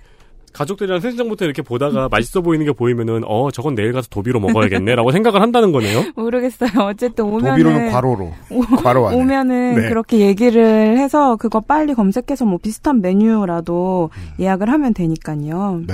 가족들이랑 0.56 1.02
생생정보통 1.02 1.46
이렇게 1.46 1.62
보다가 1.62 2.08
맛있어 2.10 2.40
보이는 2.42 2.66
게 2.66 2.72
보이면은 2.72 3.24
어 3.26 3.52
저건 3.52 3.76
내일 3.76 3.92
가서 3.92 4.08
도비로 4.10 4.40
먹어야겠네라고 4.40 5.12
생각을 5.12 5.42
한다는 5.42 5.74
거네요. 5.74 6.04
모르겠어요. 6.16 6.70
어쨌든 6.88 7.26
오면은 7.26 7.52
도비로는 7.52 7.92
괄호로. 7.92 8.34
괄호 8.82 9.08
안에. 9.10 9.18
오면은 9.18 9.76
네. 9.76 9.90
그렇게 9.90 10.20
얘기를 10.20 10.98
해서 10.98 11.36
그거 11.36 11.60
빨리 11.60 11.94
검색해서 11.94 12.46
뭐 12.46 12.58
비슷한 12.58 13.02
메뉴라도 13.02 14.10
음. 14.16 14.30
예약을 14.40 14.70
하면 14.70 14.94
되니까요. 14.94 15.82
네. 15.88 15.94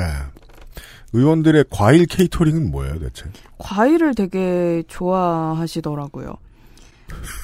의원들의 1.14 1.66
과일 1.70 2.06
케이터링은 2.06 2.72
뭐예요, 2.72 3.00
대체? 3.00 3.26
과일을 3.58 4.16
되게 4.16 4.84
좋아하시더라고요. 4.88 6.36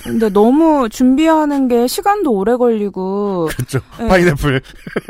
근데 0.04 0.30
너무 0.30 0.88
준비하는 0.90 1.68
게 1.68 1.88
시간도 1.88 2.32
오래 2.32 2.56
걸리고 2.56 3.50
그렇죠. 3.52 3.80
네. 4.00 4.08
파인애플. 4.08 4.62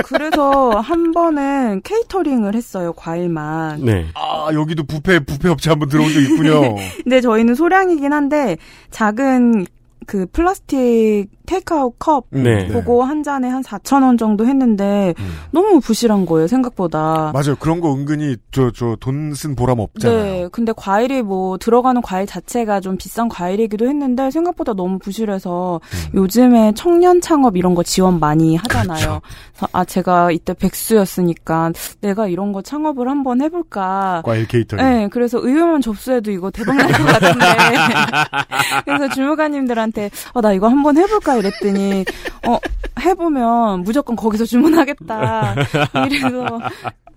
그래서 0.05 0.71
한 0.79 1.11
번은 1.11 1.81
케이터링을 1.83 2.55
했어요 2.55 2.93
과일만. 2.93 3.81
네. 3.85 4.07
아, 4.15 4.49
여기도 4.53 4.83
부페, 4.83 5.19
부페 5.19 5.49
업체 5.49 5.69
한번 5.69 5.89
들어온 5.89 6.11
적 6.11 6.19
있군요. 6.19 6.75
근데 7.03 7.21
저희는 7.21 7.55
소량이긴 7.55 8.11
한데 8.13 8.57
작은 8.89 9.65
그 10.07 10.25
플라스틱 10.31 11.27
테이크아웃 11.47 11.95
컵 11.97 12.25
네. 12.29 12.67
그거 12.67 13.03
한 13.03 13.23
잔에 13.23 13.47
한 13.49 13.63
4천 13.63 14.03
원 14.03 14.17
정도 14.17 14.45
했는데 14.45 15.15
음. 15.17 15.29
너무 15.51 15.79
부실한 15.79 16.25
거예요 16.27 16.45
생각보다. 16.47 17.31
맞아요. 17.33 17.55
그런 17.59 17.81
거 17.81 17.91
은근히 17.93 18.35
저, 18.51 18.69
저, 18.71 18.95
돈 18.99 19.33
쓴 19.33 19.55
보람 19.55 19.79
없잖아요. 19.79 20.21
네, 20.23 20.47
근데 20.51 20.71
과일이 20.75 21.21
뭐 21.23 21.57
들어가는 21.57 22.01
과일 22.01 22.27
자체가 22.27 22.79
좀 22.81 22.97
비싼 22.97 23.27
과일이기도 23.29 23.87
했는데 23.87 24.29
생각보다 24.29 24.73
너무 24.73 24.99
부실해서 24.99 25.79
음. 26.13 26.17
요즘에 26.19 26.73
청년 26.75 27.21
창업 27.21 27.55
이런 27.57 27.73
거 27.73 27.81
지원 27.83 28.19
많이 28.19 28.55
하잖아요. 28.57 28.85
그렇죠. 28.97 29.21
그래서 29.53 29.67
아 29.71 29.85
제가 29.85 30.31
이때 30.31 30.53
백수였으니까 30.53 31.71
내가 32.01 32.27
이런 32.27 32.51
거 32.51 32.61
창업을 32.61 33.09
한번 33.09 33.41
해볼까. 33.41 34.21
과일 34.25 34.47
케이터링. 34.47 34.83
네, 34.85 35.07
그래서 35.09 35.39
의외만 35.39 35.81
접수해도 35.81 36.31
이거 36.31 36.51
대박 36.51 36.75
날 36.75 36.87
것 36.91 37.05
같은데. 37.05 37.45
그래서 38.85 39.09
주무관님들한테 39.13 40.09
어, 40.33 40.41
나 40.41 40.53
이거 40.53 40.67
한번 40.67 40.97
해볼까 40.97 41.36
이랬더니 41.39 42.05
어 42.47 42.57
해보면 42.99 43.81
무조건 43.83 44.15
거기서 44.15 44.45
주문하겠다. 44.45 45.55
이래서 46.07 46.59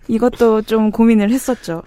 이것도 0.09 0.63
좀 0.63 0.91
고민을 0.91 1.31
했었죠. 1.31 1.83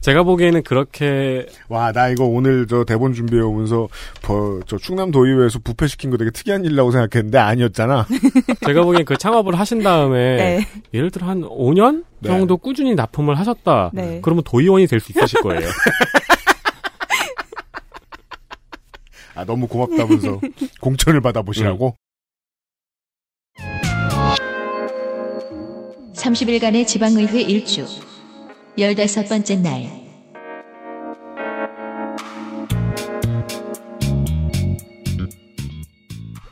제가 0.00 0.22
보기에는 0.22 0.62
그렇게 0.62 1.46
와, 1.68 1.90
나 1.92 2.08
이거 2.08 2.24
오늘 2.24 2.66
저 2.68 2.84
대본 2.84 3.12
준비해 3.14 3.42
오면서 3.42 3.88
버, 4.22 4.60
저 4.66 4.78
충남 4.78 5.10
도의회에서 5.10 5.58
부페 5.58 5.86
시킨 5.88 6.10
거 6.10 6.16
되게 6.16 6.30
특이한 6.30 6.64
일이라고 6.64 6.92
생각했는데 6.92 7.36
아니었잖아. 7.38 8.06
제가 8.64 8.84
보기엔 8.84 9.04
그 9.04 9.16
창업을 9.18 9.58
하신 9.58 9.82
다음에 9.82 10.36
네. 10.36 10.66
예를 10.94 11.10
들어 11.10 11.26
한 11.26 11.42
5년 11.42 12.04
네. 12.20 12.28
정도 12.30 12.56
꾸준히 12.56 12.94
납품을 12.94 13.38
하셨다. 13.38 13.90
네. 13.92 14.20
그러면 14.22 14.44
도의원이 14.44 14.86
될 14.86 15.00
수 15.00 15.10
있으실 15.12 15.40
거예요. 15.42 15.68
아, 19.38 19.44
너무 19.44 19.68
고맙다면서 19.68 20.40
공천을 20.82 21.20
받아보시라고. 21.20 21.94
30일간의 26.12 26.84
지방의회 26.84 27.42
일주. 27.42 27.86
15번째 28.76 29.60
날. 29.60 30.08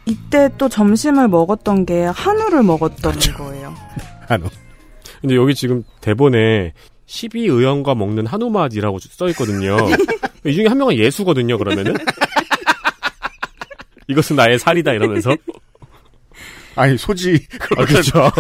이때 0.07 0.49
또 0.57 0.69
점심을 0.69 1.27
먹었던 1.27 1.87
게 1.87 2.05
한우를 2.05 2.63
먹었던 2.63 3.19
거예요. 3.37 3.75
한우. 4.29 4.45
근데 5.21 5.35
여기 5.35 5.57
지금 5.57 5.83
대본에 6.01 6.73
12의원과 7.09 7.97
먹는 7.97 8.27
한우 8.27 8.49
맛이라고 8.51 9.01
써 9.01 9.29
있거든요. 9.31 9.77
이 10.47 10.55
중에 10.55 10.67
한 10.69 10.79
명은 10.79 10.95
예수거든요, 10.95 11.59
그러면은. 11.59 11.97
이것은 14.09 14.37
나의 14.37 14.59
살이다 14.59 14.93
이러면서. 14.93 15.37
아니, 16.79 16.99
소지. 16.99 17.43
아, 17.79 17.87
그렇죠. 17.87 18.13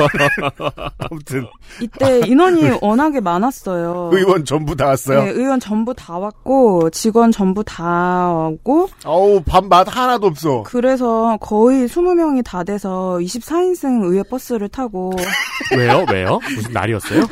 아무튼, 0.99 1.47
이때 1.81 2.21
인원이 2.27 2.71
워낙에 2.83 3.19
많았어요. 3.21 4.11
의원 4.13 4.45
전부 4.45 4.77
다 4.77 4.89
왔어요. 4.89 5.25
네, 5.25 5.31
의원 5.31 5.59
전부 5.59 5.95
다 5.95 6.19
왔고 6.19 6.91
직원 6.91 7.33
전부 7.33 7.65
다 7.65 7.83
왔고 8.31 8.91
어우, 9.07 9.43
밥맛 9.43 9.89
하나도 9.97 10.27
없어. 10.27 10.65
그래서 10.65 11.39
거의 11.41 11.87
20명이 11.89 12.45
다 12.45 12.63
돼서 12.63 13.17
24인승 13.23 14.05
의회 14.05 14.23
버스를 14.23 14.69
타고 14.69 15.15
왜요? 15.75 16.05
왜요? 16.13 16.39
무슨 16.55 16.73
날이었어요? 16.75 17.23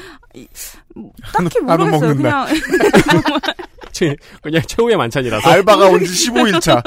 딱히 1.35 1.61
모르겠어요. 1.61 1.91
먹는 1.91 2.17
그냥 2.17 2.47
최- 3.93 4.17
그냥 4.43 4.63
최후의 4.67 4.97
만찬이라서. 4.97 5.51
알바가 5.51 5.89
온 5.89 6.01
지 6.03 6.31
15일 6.31 6.63
차. 6.63 6.83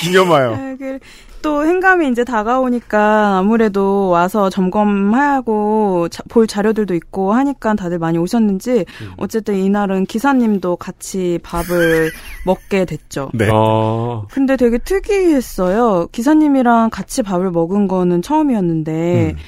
기념하여. 0.00 0.56
네, 0.56 0.76
그, 0.78 0.98
또 1.42 1.64
행감이 1.64 2.08
이제 2.08 2.24
다가오니까 2.24 3.38
아무래도 3.38 4.08
와서 4.08 4.50
점검하고 4.50 6.08
자, 6.08 6.22
볼 6.28 6.46
자료들도 6.46 6.94
있고 6.94 7.32
하니까 7.32 7.74
다들 7.74 7.98
많이 7.98 8.18
오셨는지 8.18 8.84
음. 9.02 9.12
어쨌든 9.16 9.54
이날은 9.54 10.06
기사님도 10.06 10.76
같이 10.76 11.38
밥을 11.42 12.10
먹게 12.44 12.84
됐죠. 12.84 13.30
네. 13.34 13.48
어, 13.52 14.26
근데 14.30 14.56
되게 14.56 14.78
특이했어요. 14.78 16.08
기사님이랑 16.10 16.90
같이 16.90 17.22
밥을 17.22 17.50
먹은 17.50 17.88
거는 17.88 18.22
처음이었는데 18.22 19.34
음. 19.36 19.38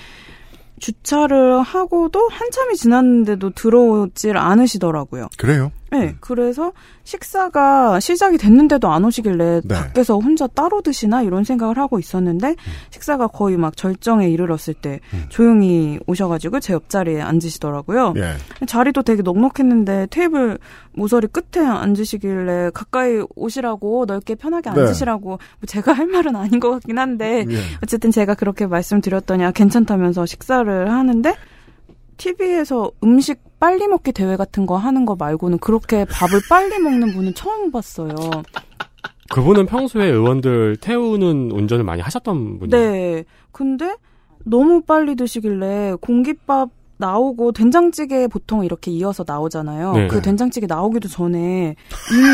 주차를 0.78 1.60
하고도 1.60 2.28
한참이 2.30 2.74
지났는데도 2.74 3.50
들어오질 3.50 4.36
않으시더라고요. 4.36 5.28
그래요. 5.36 5.70
네, 5.90 6.14
그래서 6.20 6.72
식사가 7.04 7.98
시작이 8.00 8.38
됐는데도 8.38 8.88
안 8.88 9.04
오시길래 9.04 9.62
네. 9.64 9.74
밖에서 9.74 10.18
혼자 10.18 10.46
따로 10.46 10.82
드시나 10.82 11.22
이런 11.22 11.44
생각을 11.44 11.78
하고 11.78 11.98
있었는데 11.98 12.54
식사가 12.90 13.26
거의 13.26 13.56
막 13.56 13.76
절정에 13.76 14.28
이르렀을 14.28 14.74
때 14.74 15.00
음. 15.12 15.24
조용히 15.28 15.98
오셔가지고 16.06 16.60
제 16.60 16.72
옆자리에 16.74 17.20
앉으시더라고요. 17.20 18.14
예. 18.16 18.66
자리도 18.66 19.02
되게 19.02 19.22
넉넉했는데 19.22 20.08
테이블 20.10 20.58
모서리 20.92 21.26
끝에 21.28 21.64
앉으시길래 21.64 22.70
가까이 22.72 23.22
오시라고 23.34 24.04
넓게 24.06 24.36
편하게 24.36 24.70
네. 24.70 24.80
앉으시라고 24.80 25.28
뭐 25.28 25.38
제가 25.66 25.92
할 25.92 26.06
말은 26.06 26.36
아닌 26.36 26.60
것 26.60 26.70
같긴 26.70 26.98
한데 26.98 27.44
예. 27.48 27.56
어쨌든 27.82 28.10
제가 28.10 28.34
그렇게 28.34 28.66
말씀드렸더니 28.66 29.44
아, 29.44 29.50
괜찮다면서 29.50 30.26
식사를 30.26 30.90
하는데 30.90 31.34
TV에서 32.16 32.92
음식 33.02 33.49
빨리 33.60 33.86
먹기 33.86 34.12
대회 34.12 34.36
같은 34.36 34.66
거 34.66 34.76
하는 34.76 35.04
거 35.04 35.14
말고는 35.14 35.58
그렇게 35.58 36.04
밥을 36.06 36.40
빨리 36.48 36.78
먹는 36.78 37.12
분은 37.12 37.34
처음 37.34 37.70
봤어요. 37.70 38.14
그분은 39.30 39.66
평소에 39.66 40.06
의원들 40.06 40.78
태우는 40.78 41.52
운전을 41.52 41.84
많이 41.84 42.02
하셨던 42.02 42.58
분이에요. 42.58 42.90
네. 42.92 43.24
근데 43.52 43.94
너무 44.44 44.80
빨리 44.80 45.14
드시길래 45.14 45.94
공깃밥 46.00 46.70
나오고 46.96 47.52
된장찌개 47.52 48.28
보통 48.28 48.64
이렇게 48.64 48.90
이어서 48.90 49.24
나오잖아요. 49.26 49.92
네. 49.92 50.08
그 50.08 50.20
된장찌개 50.20 50.66
나오기도 50.66 51.08
전에 51.08 51.76
이미 52.12 52.26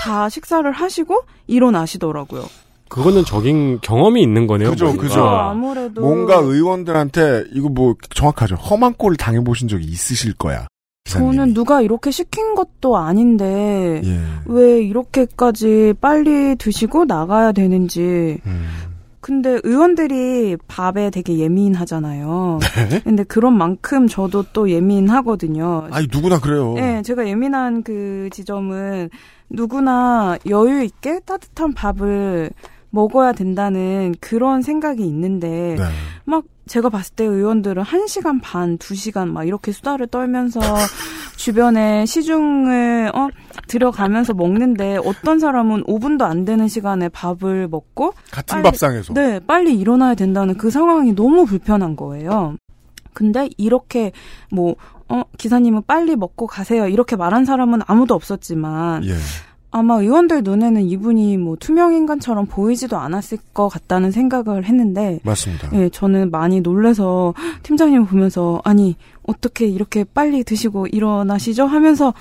다 0.00 0.28
식사를 0.28 0.70
하시고 0.70 1.22
일어나시더라고요. 1.46 2.44
그거는 2.90 3.24
적인 3.24 3.80
경험이 3.80 4.20
있는 4.20 4.46
거네요. 4.46 4.70
그죠, 4.70 4.86
뭔가. 4.86 5.02
그죠. 5.02 5.24
아무래도 5.24 6.00
뭔가 6.02 6.36
의원들한테 6.36 7.46
이거 7.52 7.68
뭐 7.68 7.94
정확하죠. 8.10 8.56
험한 8.56 8.94
꼴을 8.94 9.16
당해보신 9.16 9.68
적이 9.68 9.86
있으실 9.86 10.34
거야. 10.34 10.66
기사님이. 11.04 11.36
저는 11.36 11.54
누가 11.54 11.80
이렇게 11.80 12.10
시킨 12.10 12.54
것도 12.54 12.96
아닌데 12.96 14.02
예. 14.04 14.20
왜 14.46 14.82
이렇게까지 14.82 15.94
빨리 16.00 16.56
드시고 16.56 17.04
나가야 17.06 17.52
되는지. 17.52 18.38
음. 18.44 18.66
근데 19.20 19.60
의원들이 19.62 20.56
밥에 20.66 21.10
되게 21.10 21.38
예민하잖아요. 21.38 22.58
네? 22.90 23.00
근데 23.04 23.22
그런 23.22 23.56
만큼 23.56 24.08
저도 24.08 24.44
또 24.52 24.70
예민하거든요. 24.70 25.88
아니 25.92 26.08
누구나 26.10 26.40
그래요. 26.40 26.72
네, 26.74 27.02
제가 27.02 27.28
예민한 27.28 27.82
그 27.82 28.28
지점은 28.32 29.10
누구나 29.50 30.38
여유 30.48 30.82
있게 30.82 31.20
따뜻한 31.20 31.74
밥을 31.74 32.50
먹어야 32.90 33.32
된다는 33.32 34.14
그런 34.20 34.62
생각이 34.62 35.04
있는데 35.06 35.76
네. 35.78 35.84
막 36.24 36.44
제가 36.66 36.88
봤을 36.88 37.14
때 37.14 37.24
의원들은 37.24 37.82
1시간 37.82 38.40
반, 38.42 38.78
2시간 38.78 39.28
막 39.28 39.44
이렇게 39.44 39.72
수다를 39.72 40.06
떨면서 40.06 40.60
주변에 41.36 42.04
시중을 42.06 43.12
어 43.14 43.28
들어가면서 43.66 44.34
먹는데 44.34 44.98
어떤 45.04 45.38
사람은 45.38 45.84
5분도 45.84 46.22
안 46.22 46.44
되는 46.44 46.68
시간에 46.68 47.08
밥을 47.08 47.68
먹고 47.68 48.12
같은 48.30 48.56
빨리- 48.56 48.62
밥상에서. 48.64 49.14
네, 49.14 49.40
빨리 49.46 49.78
일어나야 49.78 50.14
된다는 50.14 50.56
그 50.56 50.70
상황이 50.70 51.14
너무 51.14 51.46
불편한 51.46 51.96
거예요. 51.96 52.56
근데 53.12 53.48
이렇게 53.56 54.12
뭐 54.52 54.74
어, 55.08 55.22
기사님은 55.38 55.82
빨리 55.86 56.14
먹고 56.14 56.46
가세요. 56.46 56.86
이렇게 56.86 57.16
말한 57.16 57.44
사람은 57.44 57.80
아무도 57.86 58.14
없었지만 58.14 59.04
예. 59.04 59.14
아마 59.72 59.94
의원들 60.00 60.42
눈에는 60.42 60.82
이분이 60.82 61.36
뭐 61.36 61.56
투명 61.58 61.94
인간처럼 61.94 62.46
보이지도 62.46 62.96
않았을 62.98 63.38
것 63.54 63.68
같다는 63.68 64.10
생각을 64.10 64.64
했는데 64.64 65.20
맞습니다. 65.22 65.70
예, 65.74 65.88
저는 65.88 66.30
많이 66.30 66.60
놀래서 66.60 67.34
팀장님 67.62 68.06
보면서 68.06 68.60
아니 68.64 68.96
어떻게 69.26 69.66
이렇게 69.66 70.04
빨리 70.04 70.42
드시고 70.42 70.88
일어나시죠 70.88 71.66
하면서 71.66 72.12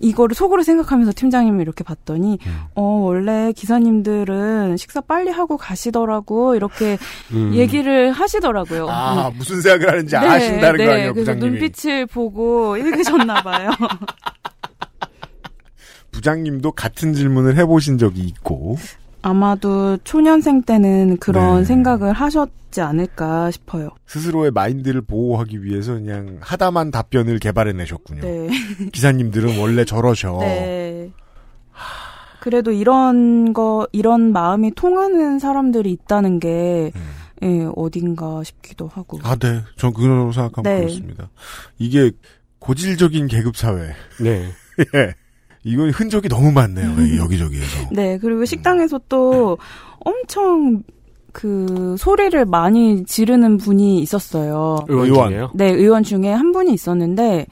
이거를 0.00 0.34
속으로 0.36 0.62
생각하면서 0.62 1.12
팀장님을 1.16 1.60
이렇게 1.60 1.82
봤더니 1.82 2.38
음. 2.46 2.56
어 2.76 2.82
원래 3.02 3.52
기사님들은 3.52 4.76
식사 4.76 5.00
빨리 5.00 5.30
하고 5.30 5.56
가시더라고 5.56 6.54
이렇게 6.54 6.98
음. 7.32 7.52
얘기를 7.54 8.12
하시더라고요. 8.12 8.86
아 8.88 9.30
무슨 9.34 9.60
생각을 9.60 9.88
하는지 9.94 10.14
네, 10.14 10.26
아신다는 10.26 10.76
네, 10.76 10.86
거 10.86 10.92
아니에요, 10.92 11.14
그래서 11.14 11.32
부장님이. 11.32 11.50
눈빛을 11.60 12.06
보고 12.06 12.76
읽으셨나 12.76 13.42
봐요. 13.42 13.70
부장님도 16.18 16.72
같은 16.72 17.14
질문을 17.14 17.56
해보신 17.56 17.96
적이 17.96 18.22
있고. 18.22 18.76
아마도 19.22 19.96
초년생 19.98 20.62
때는 20.62 21.18
그런 21.18 21.58
네. 21.58 21.64
생각을 21.64 22.12
하셨지 22.12 22.80
않을까 22.80 23.52
싶어요. 23.52 23.90
스스로의 24.06 24.50
마인드를 24.50 25.02
보호하기 25.02 25.62
위해서 25.62 25.94
그냥 25.94 26.38
하다만 26.40 26.90
답변을 26.90 27.38
개발해내셨군요. 27.38 28.20
네. 28.20 28.48
기사님들은 28.92 29.60
원래 29.60 29.84
저러셔. 29.84 30.38
네. 30.40 31.12
그래도 32.40 32.72
이런 32.72 33.52
거, 33.52 33.86
이런 33.92 34.32
마음이 34.32 34.72
통하는 34.74 35.38
사람들이 35.38 35.92
있다는 35.92 36.40
게, 36.40 36.90
음. 36.96 37.02
예, 37.42 37.68
어딘가 37.76 38.42
싶기도 38.42 38.88
하고. 38.88 39.20
아, 39.22 39.36
네. 39.36 39.62
전 39.76 39.92
그런 39.92 40.32
생각하면 40.32 40.72
네. 40.72 40.80
그렇습니다. 40.80 41.30
이게 41.78 42.10
고질적인 42.58 43.28
계급 43.28 43.56
사회. 43.56 43.94
네. 44.20 44.48
예. 44.94 45.14
이건 45.68 45.90
흔적이 45.90 46.28
너무 46.28 46.50
많네요. 46.52 46.90
이 47.06 47.18
여기저기에서. 47.18 47.88
네, 47.92 48.18
그리고 48.18 48.44
식당에서 48.44 49.00
또 49.08 49.58
엄청 50.00 50.82
그 51.32 51.94
소리를 51.98 52.44
많이 52.46 53.04
지르는 53.04 53.58
분이 53.58 54.00
있었어요. 54.00 54.84
의원. 54.88 55.30
중에요? 55.30 55.50
네, 55.54 55.70
의원 55.70 56.02
중에 56.02 56.32
한 56.32 56.52
분이 56.52 56.72
있었는데, 56.72 57.46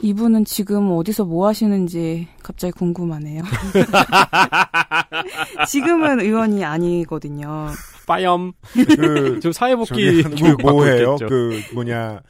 이분은 0.00 0.44
지금 0.44 0.92
어디서 0.92 1.24
뭐 1.24 1.48
하시는지 1.48 2.28
갑자기 2.42 2.72
궁금하네요. 2.72 3.42
지금은 5.66 6.20
의원이 6.20 6.64
아니거든요. 6.64 7.68
빠염. 8.06 8.52
그, 8.72 9.38
좀 9.42 9.52
사회복귀 9.52 10.22
뭐 10.40 10.56
받고 10.56 10.86
해요? 10.86 11.16
그 11.28 11.60
뭐냐 11.74 12.20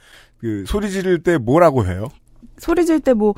그 0.40 0.64
소리 0.66 0.90
지를 0.90 1.22
때 1.22 1.38
뭐라고 1.38 1.86
해요? 1.86 2.08
소리 2.58 2.84
질 2.86 3.00
때 3.00 3.12
뭐, 3.12 3.34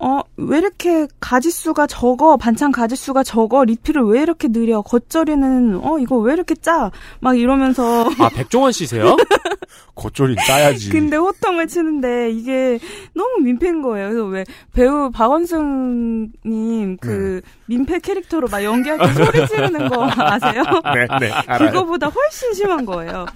어, 0.00 0.20
왜 0.36 0.58
이렇게 0.58 1.06
가지수가 1.20 1.86
적어? 1.88 2.36
반찬 2.36 2.70
가지수가 2.72 3.24
적어? 3.24 3.64
리필을 3.64 4.02
왜 4.04 4.22
이렇게 4.22 4.48
느려? 4.48 4.80
겉절이는, 4.82 5.80
어, 5.82 5.98
이거 5.98 6.16
왜 6.18 6.34
이렇게 6.34 6.54
짜? 6.54 6.90
막 7.20 7.38
이러면서. 7.38 8.08
아, 8.18 8.28
백종원 8.28 8.72
씨세요? 8.72 9.16
겉절이 9.96 10.36
짜야지. 10.46 10.90
근데 10.90 11.16
호통을 11.16 11.66
치는데 11.66 12.30
이게 12.30 12.78
너무 13.14 13.42
민폐인 13.42 13.82
거예요. 13.82 14.08
그래서 14.10 14.24
왜 14.26 14.44
배우 14.72 15.10
박원승님 15.10 16.98
그 17.00 17.40
민폐 17.66 17.98
캐릭터로 17.98 18.46
막 18.48 18.62
연기할 18.62 18.98
때 18.98 19.12
소리 19.24 19.46
지르는 19.48 19.88
거 19.88 20.04
아세요? 20.16 20.62
네, 20.94 21.06
네, 21.20 21.32
알아요. 21.32 21.70
그거보다 21.72 22.06
훨씬 22.08 22.54
심한 22.54 22.84
거예요. 22.84 23.26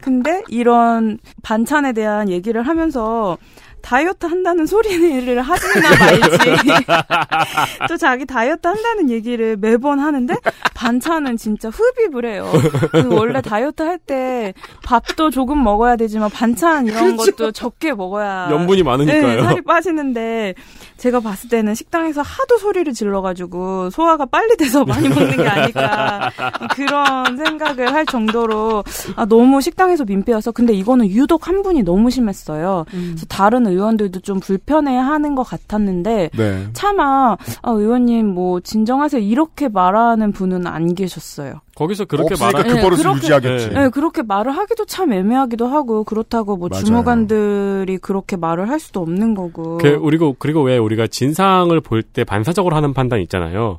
근데 0.00 0.42
이런 0.48 1.18
반찬에 1.42 1.92
대한 1.92 2.28
얘기를 2.28 2.62
하면서 2.62 3.36
다이어트 3.82 4.26
한다는 4.26 4.66
소리를 4.66 5.40
하지나 5.42 5.90
말지. 5.90 6.38
또 7.88 7.96
자기 7.96 8.24
다이어트 8.24 8.66
한다는 8.66 9.10
얘기를 9.10 9.56
매번 9.56 9.98
하는데 9.98 10.34
반찬은 10.74 11.36
진짜 11.36 11.68
흡입을 11.70 12.24
해요. 12.24 12.50
그래서 12.90 13.08
원래 13.14 13.40
다이어트 13.40 13.82
할 13.82 13.98
때 14.04 14.52
밥도 14.84 15.30
조금 15.30 15.62
먹어야 15.62 15.94
되지만 15.96 16.28
반찬 16.30 16.86
이런 16.88 17.16
것도 17.16 17.52
적게 17.52 17.92
먹어야 17.92 18.48
염분이 18.50 18.82
많으니까요. 18.82 19.26
네, 19.36 19.42
살이 19.44 19.60
빠지는데 19.60 20.54
제가 21.02 21.18
봤을 21.18 21.48
때는 21.48 21.74
식당에서 21.74 22.22
하도 22.22 22.58
소리를 22.58 22.92
질러가지고 22.92 23.90
소화가 23.90 24.26
빨리 24.26 24.56
돼서 24.56 24.84
많이 24.84 25.08
먹는 25.08 25.36
게 25.36 25.48
아닐까 25.48 26.30
그런 26.76 27.36
생각을 27.36 27.92
할 27.92 28.06
정도로 28.06 28.84
아, 29.16 29.24
너무 29.24 29.60
식당에서 29.60 30.04
민폐여서 30.04 30.52
근데 30.52 30.72
이거는 30.74 31.08
유독 31.08 31.48
한 31.48 31.62
분이 31.62 31.82
너무 31.82 32.08
심했어요. 32.08 32.84
그래서 32.88 33.26
다른 33.28 33.66
의원들도 33.66 34.20
좀 34.20 34.38
불편해하는 34.38 35.34
것 35.34 35.42
같았는데 35.42 36.30
네. 36.36 36.68
차마 36.72 37.36
아, 37.62 37.70
의원님 37.70 38.28
뭐 38.28 38.60
진정하세요 38.60 39.20
이렇게 39.20 39.68
말하는 39.68 40.30
분은 40.30 40.68
안 40.68 40.94
계셨어요. 40.94 41.62
거기서 41.74 42.04
그렇게 42.04 42.34
말하 42.38 42.62
그 42.62 42.72
네, 42.72 42.82
버릇을 42.82 43.02
그렇게- 43.04 43.18
유지하겠지. 43.18 43.68
네. 43.70 43.82
네, 43.84 43.88
그렇게 43.88 44.22
말을 44.22 44.52
하기도 44.52 44.84
참 44.84 45.12
애매하기도 45.12 45.66
하고 45.66 46.04
그렇다고 46.04 46.56
뭐 46.56 46.68
맞아요. 46.70 46.84
주무관들이 46.84 47.98
그렇게 47.98 48.36
말을 48.36 48.68
할 48.68 48.78
수도 48.78 49.00
없는 49.00 49.34
거고. 49.34 49.78
그, 49.78 49.98
그리고, 50.00 50.34
그리고 50.38 50.62
왜 50.62 50.76
우리가 50.78 51.06
진상을 51.06 51.80
볼 51.80 52.02
때 52.02 52.24
반사적으로 52.24 52.76
하는 52.76 52.92
판단 52.92 53.20
있잖아요. 53.20 53.78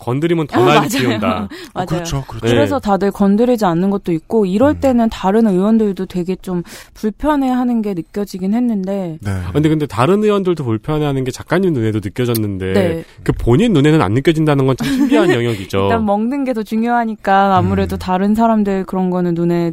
건드리면 0.00 0.46
더 0.48 0.60
아, 0.60 0.64
난리 0.64 0.76
맞아요. 0.78 0.88
띄운다. 0.88 1.48
맞아요. 1.74 1.86
그렇죠, 1.86 2.24
그렇죠. 2.26 2.46
네. 2.46 2.52
그래서 2.52 2.78
다들 2.80 3.10
건드리지 3.12 3.64
않는 3.64 3.90
것도 3.90 4.12
있고 4.12 4.46
이럴 4.46 4.70
음. 4.72 4.80
때는 4.80 5.08
다른 5.10 5.46
의원들도 5.46 6.06
되게 6.06 6.34
좀 6.36 6.62
불편해하는 6.94 7.82
게 7.82 7.94
느껴지긴 7.94 8.54
했는데 8.54 9.18
네. 9.20 9.30
아, 9.30 9.52
근데 9.52 9.68
근데 9.68 9.86
다른 9.86 10.22
의원들도 10.24 10.64
불편해하는 10.64 11.24
게 11.24 11.30
작가님 11.30 11.72
눈에도 11.72 12.00
느껴졌는데 12.02 12.72
네. 12.72 13.04
그 13.22 13.32
본인 13.32 13.72
눈에는 13.72 14.00
안 14.02 14.12
느껴진다는 14.14 14.66
건 14.66 14.76
참 14.76 14.86
신비한 14.88 15.28
영역이죠. 15.34 15.82
일단 15.84 16.04
먹는 16.06 16.44
게 16.44 16.50
더 16.54 16.62
중요하니까 16.64 17.56
아무래도 17.56 17.96
음. 17.96 17.98
다른 17.98 18.34
사람들 18.34 18.84
그런 18.84 19.10
거는 19.10 19.34
눈에 19.34 19.72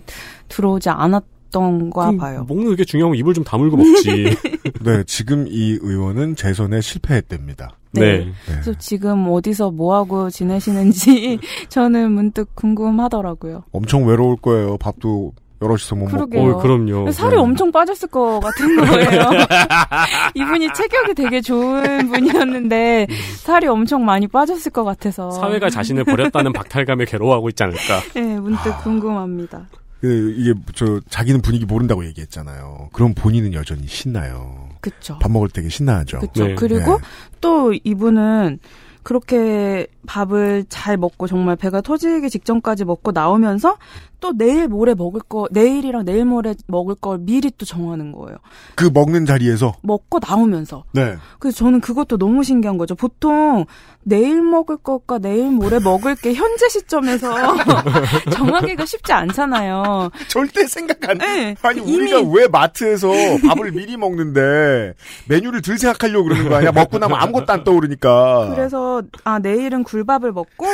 들어오지 0.49 0.89
않았 0.89 1.23
던가 1.49 2.01
그럼 2.07 2.17
봐요. 2.17 2.45
먹는 2.49 2.75
게 2.75 2.83
중요하고 2.83 3.15
입을 3.15 3.33
좀 3.33 3.43
다물고 3.45 3.77
먹지. 3.77 4.35
네, 4.83 5.03
지금 5.07 5.45
이 5.47 5.77
의원은 5.81 6.35
재선에 6.35 6.81
실패했답니다. 6.81 7.76
네. 7.91 8.25
네. 8.25 8.31
그래서 8.45 8.73
지금 8.77 9.27
어디서 9.29 9.71
뭐 9.71 9.95
하고 9.95 10.29
지내시는지 10.29 11.39
저는 11.69 12.11
문득 12.11 12.53
궁금하더라고요. 12.55 13.63
엄청 13.71 14.07
외로울 14.07 14.37
거예요. 14.37 14.77
밥도 14.77 15.33
여럿이서 15.61 15.95
못 15.95 16.05
그러게요. 16.07 16.43
먹고. 16.43 16.59
어, 16.59 16.61
그럼요. 16.61 17.11
살이 17.11 17.31
네. 17.35 17.41
엄청 17.41 17.71
빠졌을 17.71 18.07
것 18.09 18.39
같은 18.39 18.75
거예요. 18.75 19.21
이분이 20.35 20.67
체격이 20.73 21.15
되게 21.15 21.41
좋은 21.41 22.09
분이었는데 22.09 23.07
살이 23.43 23.65
엄청 23.67 24.05
많이 24.05 24.27
빠졌을 24.27 24.71
것 24.71 24.83
같아서 24.83 25.31
사회가 25.31 25.69
자신을 25.69 26.03
버렸다는 26.05 26.53
박탈감에 26.53 27.05
괴로워하고 27.05 27.49
있지 27.49 27.63
않을까. 27.63 28.01
네, 28.13 28.21
문득 28.39 28.77
궁금합니다. 28.83 29.67
그 29.99 30.35
이게 30.37 30.53
저 30.75 30.99
자기는 31.09 31.41
분위기 31.41 31.65
모른다고 31.65 32.05
얘기했잖아요. 32.05 32.89
그럼 32.93 33.15
본인은 33.15 33.53
여전히 33.55 33.87
신나요. 33.87 34.66
그쵸. 34.89 35.17
밥 35.19 35.31
먹을 35.31 35.49
때 35.49 35.67
신나하죠. 35.67 36.19
그쵸. 36.19 36.47
네. 36.47 36.55
그리고 36.55 36.97
네. 36.97 37.03
또 37.41 37.73
이분은 37.73 38.59
그렇게 39.03 39.87
밥을 40.05 40.65
잘 40.67 40.97
먹고 40.97 41.27
정말 41.27 41.55
배가 41.55 41.79
터지기 41.79 42.29
직전까지 42.29 42.83
먹고 42.83 43.11
나오면서 43.13 43.77
또 44.19 44.33
내일 44.35 44.67
모레 44.67 44.95
먹을 44.95 45.21
거, 45.21 45.47
내일이랑 45.51 46.05
내일 46.05 46.25
모레 46.25 46.55
먹을 46.67 46.95
걸 46.95 47.19
미리 47.19 47.51
또 47.57 47.65
정하는 47.65 48.11
거예요. 48.11 48.37
그 48.75 48.89
먹는 48.91 49.25
자리에서 49.25 49.73
먹고 49.81 50.19
나오면서. 50.25 50.83
네. 50.91 51.17
그래서 51.39 51.57
저는 51.57 51.81
그것도 51.81 52.17
너무 52.17 52.43
신기한 52.43 52.77
거죠. 52.77 52.95
보통 52.95 53.65
내일 54.03 54.41
먹을 54.41 54.77
것과 54.77 55.19
내일 55.19 55.51
모레 55.51 55.79
먹을 55.79 56.15
게 56.15 56.33
현재 56.33 56.69
시점에서 56.69 57.35
정하기가 58.31 58.85
쉽지 58.85 59.11
않잖아요. 59.13 60.09
절대 60.29 60.65
생각 60.65 61.07
안. 61.09 61.17
네, 61.17 61.55
아니 61.61 61.79
우리가 61.81 62.21
왜 62.33 62.47
마트에서 62.47 63.09
밥을 63.47 63.71
미리 63.71 63.97
먹는데 63.97 64.93
메뉴를 65.27 65.61
들 65.61 65.77
생각하려고 65.77 66.25
그러는 66.25 66.49
거 66.49 66.55
아니야? 66.55 66.71
먹고 66.71 66.97
나면 66.97 67.19
아무것도 67.19 67.51
안 67.53 67.63
떠오르니까. 67.63 68.53
그래서 68.55 69.03
아 69.23 69.39
내일은 69.39 69.83
굴밥을 69.83 70.31
먹고 70.31 70.65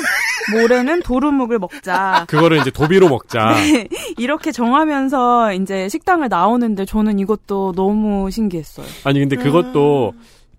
모레는 0.51 1.01
도루묵을 1.01 1.59
먹자. 1.59 2.25
그거를 2.27 2.57
이제 2.57 2.71
도비로 2.71 3.09
먹자. 3.09 3.53
네, 3.55 3.87
이렇게 4.17 4.51
정하면서 4.51 5.53
이제 5.53 5.89
식당을 5.89 6.29
나오는데 6.29 6.85
저는 6.85 7.19
이것도 7.19 7.73
너무 7.75 8.29
신기했어요. 8.29 8.85
아니 9.03 9.19
근데 9.19 9.35
그것도 9.35 10.13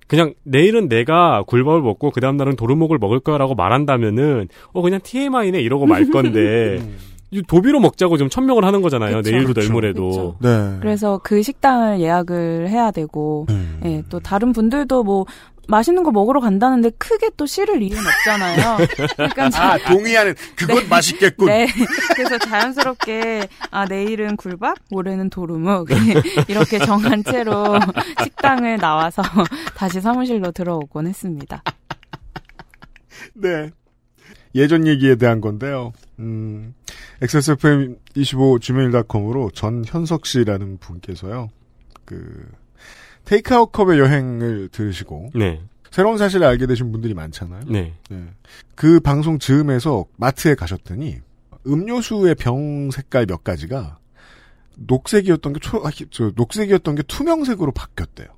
그냥 0.07 0.35
내일은 0.45 0.89
내가 0.89 1.43
굴밥을 1.47 1.80
먹고 1.80 2.11
그 2.11 2.20
다음 2.20 2.37
날은 2.37 2.57
도루묵을 2.57 2.99
먹을 2.99 3.20
거라고 3.20 3.55
말한다면은 3.55 4.49
어 4.72 4.82
그냥 4.82 5.01
TMI네 5.03 5.61
이러고 5.61 5.87
말 5.87 6.11
건데 6.11 6.80
이 7.30 7.43
도비로 7.43 7.80
먹자고 7.80 8.16
좀 8.16 8.28
천명을 8.28 8.64
하는 8.64 8.80
거잖아요. 8.80 9.16
그쵸. 9.16 9.30
내일도. 9.32 9.61
내일모레도. 9.61 10.37
네. 10.41 10.76
그래서 10.80 11.18
그 11.22 11.43
식당을 11.43 12.01
예약을 12.01 12.68
해야 12.68 12.93
되고 12.93 13.47
음. 13.51 13.80
예, 13.85 14.03
또 14.09 14.20
다른 14.20 14.53
분들도 14.53 15.03
뭐 15.03 15.26
맛있는 15.68 16.02
거 16.02 16.10
먹으러 16.10 16.40
간다는데 16.40 16.90
크게 16.98 17.30
또 17.36 17.46
싫을 17.46 17.82
이유는 17.82 18.02
없잖아요. 18.06 18.76
그러니까 19.16 19.50
자- 19.50 19.72
아 19.72 19.78
동의하는 19.78 20.34
그건 20.56 20.88
맛있겠군. 20.88 21.46
네. 21.46 21.66
그래서 22.14 22.38
자연스럽게 22.38 23.48
아 23.70 23.84
내일은 23.86 24.36
굴밥, 24.36 24.76
모레는 24.90 25.30
도루묵 25.30 25.88
이렇게 26.48 26.78
정한 26.78 27.22
채로 27.24 27.78
식당을 28.22 28.78
나와서 28.78 29.22
다시 29.76 30.00
사무실로 30.00 30.52
들어오곤 30.52 31.06
했습니다. 31.06 31.62
네. 33.34 33.70
예전 34.54 34.86
얘기에 34.86 35.16
대한 35.16 35.40
건데요. 35.40 35.92
음, 36.20 36.74
XSFM25 37.20 38.60
gmail.com으로 38.60 39.50
전현석 39.50 40.26
씨라는 40.26 40.78
분께서요. 40.78 41.50
그, 42.04 42.46
테이크아웃 43.24 43.72
컵의 43.72 43.98
여행을 43.98 44.68
들으시고, 44.70 45.30
네. 45.34 45.60
새로운 45.90 46.18
사실을 46.18 46.46
알게 46.46 46.66
되신 46.66 46.92
분들이 46.92 47.14
많잖아요. 47.14 47.62
네. 47.68 47.94
네. 48.10 48.24
그 48.74 49.00
방송 49.00 49.38
즈음에서 49.38 50.06
마트에 50.16 50.54
가셨더니, 50.54 51.18
음료수의 51.66 52.34
병 52.34 52.90
색깔 52.90 53.26
몇 53.26 53.42
가지가 53.44 53.98
녹색이었던 54.76 55.52
게 55.52 55.60
초, 55.60 55.78
아, 55.86 55.90
저, 56.10 56.32
녹색이었던 56.34 56.94
게 56.94 57.02
투명색으로 57.02 57.72
바뀌었대요. 57.72 58.28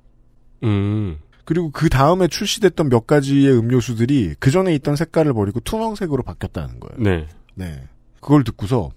음. 0.63 1.17
그리고 1.45 1.71
그 1.71 1.89
다음에 1.89 2.27
출시됐던 2.27 2.89
몇 2.89 3.07
가지의 3.07 3.57
음료수들이 3.57 4.35
그 4.39 4.51
전에 4.51 4.73
있던 4.75 4.95
색깔을 4.95 5.33
버리고 5.33 5.59
투명색으로 5.61 6.23
바뀌었다는 6.23 6.79
거예요. 6.79 7.01
네. 7.01 7.27
네. 7.55 7.83
그걸 8.19 8.43
듣고서 8.43 8.91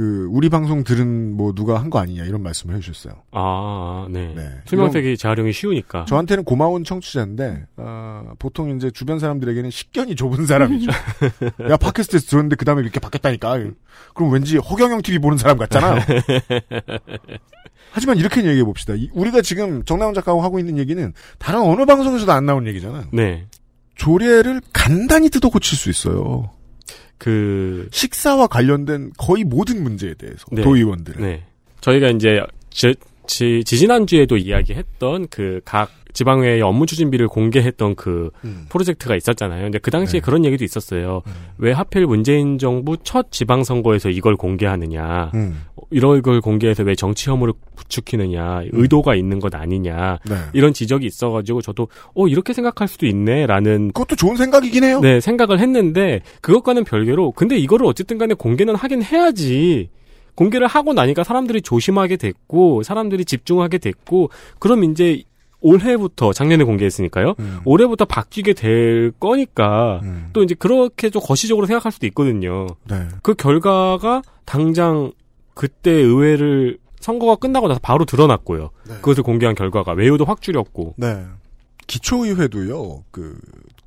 그 0.00 0.26
우리 0.30 0.48
방송 0.48 0.82
들은 0.82 1.36
뭐 1.36 1.52
누가 1.52 1.78
한 1.78 1.90
거 1.90 1.98
아니냐 1.98 2.24
이런 2.24 2.42
말씀을 2.42 2.74
해주셨어요. 2.76 3.14
아, 3.32 4.06
네. 4.08 4.32
네. 4.34 4.48
투명색이 4.64 5.18
재활용이 5.18 5.52
쉬우니까. 5.52 6.06
저한테는 6.06 6.44
고마운 6.44 6.84
청취자인데 6.84 7.66
어, 7.76 8.32
보통 8.38 8.74
이제 8.76 8.90
주변 8.90 9.18
사람들에게는 9.18 9.70
식견이 9.70 10.16
좁은 10.16 10.46
사람이죠. 10.46 10.90
야 11.68 11.76
팟캐스트에서 11.76 12.26
들었는데 12.28 12.56
그 12.56 12.64
다음에 12.64 12.80
이렇게 12.80 12.98
바뀌었다니까. 12.98 13.58
그럼 14.14 14.32
왠지 14.32 14.56
허경영 14.56 15.02
TV 15.02 15.18
보는 15.18 15.36
사람 15.36 15.58
같잖아요. 15.58 16.00
하지만 17.92 18.16
이렇게 18.18 18.44
얘기해 18.44 18.64
봅시다. 18.64 18.94
이- 18.94 19.10
우리가 19.12 19.42
지금 19.42 19.84
정나훈 19.84 20.14
작가하고 20.14 20.42
하고 20.42 20.58
있는 20.58 20.78
얘기는 20.78 21.12
다른 21.38 21.60
어느 21.60 21.84
방송에서도 21.84 22.30
안 22.32 22.46
나온 22.46 22.66
얘기잖아요. 22.68 23.04
네. 23.12 23.46
조례를 23.96 24.60
간단히 24.72 25.28
뜯어 25.28 25.50
고칠 25.50 25.76
수 25.76 25.90
있어요. 25.90 26.50
그, 27.20 27.88
식사와 27.92 28.48
관련된 28.48 29.12
거의 29.18 29.44
모든 29.44 29.84
문제에 29.84 30.14
대해서 30.14 30.44
네. 30.50 30.62
도의원들은 30.62 31.22
네. 31.22 31.44
저희가 31.82 32.08
이제, 32.08 32.40
지, 32.70 32.94
지, 33.26 33.62
지난주에도 33.62 34.36
이야기했던 34.36 35.28
그 35.28 35.60
각 35.64 35.99
지방회의 36.12 36.62
업무 36.62 36.86
추진비를 36.86 37.28
공개했던 37.28 37.94
그 37.94 38.30
음. 38.44 38.66
프로젝트가 38.68 39.16
있었잖아요. 39.16 39.62
근데 39.62 39.78
그 39.78 39.90
당시에 39.90 40.20
네. 40.20 40.24
그런 40.24 40.44
얘기도 40.44 40.64
있었어요. 40.64 41.22
왜 41.58 41.72
하필 41.72 42.06
문재인 42.06 42.58
정부 42.58 42.96
첫 43.02 43.30
지방선거에서 43.30 44.10
이걸 44.10 44.36
공개하느냐. 44.36 45.30
음. 45.34 45.62
이런 45.90 46.22
걸 46.22 46.40
공개해서 46.40 46.82
왜 46.82 46.94
정치 46.94 47.30
혐오를 47.30 47.54
부추기느냐. 47.76 48.62
의도가 48.72 49.14
있는 49.14 49.40
것 49.40 49.54
아니냐. 49.54 50.18
네. 50.28 50.36
이런 50.52 50.72
지적이 50.72 51.06
있어가지고 51.06 51.62
저도 51.62 51.88
어 52.14 52.28
이렇게 52.28 52.52
생각할 52.52 52.88
수도 52.88 53.06
있네 53.06 53.46
라는 53.46 53.88
그것도 53.88 54.16
좋은 54.16 54.36
생각이긴 54.36 54.84
해요. 54.84 55.00
네 55.00 55.20
생각을 55.20 55.58
했는데 55.58 56.20
그것과는 56.40 56.84
별개로 56.84 57.32
근데 57.32 57.56
이거를 57.56 57.86
어쨌든 57.86 58.18
간에 58.18 58.34
공개는 58.34 58.74
하긴 58.74 59.02
해야지 59.02 59.88
공개를 60.34 60.66
하고 60.66 60.92
나니까 60.94 61.24
사람들이 61.24 61.60
조심하게 61.62 62.16
됐고 62.16 62.82
사람들이 62.82 63.24
집중하게 63.24 63.78
됐고 63.78 64.30
그럼 64.58 64.84
이제 64.84 65.22
올해부터 65.60 66.32
작년에 66.32 66.64
공개했으니까요 66.64 67.34
음. 67.38 67.60
올해부터 67.64 68.04
바뀌게 68.04 68.54
될 68.54 69.12
거니까 69.20 70.00
음. 70.02 70.30
또 70.32 70.42
이제 70.42 70.54
그렇게 70.54 71.10
좀 71.10 71.22
거시적으로 71.24 71.66
생각할 71.66 71.92
수도 71.92 72.06
있거든요 72.06 72.66
네. 72.88 73.08
그 73.22 73.34
결과가 73.34 74.22
당장 74.44 75.12
그때 75.54 75.90
의회를 75.90 76.78
선거가 77.00 77.36
끝나고 77.36 77.68
나서 77.68 77.80
바로 77.82 78.04
드러났고요 78.04 78.70
네. 78.88 78.94
그것을 78.96 79.22
공개한 79.22 79.54
결과가 79.54 79.92
외유도 79.92 80.24
확 80.24 80.40
줄였고 80.42 80.94
네. 80.96 81.24
기초의회도요, 81.90 83.04
그, 83.10 83.36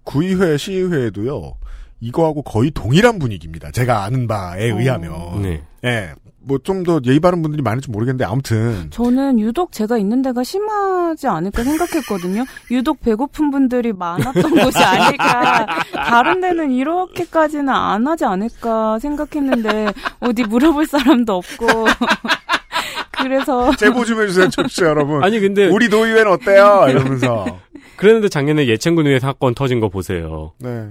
구의회, 0.04 0.58
시의회도요, 0.58 1.56
이거하고 2.04 2.42
거의 2.44 2.72
동일한 2.72 3.18
분위기입니다. 3.20 3.72
제가 3.72 4.04
아는 4.04 4.28
바에 4.28 4.72
어. 4.72 4.80
의하면. 4.80 5.42
네. 5.42 5.62
예. 5.86 6.12
뭐 6.46 6.58
좀 6.62 6.84
더 6.84 7.00
예의 7.06 7.22
바른 7.22 7.42
분들이 7.42 7.62
많을지 7.62 7.90
모르겠는데, 7.90 8.26
아무튼. 8.26 8.88
저는 8.92 9.40
유독 9.40 9.72
제가 9.72 9.98
있는 9.98 10.22
데가 10.22 10.44
심하지 10.44 11.28
않을까 11.28 11.64
생각했거든요. 11.64 12.44
유독 12.70 13.00
배고픈 13.00 13.50
분들이 13.50 13.94
많았던 13.94 14.52
곳이 14.52 14.78
아닐까. 14.84 15.66
다른 15.96 16.42
데는 16.42 16.72
이렇게까지는 16.72 17.70
안 17.70 18.06
하지 18.08 18.26
않을까 18.26 19.00
생각했는데 19.00 19.94
어디 20.20 20.44
물어볼 20.44 20.86
사람도 20.86 21.34
없고. 21.34 21.68
그래서 23.22 23.74
제보 23.78 24.04
좀 24.04 24.22
해주세요, 24.22 24.50
청취자 24.50 24.88
여러분. 24.88 25.24
아니 25.24 25.40
근데 25.40 25.68
우리 25.70 25.88
도의회는 25.88 26.30
어때요? 26.30 26.88
이러면서. 26.90 27.46
그랬는데 27.96 28.28
작년에 28.28 28.68
예천군 28.68 29.08
의회 29.08 29.20
사건 29.20 29.56
터진 29.56 29.80
거 29.80 29.88
보세요. 29.88 30.52
네. 30.60 30.90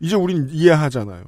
이제 0.00 0.16
우린 0.16 0.48
이해하잖아요. 0.50 1.24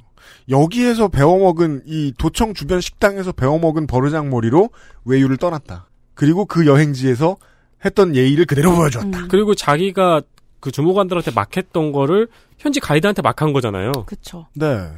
여기에서 0.49 1.07
배워먹은 1.07 1.83
이 1.85 2.13
도청 2.17 2.53
주변 2.53 2.81
식당에서 2.81 3.31
배워먹은 3.31 3.87
버르장머리로 3.87 4.69
외유를 5.05 5.37
떠났다. 5.37 5.87
그리고 6.13 6.45
그 6.45 6.65
여행지에서 6.65 7.37
했던 7.85 8.15
예의를 8.15 8.45
그대로 8.45 8.73
보여줬다. 8.75 9.19
음. 9.19 9.27
그리고 9.29 9.55
자기가 9.55 10.21
그 10.59 10.71
주무관들한테 10.71 11.31
막 11.31 11.55
했던 11.55 11.91
거를 11.91 12.27
현지 12.57 12.79
가이드한테 12.79 13.21
막한 13.21 13.53
거잖아요. 13.53 13.91
그쵸. 14.07 14.47
네. 14.55 14.89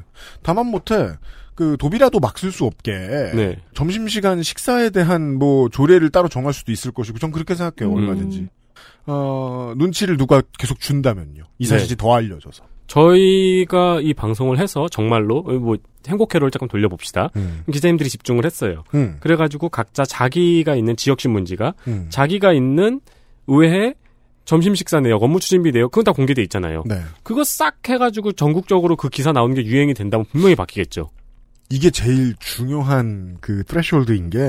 다만 0.42 0.68
못해 0.68 1.12
그 1.56 1.76
도비라도 1.78 2.20
막 2.22 2.38
쓸 2.38 2.54
수 2.54 2.64
없게 2.64 2.92
네. 3.36 3.58
점심 3.74 4.08
시간 4.08 4.42
식사에 4.42 4.92
대한 4.92 5.38
뭐 5.38 5.68
조례를 5.68 6.10
따로 6.10 6.30
정할 6.30 6.54
수도 6.54 6.72
있을 6.72 6.92
것이고 6.92 7.20
전 7.20 7.32
그렇게 7.32 7.54
생각해요 7.54 7.94
음. 7.94 7.98
얼마든지 8.02 8.48
어 9.08 9.74
눈치를 9.76 10.16
누가 10.16 10.42
계속 10.58 10.80
준다면요 10.80 11.44
이 11.58 11.64
네. 11.66 11.70
사실이 11.70 11.98
더 11.98 12.16
알려져서 12.16 12.64
저희가 12.90 14.00
이 14.02 14.14
방송을 14.14 14.58
해서 14.58 14.88
정말로 14.90 15.44
뭐 15.44 15.78
행복회로를 16.08 16.52
잠깐 16.52 16.68
돌려봅시다. 16.68 17.30
음. 17.36 17.64
기자님들이 17.72 18.10
집중을 18.10 18.46
했어요. 18.46 18.84
음. 18.96 19.18
그래가지고 19.20 19.70
각자 19.70 20.04
자기가 20.04 20.76
있는 20.76 20.96
지역 20.96 21.22
신문지가 21.22 21.76
음. 21.88 22.08
자기가 22.10 22.52
있는 22.52 23.00
의회 23.48 23.94
점심 24.44 24.74
식사 24.74 25.00
내역, 25.00 25.22
업무 25.22 25.40
추진비 25.40 25.72
내역 25.72 25.92
그건 25.92 26.06
다 26.06 26.12
공개돼 26.12 26.42
있잖아요. 26.44 26.84
네. 26.88 27.00
그거 27.22 27.44
싹 27.44 27.78
해가지고 27.88 28.32
전국적으로 28.32 28.96
그 28.96 29.08
기사 29.10 29.32
나오는 29.32 29.54
게 29.56 29.64
유행이 29.64 29.94
된다면 29.94 30.26
분명히 30.32 30.56
바뀌겠죠. 30.56 31.12
이게 31.70 31.92
제일 31.92 32.34
중요한 32.40 33.38
그 33.42 33.64
트레시홀드인 33.66 34.32
게 34.32 34.40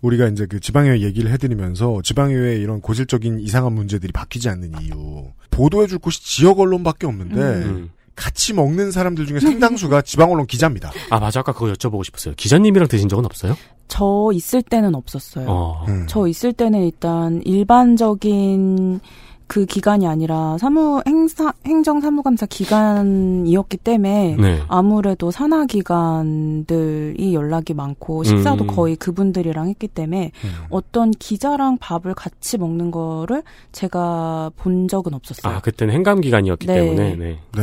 우리가 0.00 0.26
이제 0.28 0.46
그 0.46 0.58
지방의회 0.58 1.00
얘기를 1.02 1.30
해드리면서 1.30 2.00
지방의회의 2.02 2.60
이런 2.60 2.80
고질적인 2.80 3.38
이상한 3.38 3.72
문제들이 3.74 4.12
바뀌지 4.12 4.48
않는 4.48 4.72
이유 4.82 5.30
보도해줄 5.56 5.98
곳이 5.98 6.22
지역 6.22 6.60
언론밖에 6.60 7.06
없는데 7.06 7.40
음. 7.40 7.90
같이 8.14 8.54
먹는 8.54 8.90
사람들 8.90 9.26
중에 9.26 9.40
상당수가 9.40 10.02
지방 10.02 10.30
언론 10.30 10.46
기자입니다. 10.46 10.90
아 11.10 11.18
맞아 11.18 11.40
아까 11.40 11.52
그거 11.52 11.66
여쭤보고 11.72 12.04
싶었어요. 12.04 12.34
기자님이랑 12.36 12.88
드신 12.88 13.08
적은 13.08 13.24
없어요? 13.24 13.56
저 13.88 14.30
있을 14.32 14.62
때는 14.62 14.94
없었어요. 14.94 15.46
어. 15.48 15.84
음. 15.88 16.06
저 16.08 16.26
있을 16.26 16.52
때는 16.52 16.82
일단 16.82 17.40
일반적인 17.44 19.00
그 19.46 19.64
기간이 19.64 20.06
아니라 20.06 20.58
사무 20.58 21.02
행사 21.06 21.52
행정 21.64 22.00
사무감사 22.00 22.46
기간이었기 22.46 23.76
때문에 23.78 24.36
네. 24.38 24.62
아무래도 24.68 25.30
산하 25.30 25.66
기관들이 25.66 27.32
연락이 27.32 27.72
많고 27.72 28.24
식사도 28.24 28.64
음. 28.64 28.66
거의 28.66 28.96
그분들이랑 28.96 29.68
했기 29.68 29.86
때문에 29.88 30.32
음. 30.44 30.50
어떤 30.70 31.10
기자랑 31.12 31.78
밥을 31.78 32.14
같이 32.14 32.58
먹는 32.58 32.90
거를 32.90 33.42
제가 33.72 34.50
본 34.56 34.88
적은 34.88 35.14
없었어요. 35.14 35.54
아 35.54 35.60
그때는 35.60 35.94
행감 35.94 36.20
기간이었기 36.20 36.66
네. 36.66 36.74
때문에 36.74 37.16
네. 37.16 37.38
네. 37.56 37.62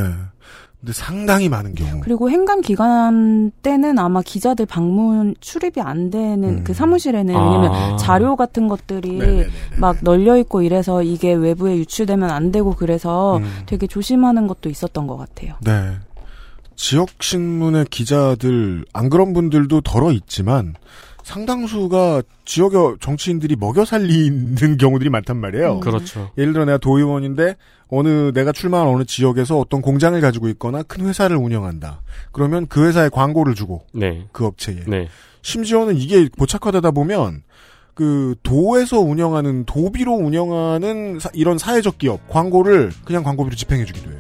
근데 0.84 0.92
상당히 0.92 1.48
많은 1.48 1.76
경우. 1.76 2.02
그리고 2.04 2.30
행감 2.30 2.60
기간 2.60 3.52
때는 3.62 3.98
아마 4.00 4.22
기자들 4.22 4.66
방문 4.66 5.34
출입이 5.40 5.80
안 5.80 6.10
되는 6.10 6.44
음. 6.44 6.64
그 6.66 6.74
사무실에는 6.74 7.34
아. 7.34 7.46
왜냐면 7.46 7.98
자료 7.98 8.36
같은 8.36 8.68
것들이 8.68 9.14
네네네네. 9.14 9.50
막 9.80 9.96
널려 10.02 10.38
있고 10.40 10.62
이래서 10.62 11.02
이게 11.02 11.34
외부에 11.34 11.78
유출되면 11.78 12.30
안 12.30 12.52
되고 12.52 12.76
그래서 12.76 13.38
음. 13.38 13.50
되게 13.66 13.88
조심하는 13.88 14.46
것도 14.46 14.68
있었던 14.68 15.08
것 15.08 15.16
같아요. 15.16 15.56
네. 15.62 15.94
지역 16.76 17.08
신문의 17.22 17.86
기자들 17.90 18.84
안 18.92 19.10
그런 19.10 19.32
분들도 19.32 19.80
덜어 19.82 20.12
있지만 20.12 20.74
상당수가 21.24 22.24
지역의 22.44 22.98
정치인들이 23.00 23.56
먹여 23.56 23.86
살리는 23.86 24.78
경우들이 24.78 25.10
많단 25.10 25.38
말이에요. 25.38 25.76
음. 25.76 25.80
그렇죠. 25.80 26.30
예를 26.38 26.52
들어 26.52 26.66
내가 26.66 26.78
도의원인데 26.78 27.56
어느 27.96 28.32
내가 28.34 28.52
출마한 28.52 28.88
어느 28.88 29.04
지역에서 29.06 29.60
어떤 29.60 29.82
공장을 29.82 30.20
가지고 30.20 30.48
있거나 30.50 30.84
큰 30.84 31.06
회사를 31.06 31.38
운영한다. 31.38 32.02
그러면 32.32 32.66
그 32.68 32.86
회사에 32.88 33.10
광고를 33.10 33.54
주고 33.56 33.86
네. 33.94 34.26
그 34.32 34.46
업체에 34.46 34.84
네. 34.88 35.08
심지어는 35.42 35.98
이게 35.98 36.28
고착화되다 36.38 36.92
보면 36.92 37.44
그 37.94 38.36
도에서 38.42 39.00
운영하는 39.00 39.66
도비로 39.66 40.14
운영하는 40.14 41.20
사- 41.20 41.30
이런 41.34 41.58
사회적 41.58 41.98
기업 42.00 42.28
광고를 42.30 42.92
그냥 43.06 43.24
광고비로 43.24 43.56
집행해주기도 43.56 44.10
해요. 44.10 44.20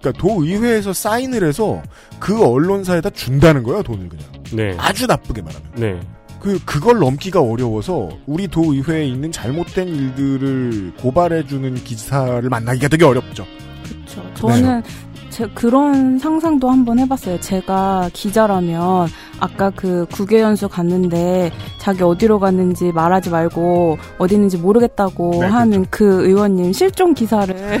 그러니까 0.00 0.20
도의회에서 0.20 0.92
사인을 0.92 1.44
해서 1.44 1.80
그 2.18 2.44
언론사에다 2.44 3.10
준다는 3.10 3.62
거예요 3.62 3.84
돈을 3.84 4.08
그냥 4.08 4.24
네. 4.52 4.74
아주 4.76 5.06
나쁘게 5.06 5.42
말하면 5.42 5.70
네. 5.76 6.00
그 6.42 6.58
그걸 6.64 6.98
넘기가 6.98 7.40
어려워서 7.40 8.08
우리 8.26 8.48
도의회에 8.48 9.06
있는 9.06 9.30
잘못된 9.30 9.86
일들을 9.86 10.94
고발해주는 10.98 11.74
기사를 11.84 12.48
만나기가 12.48 12.88
되게 12.88 13.04
어렵죠. 13.04 13.46
그렇죠. 13.84 14.34
저는 14.34 14.82
제 15.32 15.48
그런 15.54 16.18
상상도 16.18 16.68
한번 16.70 16.98
해봤어요. 16.98 17.40
제가 17.40 18.10
기자라면 18.12 19.08
아까 19.40 19.70
그 19.70 20.06
국외연수 20.12 20.68
갔는데 20.68 21.50
자기 21.78 22.02
어디로 22.02 22.38
갔는지 22.38 22.92
말하지 22.92 23.30
말고 23.30 23.96
어디 24.18 24.34
있는지 24.34 24.58
모르겠다고 24.58 25.38
네, 25.40 25.46
하는 25.46 25.86
그 25.90 26.26
의원님 26.26 26.74
실종 26.74 27.14
기사를 27.14 27.80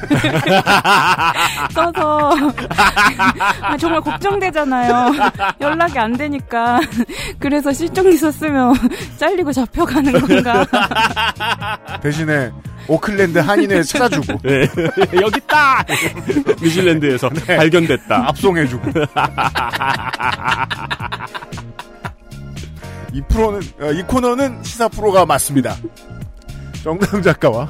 써서 1.72 2.30
아, 3.60 3.76
정말 3.76 4.00
걱정되잖아요. 4.00 5.12
연락이 5.60 5.98
안 5.98 6.14
되니까 6.14 6.80
그래서 7.38 7.70
실종 7.70 8.08
기사 8.10 8.30
쓰면 8.30 8.74
잘리고 9.18 9.52
잡혀가는 9.52 10.12
건가? 10.22 10.66
대신에 12.02 12.50
오클랜드 12.88 13.38
한인회 13.38 13.82
찾아주고 13.82 14.38
네. 14.42 14.68
여기 15.20 15.38
있다. 15.38 15.84
뉴질랜드에서 16.60 17.28
발견됐다. 17.28 18.28
압송해주고. 18.28 18.90
이 23.12 23.22
프로는 23.28 23.60
어, 23.80 23.92
이 23.92 24.02
코너는 24.02 24.62
시사 24.64 24.88
프로가 24.88 25.26
맞습니다. 25.26 25.76
정당 26.82 27.22
작가와 27.22 27.68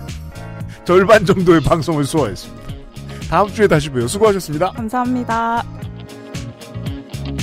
절반 0.85 1.25
정도의 1.25 1.61
방송을 1.61 2.05
소화했습니다. 2.05 2.63
다음 3.29 3.49
주에 3.53 3.67
다시 3.67 3.91
봬요. 3.91 4.07
수고하셨습니다. 4.07 4.73
감사합니다. 4.73 5.65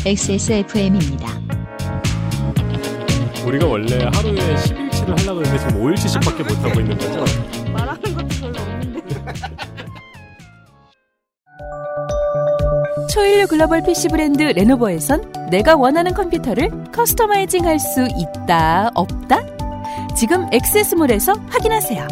XSFM입니다. 0.06 1.28
우리가 3.46 3.66
원래 3.66 4.10
하루에 4.14 4.56
10일 4.56 4.89
치를 5.16 5.20
하려고 5.20 5.42
했는데 5.46 5.68
지금 5.68 5.84
5일치씩밖에 5.84 6.44
못 6.48 6.66
하고 6.70 6.80
있는 6.80 6.98
거죠. 6.98 7.26
말하는 7.72 8.02
것도 8.02 8.28
별로 8.40 8.60
없는데. 8.60 9.00
초일류 13.12 13.48
글로벌 13.48 13.82
PC 13.84 14.10
브랜드 14.10 14.44
레노버에선 14.44 15.50
내가 15.50 15.76
원하는 15.76 16.14
컴퓨터를 16.14 16.70
커스터마이징 16.92 17.66
할 17.66 17.80
수 17.80 18.08
있다, 18.16 18.92
없다? 18.94 19.40
지금 20.16 20.48
액세스몰에서 20.54 21.34
확인하세요. 21.50 22.08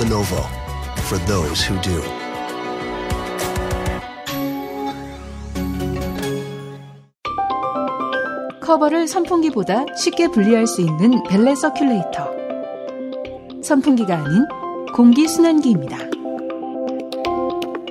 Lenovo 0.00 0.42
for 1.06 1.24
those 1.26 1.62
who 1.70 1.80
do. 1.82 2.02
커버를 8.66 9.06
선풍기보다 9.06 9.86
쉽게 9.94 10.28
분리할 10.28 10.66
수 10.66 10.80
있는 10.80 11.22
벨레 11.28 11.54
서큘레이터. 11.54 13.62
선풍기가 13.62 14.16
아닌 14.16 14.44
공기 14.92 15.28
순환기입니다. 15.28 15.96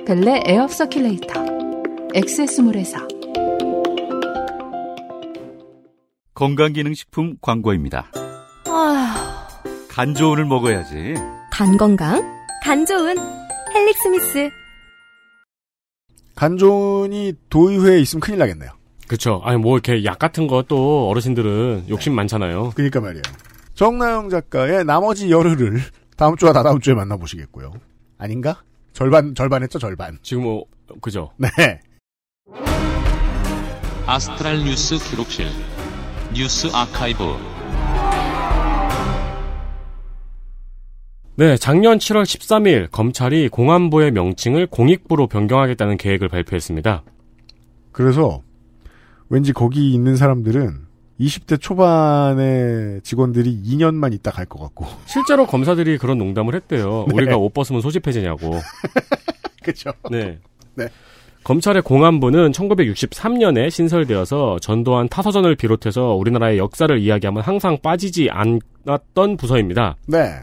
벨레 0.04 0.42
에어 0.44 0.66
서큘레이터. 0.66 2.12
엑세스몰에서 2.14 3.08
건강기능식품 6.34 7.38
광고입니다. 7.40 8.10
아, 8.66 9.48
간 9.88 10.14
좋은을 10.14 10.44
먹어야지. 10.44 11.14
간 11.50 11.78
건강, 11.78 12.22
간 12.62 12.84
좋은 12.84 13.16
헬릭스미스. 13.74 14.50
간존이 16.34 17.32
도의회에 17.48 17.98
있으면 18.00 18.20
큰일 18.20 18.38
나겠네요. 18.38 18.75
그쵸. 19.08 19.40
아니, 19.44 19.56
뭐, 19.58 19.74
이렇게 19.76 20.04
약 20.04 20.18
같은 20.18 20.46
거 20.46 20.62
또 20.68 21.08
어르신들은 21.10 21.84
욕심 21.88 22.14
많잖아요. 22.14 22.70
그러니까 22.74 23.00
말이에요. 23.00 23.22
정나영 23.74 24.30
작가의 24.30 24.84
나머지 24.84 25.30
열흘을 25.30 25.80
다음 26.16 26.36
주와 26.36 26.52
다다음 26.52 26.80
주에 26.80 26.94
만나보시겠고요. 26.94 27.72
아닌가? 28.18 28.62
절반 28.92 29.34
절반 29.34 29.62
했죠 29.62 29.78
절반. 29.78 30.18
지금 30.22 30.42
뭐, 30.44 30.64
그죠. 31.02 31.30
네. 31.36 31.48
아스트랄 34.06 34.64
뉴스 34.64 34.96
기록실 35.10 35.46
뉴스 36.34 36.68
아카이브 36.72 37.22
네, 41.38 41.56
작년 41.58 41.98
7월 41.98 42.22
13일 42.22 42.90
검찰이 42.90 43.48
공안부의 43.50 44.12
명칭을 44.12 44.68
공익부로 44.68 45.26
변경하겠다는 45.26 45.98
계획을 45.98 46.28
발표했습니다. 46.28 47.02
그래서 47.92 48.40
왠지 49.28 49.52
거기 49.52 49.92
있는 49.92 50.16
사람들은 50.16 50.86
20대 51.20 51.60
초반의 51.60 53.00
직원들이 53.02 53.62
2년만 53.64 54.12
있다 54.14 54.30
갈 54.30 54.46
것 54.46 54.60
같고. 54.60 54.86
실제로 55.06 55.46
검사들이 55.46 55.98
그런 55.98 56.18
농담을 56.18 56.54
했대요. 56.54 57.06
네. 57.08 57.14
우리가 57.14 57.36
옷 57.36 57.52
벗으면 57.54 57.80
소집 57.80 58.06
해제냐고. 58.06 58.60
그렇죠. 59.62 59.90
네. 60.10 60.38
네. 60.74 60.88
검찰의 61.42 61.82
공안부는 61.82 62.50
1963년에 62.52 63.70
신설되어서 63.70 64.58
전두환 64.60 65.08
타서전을 65.08 65.54
비롯해서 65.54 66.14
우리나라의 66.14 66.58
역사를 66.58 66.96
이야기하면 66.98 67.42
항상 67.42 67.78
빠지지 67.80 68.28
않았던 68.30 69.36
부서입니다. 69.36 69.96
네. 70.08 70.40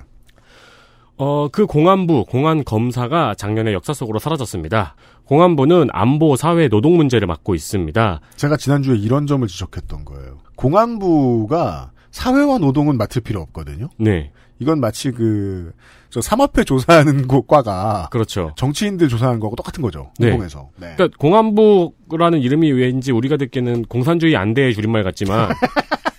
어, 1.18 1.48
그 1.50 1.66
공안부, 1.66 2.26
공안 2.26 2.64
검사가 2.64 3.36
작년에 3.36 3.74
역사 3.74 3.94
속으로 3.94 4.18
사라졌습니다. 4.18 4.96
공안부는 5.26 5.88
안보, 5.92 6.36
사회, 6.36 6.68
노동 6.68 6.98
문제를 6.98 7.28
맡고 7.28 7.56
있습니다. 7.56 8.22
제가 8.36 8.58
지난주에 8.58 8.98
이런 8.98 9.26
점을 9.28 9.48
지적했던 9.48 10.06
거예요. 10.06 10.40
공안부가 10.56 11.92
사회와 12.12 12.60
노동은 12.60 12.98
맡을 12.98 13.22
필요 13.22 13.42
없거든요. 13.42 13.90
네. 13.98 14.32
이건 14.60 14.80
마치 14.80 15.12
그, 15.12 15.72
저 16.10 16.22
사마패 16.22 16.64
조사하는 16.64 17.28
곳 17.28 17.48
과가 17.48 18.10
그렇죠. 18.12 18.52
정치인들 18.56 19.08
조사하는 19.10 19.40
거하고 19.40 19.56
똑같은 19.56 19.82
거죠. 19.82 20.12
네. 20.20 20.30
공공에서. 20.30 20.70
네. 20.78 20.94
그러니까 20.96 21.18
공안부라는 21.18 22.40
이름이 22.40 22.72
왠지 22.72 23.12
우리가 23.12 23.38
듣기에는 23.38 23.84
공산주의 23.86 24.36
안대의 24.38 24.76
줄임말 24.76 25.04
같지만 25.04 25.50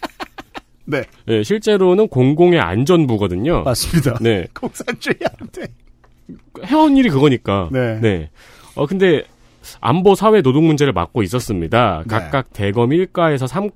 네. 0.87 1.05
예, 1.29 1.43
실제로는 1.43 2.09
공공의 2.09 2.61
안전부거든요. 2.61 3.63
맞습니다. 3.63 4.19
네. 4.21 4.47
공산주의한테. 4.59 5.69
해온 6.67 6.97
일이 6.97 7.09
그거니까. 7.11 7.69
네. 7.73 8.31
어 8.77 8.87
근데 8.87 9.25
안보 9.81 10.15
사회 10.15 10.43
노동 10.43 10.67
문제를 10.67 10.93
맡고 10.93 11.23
있었습니다. 11.23 12.03
네. 12.07 12.09
각각 12.09 12.53
대검 12.53 12.91
1과에서 12.91 13.47
3 13.47 13.71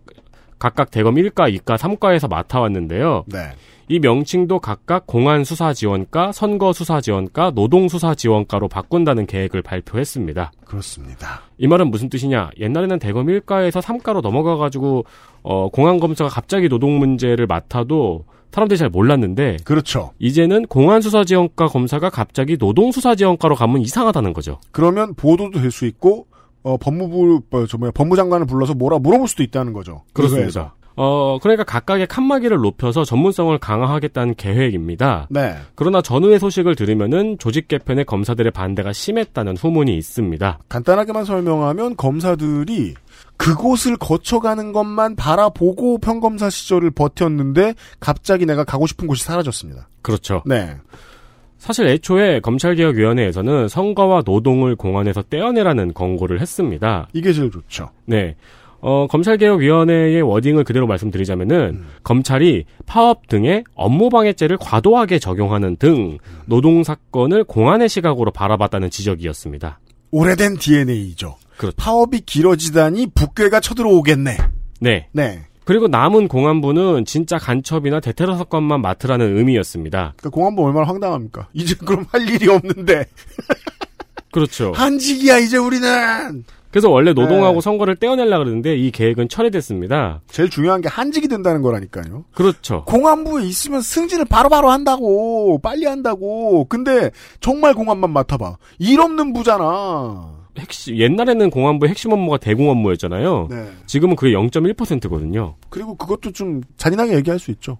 각각 0.59 0.91
대검 0.91 1.15
1과, 1.15 1.55
2과, 1.57 1.77
3과에서 1.77 2.29
맡아왔는데요. 2.29 3.25
네. 3.29 3.51
이 3.91 4.01
명칭도 4.01 4.59
각각 4.59 5.07
공안수사지원과, 5.07 6.33
선거수사지원과, 6.33 7.53
노동수사지원과로 7.55 8.69
바꾼다는 8.69 9.27
계획을 9.27 9.63
발표했습니다. 9.63 10.53
그렇습니다. 10.65 11.41
이 11.57 11.67
말은 11.67 11.91
무슨 11.91 12.11
뜻이냐? 12.11 12.51
옛날에는 12.59 12.99
대검 12.99 13.29
1과에서 13.29 13.81
3과로 13.81 14.21
넘어가가지고 14.21 15.05
어, 15.43 15.69
공안검사가 15.71 16.29
갑자기 16.29 16.69
노동 16.69 16.99
문제를 16.99 17.47
맡아도 17.47 18.25
사람들이 18.53 18.79
잘 18.79 18.89
몰랐는데 18.89 19.59
그렇죠. 19.65 20.13
이제는 20.19 20.67
공안수사지원과 20.67 21.67
검사가 21.69 22.11
갑자기 22.11 22.57
노동수사지원과로 22.59 23.55
가면 23.55 23.81
이상하다는 23.83 24.33
거죠. 24.33 24.59
그러면 24.73 25.15
보도도 25.15 25.61
될 25.61 25.71
수 25.71 25.87
있고, 25.87 26.27
어, 26.63 26.77
법무부, 26.79 27.43
어, 27.51 27.67
저 27.67 27.77
뭐야, 27.79 27.91
법무장관을 27.93 28.47
불러서 28.47 28.75
뭐라 28.75 28.99
물어볼 28.99 29.29
수도 29.29 29.43
있다는 29.43 29.73
거죠. 29.73 30.03
그렇습니다. 30.13 30.75
어, 31.01 31.39
그러니까 31.41 31.63
각각의 31.63 32.09
칸막이를 32.09 32.57
높여서 32.57 33.05
전문성을 33.05 33.57
강화하겠다는 33.59 34.35
계획입니다. 34.35 35.29
네. 35.31 35.55
그러나 35.77 36.03
전후의 36.03 36.41
소식을 36.41 36.75
들으면은 36.75 37.39
조직 37.39 37.69
개편에 37.69 38.03
검사들의 38.03 38.51
반대가 38.51 38.93
심했다는 38.93 39.57
후문이 39.57 39.97
있습니다. 39.97 40.59
간단하게만 40.69 41.25
설명하면 41.25 41.95
검사들이 41.97 42.95
그곳을 43.39 43.97
거쳐가는 43.97 44.73
것만 44.73 45.17
바라보고 45.17 45.99
평검사 45.99 46.51
시절을 46.51 46.91
버텼는데 46.91 47.75
갑자기 48.01 48.45
내가 48.45 48.65
가고 48.65 48.87
싶은 48.87 49.07
곳이 49.07 49.25
사라졌습니다. 49.25 49.89
그렇죠. 50.03 50.43
네. 50.45 50.77
사실 51.57 51.87
애초에 51.87 52.41
검찰개혁위원회에서는 52.41 53.69
선거와 53.69 54.23
노동을 54.25 54.77
공안에서 54.77 55.23
떼어내라는 55.23 55.95
권고를 55.95 56.41
했습니다. 56.41 57.09
이게 57.13 57.33
제일 57.33 57.51
좋죠. 57.51 57.91
네. 58.05 58.37
어, 58.81 59.09
검찰개혁위원회의 59.09 60.23
워딩을 60.23 60.63
그대로 60.63 60.87
말씀드리자면은, 60.87 61.83
검찰이 62.05 62.65
파업 62.87 63.27
등의 63.27 63.65
업무방해죄를 63.75 64.57
과도하게 64.59 65.19
적용하는 65.19 65.75
등, 65.77 66.19
노동사건을 66.47 67.43
공안의 67.43 67.89
시각으로 67.89 68.31
바라봤다는 68.31 68.91
지적이었습니다. 68.91 69.81
오래된 70.11 70.57
DNA죠. 70.59 71.37
그렇죠. 71.57 71.77
파업이 71.77 72.21
길어지다니 72.21 73.09
북괴가 73.15 73.61
쳐들어오겠네. 73.61 74.39
네. 74.81 75.09
네. 75.13 75.45
그리고 75.65 75.87
남은 75.87 76.29
공안부는 76.29 77.05
진짜 77.05 77.37
간첩이나 77.37 78.01
대테러 78.01 78.39
사건만 78.39 78.81
맡으라는 78.81 79.37
의미였습니다. 79.37 80.15
그러니까 80.17 80.31
공안부 80.31 80.65
얼마나 80.65 80.87
황당합니까? 80.87 81.49
이제 81.53 81.75
그럼 81.75 82.07
할 82.11 82.27
일이 82.29 82.49
없는데. 82.49 83.05
그렇죠. 84.33 84.73
한직이야, 84.77 85.39
이제 85.39 85.59
우리는! 85.59 86.45
그래서 86.79 86.91
원래 86.91 87.13
노동하고 87.13 87.55
네. 87.55 87.61
선거를 87.61 87.97
떼어내려고 87.97 88.45
그러는데 88.45 88.77
이 88.77 88.93
계획은 88.93 89.29
철회됐습니다. 89.29 90.21
제일 90.31 90.49
중요한 90.49 90.81
게 90.81 90.89
한직이 90.89 91.27
된다는 91.27 91.61
거라니까요. 91.61 92.25
그렇죠. 92.33 92.85
공안부에 92.85 93.45
있으면 93.47 93.81
승진을 93.81 94.27
바로 94.27 94.49
바로 94.49 94.71
한다고, 94.71 95.59
빨리 95.61 95.87
한다고. 95.87 96.67
근데 96.69 97.11
정말 97.41 97.75
공안만 97.75 98.13
맡아봐. 98.13 98.59
일 98.79 99.01
없는 99.01 99.33
부잖아. 99.33 100.37
핵심, 100.57 100.97
옛날에는 100.97 101.51
공안부의 101.51 101.91
핵심 101.91 102.13
업무가 102.13 102.37
대공 102.37 102.71
업무였잖아요. 102.71 103.49
네. 103.51 103.69
지금은 103.87 104.15
그게 104.15 104.33
0.1%거든요. 104.33 105.57
그리고 105.71 105.97
그것도 105.97 106.31
좀 106.31 106.61
잔인하게 106.77 107.17
얘기할 107.17 107.41
수 107.41 107.51
있죠. 107.51 107.79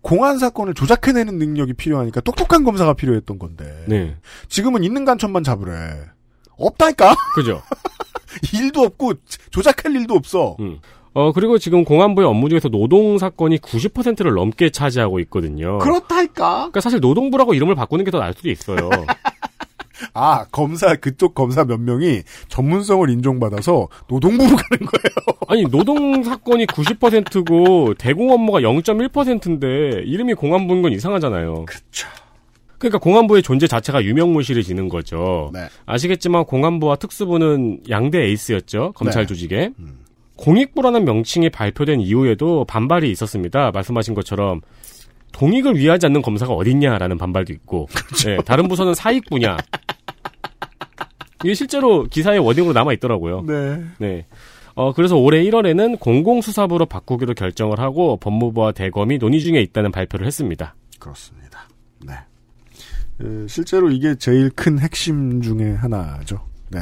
공안 0.00 0.38
사건을 0.38 0.72
조작해내는 0.72 1.36
능력이 1.36 1.74
필요하니까 1.74 2.22
똑똑한 2.22 2.64
검사가 2.64 2.94
필요했던 2.94 3.38
건데. 3.38 3.84
네. 3.86 4.16
지금은 4.48 4.82
있는 4.82 5.04
간첩만 5.04 5.44
잡으래. 5.44 6.06
없다니까? 6.56 7.14
그죠? 7.34 7.62
일도 8.54 8.82
없고, 8.82 9.14
조작할 9.50 9.94
일도 9.94 10.14
없어. 10.14 10.56
음. 10.60 10.78
어, 11.12 11.32
그리고 11.32 11.58
지금 11.58 11.84
공안부의 11.84 12.26
업무 12.28 12.48
중에서 12.48 12.68
노동 12.68 13.18
사건이 13.18 13.58
90%를 13.58 14.32
넘게 14.34 14.70
차지하고 14.70 15.18
있거든요. 15.20 15.78
그렇다니까? 15.78 16.56
그러니까 16.56 16.80
사실 16.80 17.00
노동부라고 17.00 17.54
이름을 17.54 17.74
바꾸는 17.74 18.04
게 18.04 18.10
더 18.12 18.18
나을 18.20 18.32
수도 18.32 18.48
있어요. 18.48 18.88
아, 20.14 20.46
검사, 20.50 20.94
그쪽 20.96 21.34
검사 21.34 21.64
몇 21.64 21.78
명이 21.78 22.22
전문성을 22.48 23.10
인정받아서 23.10 23.88
노동부로 24.08 24.48
가는 24.56 24.86
거예요. 24.86 25.38
아니, 25.48 25.64
노동 25.64 26.22
사건이 26.22 26.66
90%고 26.66 27.94
대공 27.94 28.30
업무가 28.30 28.60
0.1%인데 28.60 30.02
이름이 30.06 30.34
공안부인 30.34 30.80
건 30.82 30.92
이상하잖아요. 30.92 31.66
그쵸. 31.66 32.08
그러니까 32.80 32.98
공안부의 32.98 33.42
존재 33.42 33.66
자체가 33.66 34.02
유명무실해지는 34.02 34.88
거죠. 34.88 35.50
네. 35.52 35.68
아시겠지만 35.86 36.46
공안부와 36.46 36.96
특수부는 36.96 37.82
양대 37.90 38.18
에이스였죠. 38.24 38.92
검찰 38.96 39.22
네. 39.22 39.26
조직에. 39.26 39.72
공익부라는 40.36 41.04
명칭이 41.04 41.50
발표된 41.50 42.00
이후에도 42.00 42.64
반발이 42.64 43.10
있었습니다. 43.10 43.70
말씀하신 43.70 44.14
것처럼 44.14 44.62
동익을 45.32 45.76
위하지 45.76 46.06
않는 46.06 46.22
검사가 46.22 46.54
어딨냐라는 46.54 47.18
반발도 47.18 47.52
있고 47.52 47.88
네, 48.24 48.38
다른 48.44 48.66
부서는 48.66 48.94
사익부냐 48.94 49.58
이게 51.44 51.54
실제로 51.54 52.04
기사의 52.04 52.38
워딩으로 52.40 52.72
남아 52.72 52.94
있더라고요. 52.94 53.44
네. 53.46 53.84
네. 53.98 54.26
어, 54.74 54.92
그래서 54.92 55.16
올해 55.16 55.42
1월에는 55.44 56.00
공공수사부로 56.00 56.86
바꾸기로 56.86 57.34
결정을 57.34 57.78
하고 57.78 58.16
법무부와 58.16 58.72
대검이 58.72 59.18
논의 59.18 59.40
중에 59.40 59.60
있다는 59.60 59.92
발표를 59.92 60.26
했습니다. 60.26 60.74
그렇습니다. 60.98 61.68
네. 62.06 62.14
에, 63.20 63.46
실제로 63.48 63.90
이게 63.90 64.14
제일 64.14 64.50
큰 64.50 64.78
핵심 64.78 65.40
중에 65.42 65.74
하나죠. 65.74 66.46
네. 66.70 66.80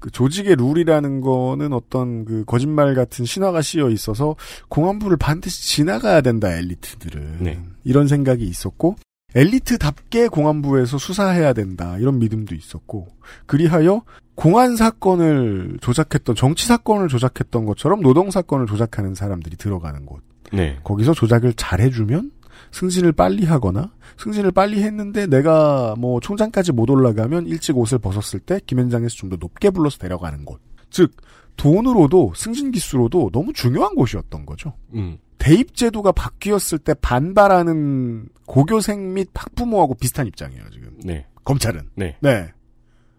그 0.00 0.10
조직의 0.10 0.56
룰이라는 0.56 1.20
거는 1.20 1.72
어떤 1.72 2.24
그 2.24 2.44
거짓말 2.46 2.94
같은 2.94 3.24
신화가 3.24 3.60
씌어 3.60 3.90
있어서 3.90 4.34
공안부를 4.68 5.18
반드시 5.18 5.76
지나가야 5.76 6.22
된다 6.22 6.50
엘리트들은 6.50 7.36
네. 7.40 7.62
이런 7.84 8.08
생각이 8.08 8.42
있었고 8.44 8.96
엘리트답게 9.34 10.28
공안부에서 10.28 10.98
수사해야 10.98 11.52
된다 11.52 11.96
이런 11.98 12.18
믿음도 12.18 12.54
있었고 12.54 13.08
그리하여 13.46 14.02
공안 14.34 14.74
사건을 14.74 15.76
조작했던 15.82 16.34
정치 16.34 16.66
사건을 16.66 17.08
조작했던 17.08 17.66
것처럼 17.66 18.00
노동 18.00 18.30
사건을 18.30 18.66
조작하는 18.66 19.14
사람들이 19.14 19.56
들어가는 19.56 20.06
곳 20.06 20.22
네. 20.50 20.78
거기서 20.82 21.12
조작을 21.12 21.52
잘 21.54 21.80
해주면 21.80 22.32
승진을 22.72 23.12
빨리 23.12 23.44
하거나 23.44 23.92
승진을 24.18 24.52
빨리 24.52 24.82
했는데 24.82 25.26
내가 25.26 25.94
뭐 25.98 26.20
총장까지 26.20 26.72
못 26.72 26.88
올라가면 26.90 27.46
일찍 27.46 27.76
옷을 27.78 27.98
벗었을 27.98 28.40
때 28.40 28.60
김현장에서 28.66 29.14
좀 29.16 29.30
더 29.30 29.36
높게 29.36 29.70
불러서 29.70 29.98
데려가는 29.98 30.44
곳. 30.44 30.60
즉 30.90 31.12
돈으로도 31.56 32.32
승진 32.34 32.70
기수로도 32.70 33.30
너무 33.32 33.52
중요한 33.52 33.94
곳이었던 33.94 34.46
거죠. 34.46 34.72
음. 34.94 35.18
대입 35.38 35.74
제도가 35.74 36.12
바뀌었을 36.12 36.78
때 36.78 36.94
반발하는 36.94 38.28
고교생 38.46 39.14
및 39.14 39.28
학부모하고 39.34 39.94
비슷한 39.94 40.26
입장이에요 40.26 40.64
지금. 40.72 40.92
네. 41.04 41.26
검찰은. 41.44 41.90
네. 41.94 42.16
네. 42.20 42.50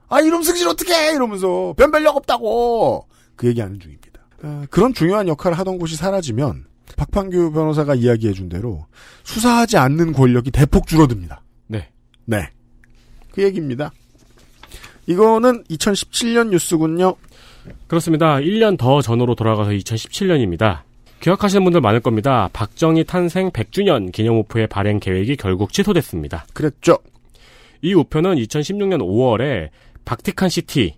아 0.08 0.20
이름 0.22 0.44
승진 0.44 0.68
어떻게 0.68 0.94
해? 0.94 1.14
이러면서 1.14 1.74
변별력 1.78 2.16
없다고 2.18 3.08
그 3.36 3.48
얘기하는 3.48 3.80
중입니다. 3.80 4.22
아, 4.44 4.66
그런 4.70 4.94
중요한 4.94 5.28
역할을 5.28 5.58
하던 5.60 5.78
곳이 5.78 5.96
사라지면 5.96 6.66
박판규 6.96 7.52
변호사가 7.52 7.96
이야기해준 7.96 8.50
대로 8.50 8.86
수사하지 9.24 9.78
않는 9.78 10.14
권력이 10.14 10.52
대폭 10.52 10.88
줄어듭니다. 10.88 11.42
네. 11.68 11.90
네. 12.26 12.50
그 13.32 13.44
얘기입니다. 13.44 13.92
이거는 15.08 15.64
2017년 15.66 16.50
뉴스군요. 16.50 17.16
그렇습니다. 17.88 18.36
1년 18.38 18.78
더 18.78 19.02
전으로 19.02 19.36
돌아가서 19.36 19.72
2017년입니다. 19.72 20.82
기억하시는 21.20 21.64
분들 21.64 21.82
많을 21.82 22.00
겁니다. 22.00 22.50
박정희 22.54 23.04
탄생 23.06 23.52
100주년 23.52 24.12
기념 24.12 24.38
우표의 24.40 24.68
발행 24.68 25.00
계획이 25.00 25.36
결국 25.36 25.72
취소됐습니다. 25.72 26.46
그랬죠. 26.54 26.98
이 27.82 27.94
우표는 27.94 28.36
2016년 28.36 29.00
5월에 29.00 29.70
바티칸 30.06 30.50
시티 30.50 30.96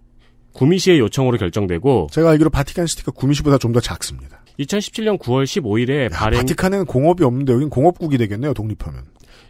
구미시의 0.54 1.00
요청으로 1.00 1.38
결정되고 1.38 2.08
제가 2.12 2.30
알기로 2.32 2.50
바티칸 2.50 2.88
시티가 2.88 3.12
구미시보다 3.12 3.58
좀 3.58 3.74
더 3.74 3.80
작습니다. 3.80 4.43
2017년 4.60 5.18
9월 5.20 5.44
15일에 5.46 6.12
발행 6.12 6.40
바티칸에는 6.40 6.86
공업이 6.86 7.24
없는데 7.24 7.54
여긴 7.54 7.70
공업국이 7.70 8.18
되겠네요. 8.18 8.54
독립하면. 8.54 9.04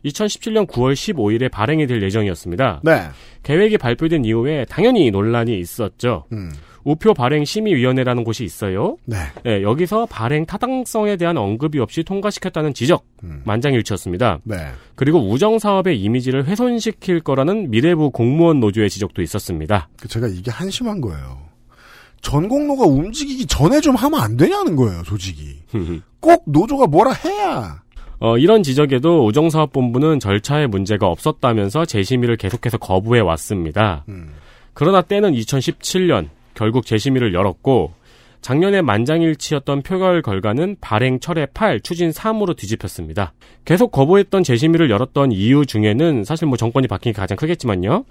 2017년 0.05 0.67
9월 0.67 0.93
15일에 0.93 1.49
발행이 1.49 1.87
될 1.87 2.01
예정이었습니다. 2.03 2.81
네. 2.83 3.03
계획이 3.43 3.77
발표된 3.77 4.25
이후에 4.25 4.65
당연히 4.69 5.11
논란이 5.11 5.57
있었죠. 5.59 6.25
음. 6.33 6.51
우표 6.83 7.13
발행 7.13 7.45
심의위원회라는 7.45 8.25
곳이 8.25 8.43
있어요. 8.43 8.97
네. 9.05 9.15
네, 9.43 9.61
여기서 9.63 10.05
발행 10.05 10.45
타당성에 10.45 11.15
대한 11.15 11.37
언급이 11.37 11.79
없이 11.79 12.03
통과시켰다는 12.03 12.73
지적 12.73 13.05
만장일치였습니다. 13.45 14.39
네. 14.43 14.57
그리고 14.95 15.19
우정 15.29 15.59
사업의 15.59 15.99
이미지를 16.01 16.45
훼손시킬 16.45 17.21
거라는 17.21 17.71
미래부 17.71 18.11
공무원 18.11 18.59
노조의 18.59 18.89
지적도 18.89 19.21
있었습니다. 19.21 19.87
그 20.01 20.09
제가 20.09 20.27
이게 20.27 20.51
한심한 20.51 20.99
거예요. 20.99 21.52
전공로가 22.23 22.85
움직이기 22.85 23.45
전에 23.45 23.79
좀 23.81 23.95
하면 23.95 24.19
안 24.19 24.35
되냐는 24.37 24.75
거예요, 24.75 25.03
솔직히. 25.05 25.59
꼭 26.19 26.43
노조가 26.47 26.87
뭐라 26.87 27.11
해야. 27.11 27.83
어, 28.19 28.37
이런 28.37 28.63
지적에도 28.63 29.25
우정사업본부는 29.27 30.19
절차에 30.19 30.67
문제가 30.67 31.07
없었다면서 31.07 31.85
재심의를 31.85 32.37
계속해서 32.37 32.77
거부해 32.77 33.19
왔습니다. 33.19 34.05
그러나 34.73 35.01
때는 35.01 35.33
2017년 35.33 36.29
결국 36.55 36.85
재심의를 36.85 37.33
열었고 37.33 37.93
작년에 38.41 38.81
만장일치였던 38.81 39.83
표결 39.83 40.21
결과는 40.21 40.77
발행 40.81 41.19
철회 41.19 41.45
8, 41.45 41.81
추진 41.81 42.11
3으로 42.11 42.55
뒤집혔습니다. 42.55 43.33
계속 43.65 43.91
거부했던 43.91 44.43
재심의를 44.43 44.89
열었던 44.89 45.31
이유 45.31 45.65
중에는 45.65 46.23
사실 46.23 46.47
뭐 46.47 46.57
정권이 46.57 46.87
바뀐 46.87 47.13
게 47.13 47.19
가장 47.19 47.37
크겠지만요. 47.37 48.05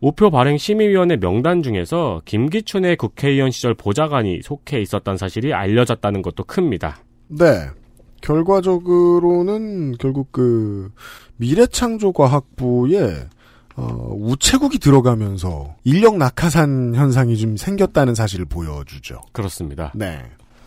우표 0.00 0.30
발행 0.30 0.58
심의위원회 0.58 1.16
명단 1.16 1.62
중에서 1.62 2.22
김기춘의 2.24 2.96
국회의원 2.96 3.50
시절 3.50 3.74
보좌관이 3.74 4.40
속해 4.42 4.80
있었다는 4.80 5.16
사실이 5.16 5.52
알려졌다는 5.52 6.22
것도 6.22 6.44
큽니다. 6.44 6.98
네. 7.28 7.68
결과적으로는 8.20 9.96
결국 9.98 10.32
그 10.32 10.90
미래창조과학부에 11.36 13.28
어, 13.76 14.08
우체국이 14.10 14.78
들어가면서 14.78 15.74
인력 15.84 16.16
낙하산 16.16 16.94
현상이 16.94 17.36
좀 17.36 17.56
생겼다는 17.56 18.14
사실을 18.14 18.46
보여주죠. 18.46 19.20
그렇습니다. 19.32 19.92
네. 19.94 20.22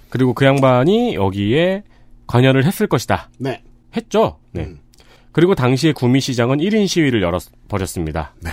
그리고 0.09 0.33
그 0.33 0.45
양반이 0.45 1.15
여기에 1.15 1.83
관여를 2.27 2.65
했을 2.65 2.87
것이다. 2.87 3.29
네. 3.39 3.63
했죠. 3.95 4.37
네. 4.51 4.69
그리고 5.31 5.55
당시에 5.55 5.93
구미시장은 5.93 6.57
1인 6.59 6.87
시위를 6.87 7.21
열어버렸습니다. 7.21 8.35
네. 8.41 8.51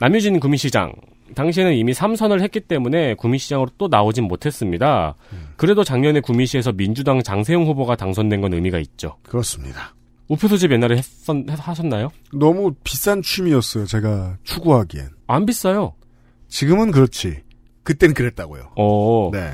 남유진 0.00 0.40
구미시장. 0.40 0.92
당시에는 1.34 1.74
이미 1.74 1.92
3선을 1.92 2.40
했기 2.40 2.60
때문에 2.60 3.14
구미시장으로 3.14 3.70
또 3.76 3.88
나오진 3.88 4.24
못했습니다. 4.24 5.14
그래도 5.56 5.84
작년에 5.84 6.20
구미시에서 6.20 6.72
민주당 6.72 7.22
장세용 7.22 7.66
후보가 7.66 7.96
당선된 7.96 8.40
건 8.40 8.54
의미가 8.54 8.78
있죠. 8.78 9.16
그렇습니다. 9.24 9.94
우표 10.28 10.48
소집 10.48 10.72
옛날에 10.72 10.96
했었, 10.96 11.36
하셨나요? 11.58 12.10
너무 12.32 12.74
비싼 12.84 13.22
취미였어요, 13.22 13.86
제가 13.86 14.36
추구하기엔. 14.44 15.08
안 15.26 15.46
비싸요. 15.46 15.94
지금은 16.48 16.90
그렇지. 16.90 17.40
그땐 17.82 18.14
그랬다고요. 18.14 18.72
어. 18.76 19.30
네. 19.32 19.52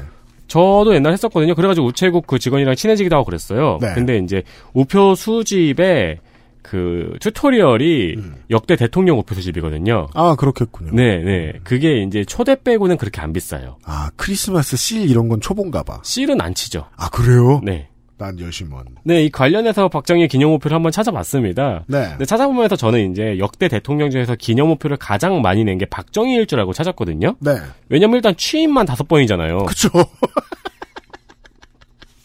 저도 0.49 0.95
옛날 0.95 1.13
했었거든요. 1.13 1.55
그래가지고 1.55 1.87
우체국 1.89 2.27
그 2.27 2.39
직원이랑 2.39 2.77
친해지기도 2.77 3.17
하고 3.17 3.25
그랬어요. 3.25 3.79
네. 3.81 3.95
근데 3.95 4.19
이제 4.19 4.43
우표 4.73 5.15
수집에 5.15 6.19
그 6.65 7.13
튜토리얼이 7.21 8.17
역대 8.51 8.75
대통령 8.75 9.19
우표 9.19 9.35
수집이거든요. 9.35 10.09
아, 10.15 10.35
그렇겠군요. 10.35 10.93
네, 10.95 11.19
네. 11.23 11.53
그게 11.63 12.03
이제 12.03 12.25
초대 12.25 12.57
빼고는 12.61 12.97
그렇게 12.97 13.21
안 13.21 13.33
비싸요. 13.35 13.77
아, 13.85 14.11
크리스마스 14.17 14.77
실 14.77 15.09
이런 15.09 15.29
건 15.29 15.41
초본가 15.43 15.83
봐. 15.83 16.01
실은 16.03 16.41
안 16.41 16.55
치죠. 16.55 16.87
아, 16.97 17.11
그래요? 17.11 17.61
네. 17.63 17.89
난 18.17 18.39
열심히 18.41 18.73
왔네. 18.73 18.93
네, 19.05 19.25
이 19.25 19.31
관련해서 19.31 19.89
박정희 19.89 20.29
기념우표를 20.29 20.75
한번 20.75 20.91
찾아봤습니다. 20.93 21.85
네. 21.89 22.09
근데 22.11 22.25
찾아보면서 22.25 22.77
저는 22.77 23.11
이제 23.11 23.37
역대 23.39 23.69
대통령 23.69 24.09
중에서 24.11 24.35
기념우표를 24.37 24.97
가장 24.97 25.43
많이 25.43 25.65
낸 25.65 25.79
게 25.79 25.85
박정희일 25.85 26.47
줄 26.47 26.61
알고 26.61 26.73
찾았거든요. 26.73 27.35
네. 27.41 27.57
왜냐면 27.89 28.17
일단 28.17 28.35
취임만 28.37 28.87
다섯 28.87 29.07
번이잖아요. 29.09 29.59
그쵸. 29.67 29.89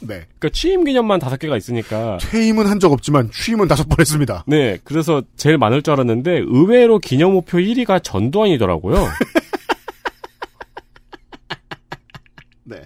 네. 0.01 0.25
그러니까 0.39 0.49
취임 0.53 0.83
기념만 0.85 1.19
다섯 1.19 1.37
개가 1.37 1.57
있으니까. 1.57 2.17
퇴임은 2.21 2.67
한 2.67 2.79
적 2.79 2.93
없지만 2.93 3.29
취임은 3.31 3.67
다섯 3.67 3.89
번 3.89 3.99
했습니다. 3.99 4.45
네, 4.47 4.77
그래서 4.85 5.21
제일 5.35 5.57
많을 5.57 5.81
줄 5.81 5.91
알았는데 5.93 6.43
의외로 6.47 6.99
기념우표 6.99 7.57
1위가 7.57 8.01
전두환이더라고요. 8.03 8.95
네. 12.63 12.83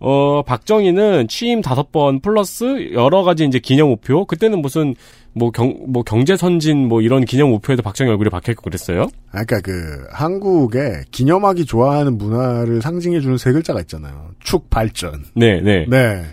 어, 0.00 0.42
박정희는 0.42 1.28
취임 1.28 1.60
다섯 1.60 1.92
번 1.92 2.20
플러스 2.20 2.90
여러 2.92 3.22
가지 3.22 3.44
이제 3.44 3.58
기념우표. 3.58 4.24
그때는 4.24 4.62
무슨 4.62 4.94
뭐 5.32 5.50
경, 5.50 5.76
뭐 5.86 6.02
경제 6.02 6.36
선진 6.36 6.88
뭐 6.88 7.02
이런 7.02 7.24
기념우표에도 7.24 7.82
박정희 7.82 8.10
얼굴이 8.10 8.30
박혀있고 8.30 8.62
그랬어요. 8.62 9.08
아, 9.30 9.44
그러니까 9.44 9.60
그 9.60 10.06
한국에 10.10 11.02
기념하기 11.10 11.66
좋아하는 11.66 12.16
문화를 12.16 12.80
상징해주는 12.82 13.36
세 13.36 13.52
글자가 13.52 13.80
있잖아요. 13.82 14.30
축 14.40 14.70
발전. 14.70 15.24
네, 15.34 15.60
네. 15.60 15.86
네. 15.88 16.24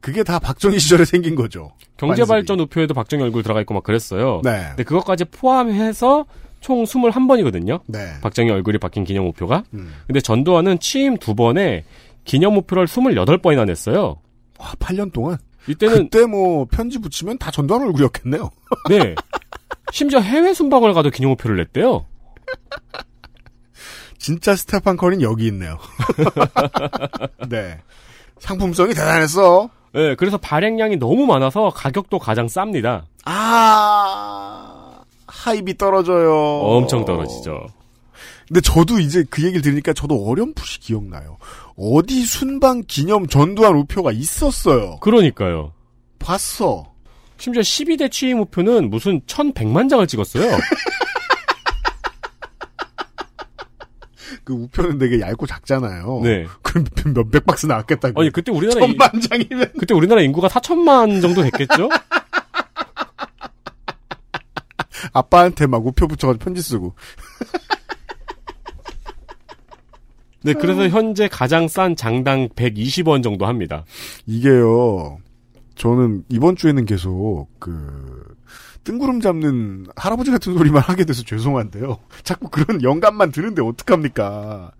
그게 0.00 0.22
다 0.22 0.38
박정희 0.38 0.78
시절에 0.78 1.06
생긴 1.06 1.34
거죠. 1.34 1.72
경제 1.96 2.26
발전 2.26 2.60
우표에도 2.60 2.92
박정희 2.92 3.24
얼굴 3.24 3.42
들어가 3.42 3.62
있고 3.62 3.72
막 3.72 3.82
그랬어요. 3.82 4.42
네. 4.44 4.64
근데 4.68 4.82
그것까지 4.82 5.24
포함해서 5.24 6.26
총 6.60 6.84
21번이거든요. 6.84 7.80
네. 7.86 7.98
박정희 8.22 8.50
얼굴이 8.50 8.78
박힌 8.78 9.04
기념 9.04 9.26
우표가. 9.26 9.64
음. 9.74 9.92
근데 10.06 10.20
전두환은 10.20 10.78
취임 10.78 11.16
두 11.16 11.34
번에 11.34 11.84
기념 12.24 12.56
우표를 12.56 12.86
28번이나 12.86 13.64
냈어요. 13.66 14.16
와, 14.58 14.72
8년 14.78 15.12
동안? 15.12 15.38
이때는 15.66 16.10
그때 16.10 16.26
뭐 16.26 16.66
편지 16.70 16.98
붙이면 16.98 17.38
다 17.38 17.50
전두환 17.50 17.82
얼굴이었겠네요. 17.82 18.50
네. 18.90 19.14
심지어 19.92 20.20
해외 20.20 20.52
순방을 20.52 20.92
가도 20.92 21.10
기념 21.10 21.32
우표를 21.32 21.56
냈대요. 21.56 22.06
진짜 24.18 24.56
스테판 24.56 24.96
커린 24.96 25.20
여기 25.22 25.46
있네요. 25.48 25.78
네. 27.48 27.78
상품성이 28.38 28.94
대단했어. 28.94 29.68
네, 29.92 30.14
그래서 30.16 30.36
발행량이 30.38 30.96
너무 30.96 31.26
많아서 31.26 31.70
가격도 31.70 32.18
가장 32.18 32.46
쌉니다. 32.46 33.04
아, 33.24 35.02
하입이 35.26 35.76
떨어져요. 35.76 36.34
엄청 36.34 37.04
떨어지죠. 37.04 37.66
근데 38.48 38.60
저도 38.60 38.98
이제 39.00 39.24
그 39.30 39.42
얘기를 39.42 39.62
들으니까 39.62 39.92
저도 39.92 40.28
어렴풋이 40.28 40.80
기억나요. 40.80 41.38
어디 41.76 42.24
순방 42.24 42.82
기념 42.86 43.26
전두환 43.26 43.74
우표가 43.76 44.12
있었어요. 44.12 44.98
그러니까요. 45.00 45.72
봤어. 46.18 46.92
심지어 47.38 47.62
12대 47.62 48.10
취임 48.10 48.40
우표는 48.40 48.90
무슨 48.90 49.20
1100만 49.22 49.88
장을 49.88 50.06
찍었어요. 50.06 50.58
그 54.44 54.52
우표는 54.52 54.98
되게 54.98 55.20
얇고 55.20 55.46
작잖아요. 55.46 56.20
네. 56.22 56.46
그럼 56.62 56.84
몇백 57.14 57.46
박스 57.46 57.64
나왔겠다. 57.66 58.10
아니, 58.14 58.30
그때 58.30 58.52
우리나라 58.52 58.80
천만 58.80 59.20
장이면. 59.20 59.72
그때 59.78 59.94
우리나라 59.94 60.20
인구가 60.20 60.48
4천만 60.48 61.22
정도 61.22 61.42
됐겠죠? 61.42 61.88
아빠한테 65.12 65.66
막 65.66 65.86
우표 65.86 66.08
붙여가지고 66.08 66.44
편지 66.44 66.60
쓰고. 66.62 66.94
네, 70.44 70.52
그래서 70.52 70.88
현재 70.88 71.26
가장 71.26 71.68
싼 71.68 71.96
장당 71.96 72.48
120원 72.50 73.22
정도 73.22 73.46
합니다. 73.46 73.84
이게요. 74.26 75.18
저는 75.74 76.24
이번 76.28 76.54
주에는 76.54 76.84
계속 76.84 77.48
그 77.58 78.36
뜬구름 78.84 79.20
잡는 79.20 79.86
할아버지 79.96 80.30
같은 80.30 80.56
소리만 80.56 80.82
하게 80.82 81.04
돼서 81.04 81.22
죄송한데요. 81.22 81.98
자꾸 82.22 82.48
그런 82.50 82.82
영감만 82.82 83.32
드는데 83.32 83.62
어떡합니까? 83.62 84.70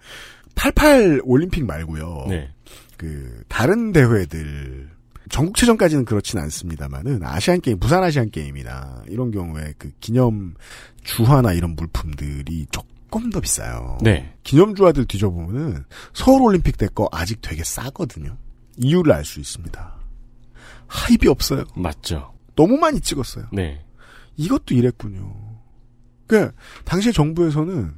88 0.55 1.23
올림픽 1.25 1.65
말고요. 1.65 2.27
네. 2.29 2.51
그 2.97 3.43
다른 3.49 3.93
대회들 3.93 4.89
전국체전까지는 5.31 6.05
그렇진 6.05 6.39
않습니다만은 6.39 7.25
아시안 7.25 7.61
게임, 7.61 7.79
부산 7.81 8.05
아시안 8.05 8.31
게임이나 8.31 9.05
이런 9.09 9.31
경우에 9.31 9.73
그 9.79 9.91
기념 9.99 10.55
주화나 11.03 11.53
이런 11.53 11.75
물품들이 11.75 12.67
조금 13.15 13.31
더 13.31 13.39
비싸요. 13.41 13.99
네. 14.03 14.35
기념 14.43 14.75
주화들 14.75 15.05
뒤져보면은 15.05 15.85
서울 16.13 16.43
올림픽 16.43 16.77
때 16.77 16.89
거 16.89 17.09
아직 17.13 17.41
되게 17.41 17.63
싸거든요. 17.63 18.37
이유를 18.77 19.13
알 19.13 19.25
수 19.25 19.39
있습니다. 19.39 19.95
하입이 20.89 21.29
없어요. 21.29 21.63
맞죠. 21.77 22.33
너무 22.57 22.77
많이 22.77 23.01
찍었어요. 23.01 23.45
네. 23.53 23.85
이것도 24.37 24.75
이랬군요. 24.75 25.33
그 26.27 26.51
당시에 26.85 27.13
정부에서는 27.13 27.95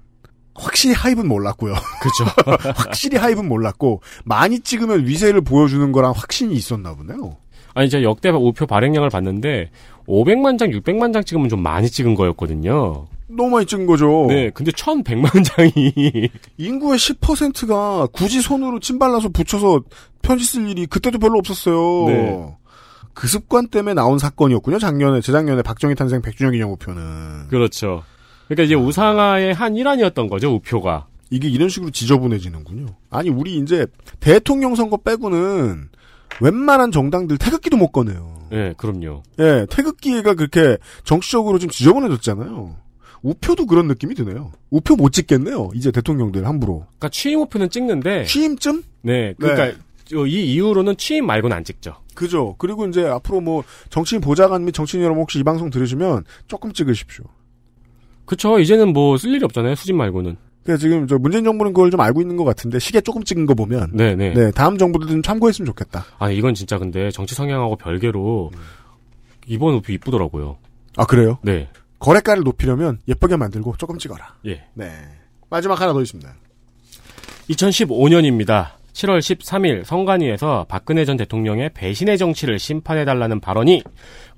확실히 0.54 0.94
하입은 0.94 1.26
몰랐고요. 1.26 1.72
그죠. 2.02 2.24
확실히 2.76 3.16
하입은 3.16 3.48
몰랐고 3.48 4.02
많이 4.26 4.60
찍으면 4.60 5.06
위세를 5.06 5.40
보여주는 5.40 5.92
거랑 5.92 6.12
확신이 6.14 6.54
있었나 6.54 6.94
보네요. 6.94 7.38
아니, 7.72 7.88
제가 7.88 8.02
역대 8.02 8.28
우표 8.28 8.66
발행량을 8.66 9.08
봤는데 9.08 9.70
500만 10.06 10.58
장, 10.58 10.68
600만 10.70 11.12
장 11.14 11.24
찍으면 11.24 11.48
좀 11.48 11.62
많이 11.62 11.88
찍은 11.88 12.14
거였거든요. 12.14 13.06
너무 13.28 13.50
많이 13.50 13.66
찍은 13.66 13.86
거죠. 13.86 14.26
네, 14.28 14.50
근데 14.50 14.70
1100만 14.70 15.44
장이 15.44 16.30
인구의 16.56 16.98
10%가 16.98 18.06
굳이 18.12 18.40
손으로 18.40 18.80
침 18.80 18.98
발라서 18.98 19.28
붙여서 19.30 19.82
편지 20.22 20.44
쓸 20.44 20.68
일이 20.68 20.86
그때도 20.86 21.18
별로 21.18 21.38
없었어요. 21.38 22.06
네. 22.06 22.56
그 23.14 23.26
습관 23.26 23.68
때문에 23.68 23.94
나온 23.94 24.18
사건이었군요. 24.18 24.78
작년에 24.78 25.20
재작년에 25.20 25.62
박정희 25.62 25.94
탄생 25.94 26.20
100주년 26.20 26.52
기념 26.52 26.70
우표는 26.72 27.48
그렇죠. 27.48 28.02
그러니까 28.46 28.64
이제 28.64 28.74
우상화의 28.74 29.54
한 29.54 29.74
일환이었던 29.76 30.28
거죠, 30.28 30.54
우표가. 30.54 31.06
이게 31.30 31.48
이런 31.48 31.68
식으로 31.68 31.90
지저분해지는군요. 31.90 32.86
아니 33.10 33.30
우리 33.30 33.56
이제 33.56 33.86
대통령 34.20 34.74
선거 34.74 34.96
빼고는 34.98 35.88
웬만한 36.40 36.92
정당들 36.92 37.38
태극기도 37.38 37.76
못 37.76 37.90
꺼내요. 37.90 38.36
예, 38.52 38.74
그럼요. 38.76 39.22
예, 39.40 39.66
태극기가 39.70 40.34
그렇게 40.34 40.76
정치적으로 41.02 41.58
좀 41.58 41.68
지저분해졌잖아요. 41.68 42.76
우표도 43.22 43.66
그런 43.66 43.86
느낌이 43.88 44.14
드네요. 44.14 44.52
우표 44.70 44.96
못 44.96 45.12
찍겠네요. 45.12 45.70
이제 45.74 45.90
대통령들 45.90 46.46
함부로. 46.46 46.80
그러니까 46.98 47.08
취임 47.10 47.40
우표는 47.40 47.70
찍는데 47.70 48.24
취임쯤? 48.24 48.82
네, 49.02 49.34
그러니까 49.38 49.78
저이 50.04 50.52
이후로는 50.54 50.96
취임 50.96 51.26
말고는 51.26 51.56
안 51.56 51.64
찍죠. 51.64 51.96
그죠. 52.14 52.54
그리고 52.58 52.86
이제 52.86 53.04
앞으로 53.06 53.40
뭐 53.40 53.64
정치인 53.90 54.20
보좌관 54.20 54.64
및 54.64 54.72
정치인 54.72 55.02
여러분 55.02 55.22
혹시 55.22 55.38
이 55.38 55.42
방송 55.42 55.68
들으시면 55.70 56.24
조금 56.46 56.72
찍으십시오. 56.72 57.24
그쵸. 58.24 58.58
이제는 58.58 58.92
뭐 58.92 59.16
쓸 59.18 59.34
일이 59.34 59.44
없잖아요. 59.44 59.74
수집 59.74 59.94
말고는. 59.94 60.36
그러니까 60.64 60.80
지금 60.80 61.06
저 61.06 61.16
문재인 61.18 61.44
정부는 61.44 61.72
그걸 61.72 61.90
좀 61.92 62.00
알고 62.00 62.20
있는 62.20 62.36
것 62.36 62.42
같은데 62.44 62.78
시계 62.80 63.00
조금 63.00 63.22
찍은 63.22 63.46
거 63.46 63.54
보면 63.54 63.90
네네. 63.96 64.34
네 64.34 64.50
다음 64.50 64.78
정부도 64.78 65.06
좀 65.06 65.22
참고했으면 65.22 65.66
좋겠다. 65.66 66.04
아 66.18 66.30
이건 66.30 66.54
진짜 66.54 66.76
근데 66.78 67.10
정치 67.12 67.34
성향하고 67.36 67.76
별개로 67.76 68.50
이번 69.46 69.74
우표 69.74 69.92
이쁘더라고요. 69.92 70.56
아 70.96 71.04
그래요? 71.04 71.38
네. 71.42 71.68
거래가를 71.98 72.42
높이려면 72.42 72.98
예쁘게 73.08 73.36
만들고 73.36 73.76
조금 73.78 73.98
찍어라. 73.98 74.36
예. 74.46 74.64
네. 74.74 74.92
마지막 75.48 75.80
하나 75.80 75.92
더 75.92 76.02
있습니다. 76.02 76.32
2015년입니다. 77.50 78.76
7월 78.92 79.18
13일 79.18 79.84
성관위에서 79.84 80.64
박근혜 80.68 81.04
전 81.04 81.18
대통령의 81.18 81.70
배신의 81.74 82.16
정치를 82.16 82.58
심판해달라는 82.58 83.40
발언이 83.40 83.82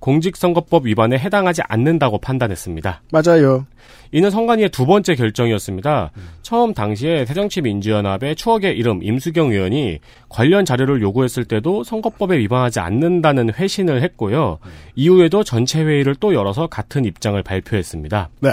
공직선거법 0.00 0.86
위반에 0.86 1.16
해당하지 1.16 1.62
않는다고 1.68 2.18
판단했습니다. 2.18 3.02
맞아요. 3.12 3.66
이는 4.12 4.30
성관위의 4.30 4.70
두 4.70 4.86
번째 4.86 5.14
결정이었습니다. 5.14 6.10
처음 6.42 6.74
당시에 6.74 7.26
새정치민주연합의 7.26 8.36
추억의 8.36 8.76
이름 8.76 9.02
임수경 9.02 9.52
의원이 9.52 9.98
관련 10.28 10.64
자료를 10.64 11.02
요구했을 11.02 11.44
때도 11.44 11.84
선거법에 11.84 12.38
위반하지 12.38 12.80
않는다는 12.80 13.52
회신을 13.54 14.02
했고요. 14.02 14.58
이후에도 14.94 15.44
전체 15.44 15.82
회의를 15.82 16.14
또 16.16 16.34
열어서 16.34 16.66
같은 16.66 17.04
입장을 17.04 17.40
발표했습니다. 17.42 18.30
네. 18.40 18.50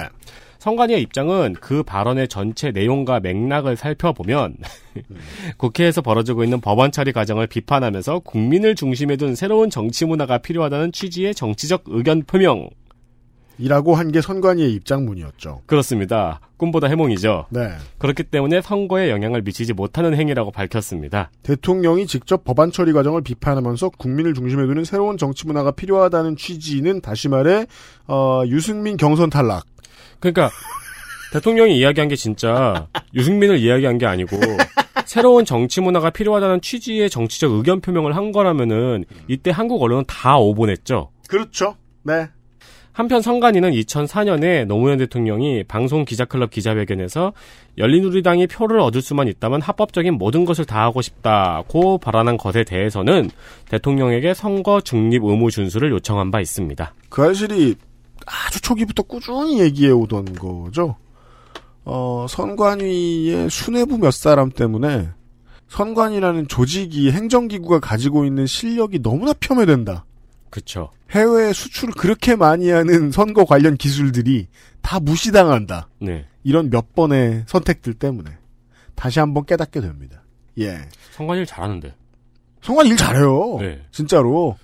성관위의 0.65 1.01
입장은 1.03 1.53
그 1.61 1.83
발언의 1.83 2.27
전체 2.27 2.71
내용과 2.71 3.19
맥락을 3.19 3.75
살펴보면 3.75 4.57
국회에서 5.57 6.01
벌어지고 6.01 6.43
있는 6.43 6.59
법안 6.59 6.91
처리 6.91 7.11
과정을 7.11 7.45
비판하면서 7.45 8.19
국민을 8.19 8.73
중심에 8.73 9.15
둔 9.15 9.35
새로운 9.35 9.69
정치 9.69 10.05
문화가 10.05 10.39
필요하다는 10.39 10.91
취지의 10.91 11.35
정치적 11.35 11.83
의견 11.85 12.23
표명. 12.23 12.67
이라고 13.57 13.95
한 13.95 14.11
게 14.11 14.21
선관위의 14.21 14.71
입장문이었죠. 14.73 15.61
그렇습니다. 15.65 16.39
꿈보다 16.57 16.87
해몽이죠. 16.87 17.47
네. 17.49 17.69
그렇기 17.97 18.23
때문에 18.23 18.61
선거에 18.61 19.09
영향을 19.09 19.41
미치지 19.41 19.73
못하는 19.73 20.15
행위라고 20.15 20.51
밝혔습니다. 20.51 21.31
대통령이 21.43 22.07
직접 22.07 22.43
법안 22.43 22.71
처리 22.71 22.93
과정을 22.93 23.21
비판하면서 23.21 23.89
국민을 23.97 24.33
중심에 24.33 24.65
두는 24.65 24.83
새로운 24.85 25.17
정치 25.17 25.45
문화가 25.47 25.71
필요하다는 25.71 26.37
취지는 26.37 27.01
다시 27.01 27.27
말해 27.29 27.65
어, 28.07 28.43
유승민 28.47 28.95
경선 28.97 29.29
탈락. 29.29 29.65
그러니까 30.19 30.49
대통령이 31.33 31.77
이야기한 31.77 32.07
게 32.07 32.15
진짜 32.15 32.87
유승민을 33.13 33.57
이야기한 33.59 33.97
게 33.97 34.05
아니고 34.05 34.37
새로운 35.05 35.43
정치 35.43 35.81
문화가 35.81 36.09
필요하다는 36.09 36.61
취지의 36.61 37.09
정치적 37.09 37.51
의견 37.51 37.81
표명을 37.81 38.15
한 38.15 38.31
거라면은 38.31 39.03
이때 39.27 39.51
한국 39.51 39.81
언론은 39.83 40.05
다 40.07 40.37
오보냈죠. 40.37 41.11
그렇죠. 41.27 41.75
네. 42.03 42.29
한편 42.95 43.21
성관이는 43.21 43.71
2004년에 43.71 44.65
노무현 44.65 44.99
대통령이 44.99 45.65
방송 45.65 46.05
기자클럽 46.05 46.49
기자회견에서 46.49 47.33
열린우리당이 47.77 48.47
표를 48.47 48.79
얻을 48.79 49.01
수만 49.01 49.27
있다면 49.27 49.59
합법적인 49.59 50.13
모든 50.13 50.45
것을 50.45 50.63
다 50.63 50.83
하고 50.83 51.01
싶다고 51.01 51.97
발언한 51.97 52.37
것에 52.37 52.63
대해서는 52.63 53.29
대통령에게 53.67 54.33
선거 54.33 54.79
중립 54.79 55.25
의무 55.25 55.51
준수를 55.51 55.91
요청한 55.91 56.31
바 56.31 56.39
있습니다. 56.39 56.93
그 57.09 57.21
사실이 57.25 57.75
아주 58.25 58.61
초기부터 58.61 59.03
꾸준히 59.03 59.59
얘기해 59.59 59.91
오던 59.91 60.33
거죠. 60.35 60.95
어, 61.83 62.25
선관위의 62.29 63.49
수뇌부 63.49 63.97
몇 63.97 64.13
사람 64.13 64.49
때문에 64.49 65.09
선관이라는 65.67 66.47
조직이 66.47 67.11
행정기구가 67.11 67.81
가지고 67.81 68.23
있는 68.23 68.47
실력이 68.47 69.01
너무나 69.01 69.33
폄훼된다. 69.33 70.05
그렇죠. 70.55 70.89
해외 71.11 71.51
수출을 71.51 71.93
그렇게 71.95 72.37
많이 72.37 72.69
하는 72.69 73.11
선거 73.11 73.43
관련 73.43 73.75
기술들이 73.75 74.47
다 74.81 75.01
무시당한다. 75.01 75.89
네. 75.99 76.27
이런 76.43 76.69
몇 76.69 76.95
번의 76.95 77.43
선택들 77.47 77.95
때문에 77.95 78.31
다시 78.95 79.19
한번 79.19 79.45
깨닫게 79.45 79.81
됩니다. 79.81 80.23
예. 80.57 80.77
선관일 81.11 81.45
잘하는데. 81.45 81.93
선관 82.61 82.87
일 82.87 82.95
잘해요. 82.95 83.57
네. 83.59 83.81
진짜로. 83.91 84.55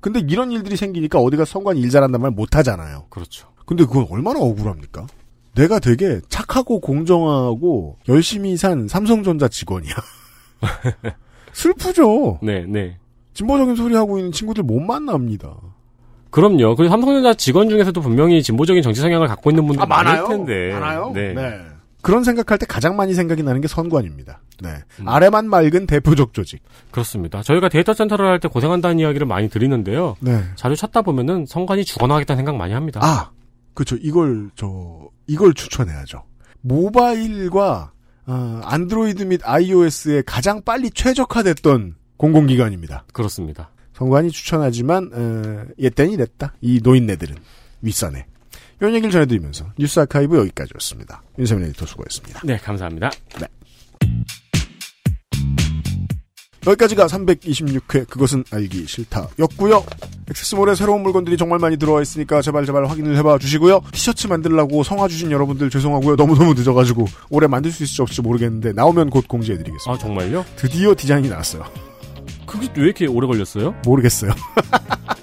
근데 0.00 0.20
이런 0.20 0.52
일들이 0.52 0.76
생기니까 0.76 1.18
어디가 1.18 1.44
선관 1.44 1.76
일 1.78 1.90
잘한단 1.90 2.20
말 2.20 2.30
못하잖아요. 2.30 3.06
그렇죠. 3.10 3.48
근데 3.66 3.84
그건 3.84 4.06
얼마나 4.08 4.38
억울합니까? 4.38 5.08
내가 5.56 5.80
되게 5.80 6.20
착하고 6.28 6.78
공정하고 6.80 7.98
열심히 8.08 8.56
산 8.56 8.86
삼성전자 8.86 9.48
직원이야. 9.48 9.94
슬프죠. 11.52 12.38
네, 12.40 12.64
네. 12.66 12.98
진보적인 13.40 13.74
소리 13.74 13.94
하고 13.94 14.18
있는 14.18 14.32
친구들 14.32 14.62
못 14.62 14.80
만납니다. 14.80 15.56
그럼요. 16.30 16.76
그리고 16.76 16.90
삼성전자 16.90 17.32
직원 17.34 17.70
중에서도 17.70 17.98
분명히 18.02 18.42
진보적인 18.42 18.82
정치 18.82 19.00
성향을 19.00 19.28
갖고 19.28 19.50
있는 19.50 19.66
분들 19.66 19.82
아, 19.82 19.86
많아요? 19.86 20.24
많을 20.24 20.36
텐데. 20.36 20.72
많아요? 20.78 21.10
네. 21.14 21.32
네. 21.32 21.58
그런 22.02 22.22
생각할 22.22 22.58
때 22.58 22.66
가장 22.66 22.96
많이 22.96 23.14
생각이 23.14 23.42
나는 23.42 23.60
게 23.62 23.68
선관위입니다. 23.68 24.40
네. 24.62 24.70
음. 25.00 25.08
아래만 25.08 25.48
맑은 25.48 25.86
대표적 25.86 26.34
조직. 26.34 26.62
그렇습니다. 26.90 27.42
저희가 27.42 27.68
데이터 27.70 27.94
센터를 27.94 28.26
할 28.26 28.40
때 28.40 28.48
고생한다는 28.48 28.98
이야기를 28.98 29.26
많이 29.26 29.48
드리는데요. 29.48 30.16
네. 30.20 30.42
자료 30.54 30.74
찾다 30.76 31.00
보면은 31.02 31.46
선관위 31.46 31.84
죽어나가겠다는 31.84 32.38
생각 32.38 32.56
많이 32.56 32.74
합니다. 32.74 33.00
아, 33.02 33.30
그렇죠. 33.74 33.96
이걸 33.96 34.50
저 34.54 35.08
이걸 35.26 35.54
추천해야죠. 35.54 36.22
모바일과 36.60 37.92
어, 38.26 38.60
안드로이드 38.64 39.22
및 39.24 39.40
iOS에 39.44 40.22
가장 40.26 40.62
빨리 40.62 40.90
최적화됐던 40.90 41.96
공공기관입니다. 42.20 43.04
그렇습니다. 43.14 43.70
선관위 43.94 44.30
추천하지만 44.30 45.10
어, 45.12 45.64
옛땐이 45.78 46.18
됐다. 46.18 46.54
이 46.60 46.80
노인네들은 46.82 47.34
윗선에. 47.80 48.26
이런 48.78 48.94
얘기를 48.94 49.10
전해드리면서 49.10 49.72
뉴스 49.78 50.00
아카이브 50.00 50.36
여기까지였습니다. 50.36 51.22
윤세민 51.38 51.64
에디터 51.66 51.86
수고했습니다. 51.86 52.40
네, 52.44 52.58
감사합니다. 52.58 53.10
네. 53.40 53.46
여기까지가 56.66 57.06
326회 57.06 58.06
그것은 58.06 58.44
알기 58.50 58.86
싫다였고요. 58.86 59.82
액세스몰에 60.28 60.74
새로운 60.74 61.02
물건들이 61.02 61.38
정말 61.38 61.58
많이 61.58 61.78
들어와 61.78 62.02
있으니까 62.02 62.42
제발 62.42 62.66
제발 62.66 62.84
확인을 62.86 63.16
해봐 63.16 63.38
주시고요. 63.38 63.80
티셔츠 63.92 64.26
만들라고 64.26 64.82
성화 64.82 65.08
주신 65.08 65.30
여러분들 65.30 65.70
죄송하고요. 65.70 66.16
너무너무 66.16 66.52
늦어가지고 66.52 67.06
올해 67.30 67.46
만들 67.46 67.72
수 67.72 67.82
있을지 67.82 68.02
없을지 68.02 68.20
모르겠는데 68.20 68.72
나오면 68.74 69.08
곧 69.08 69.26
공지해드리겠습니다. 69.26 69.90
아, 69.90 69.96
정말요? 69.96 70.44
드디어 70.56 70.94
디자인이 70.94 71.30
나왔어요. 71.30 71.89
그게 72.50 72.68
왜 72.76 72.84
이렇게 72.86 73.06
오래 73.06 73.26
걸렸어요? 73.28 73.74
모르겠어요. 73.86 74.32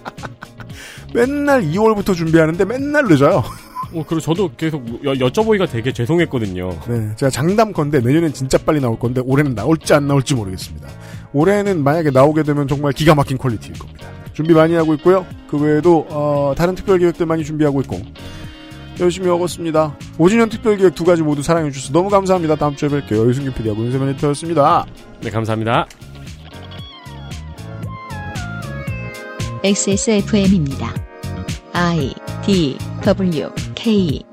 맨날 1.14 1.64
2월부터 1.64 2.16
준비하는데 2.16 2.64
맨날 2.64 3.06
늦어요. 3.06 3.44
어, 3.94 4.04
그리고 4.08 4.20
저도 4.20 4.52
계속 4.56 4.84
여, 5.04 5.14
여쭤보기가 5.14 5.70
되게 5.70 5.92
죄송했거든요. 5.92 6.70
네, 6.88 7.16
제가 7.16 7.30
장담컨대 7.30 8.00
내년엔 8.00 8.34
진짜 8.34 8.58
빨리 8.58 8.80
나올 8.80 8.98
건데 8.98 9.22
올해는 9.24 9.56
나올지 9.56 9.94
안 9.94 10.08
나올지 10.08 10.36
모르겠습니다. 10.36 10.88
올해는 11.34 11.84
만약에 11.84 12.12
나오게 12.12 12.44
되면 12.44 12.68
정말 12.68 12.94
기가 12.94 13.14
막힌 13.14 13.38
퀄리티일 13.38 13.78
겁니다. 13.78 14.08
준비 14.34 14.54
많이 14.54 14.76
하고 14.76 14.94
있고요. 14.96 15.26
그 15.50 15.58
외에도 15.58 16.06
어, 16.10 16.54
다른 16.56 16.76
특별 16.76 17.00
기획들 17.00 17.26
많이 17.26 17.44
준비하고 17.44 17.82
있고 17.82 18.00
열심히 19.00 19.28
하고 19.28 19.46
있습니다. 19.46 19.98
5주년 20.18 20.50
특별 20.50 20.78
기획 20.78 20.96
두 20.96 21.04
가지 21.04 21.24
모두 21.24 21.42
사랑해 21.42 21.72
주셔서 21.72 21.94
너무 21.94 22.10
감사합니다. 22.10 22.56
다음 22.56 22.76
주에 22.76 22.90
뵐게요. 22.90 23.28
유승균 23.28 23.54
PD하고 23.54 23.84
윤세민 23.84 24.10
에디터였습니다. 24.10 24.86
네, 25.22 25.30
감사합니다. 25.30 25.88
XSFM입니다. 29.64 30.94
I 31.74 32.14
D 32.46 32.78
W 33.04 33.50
K 33.76 34.24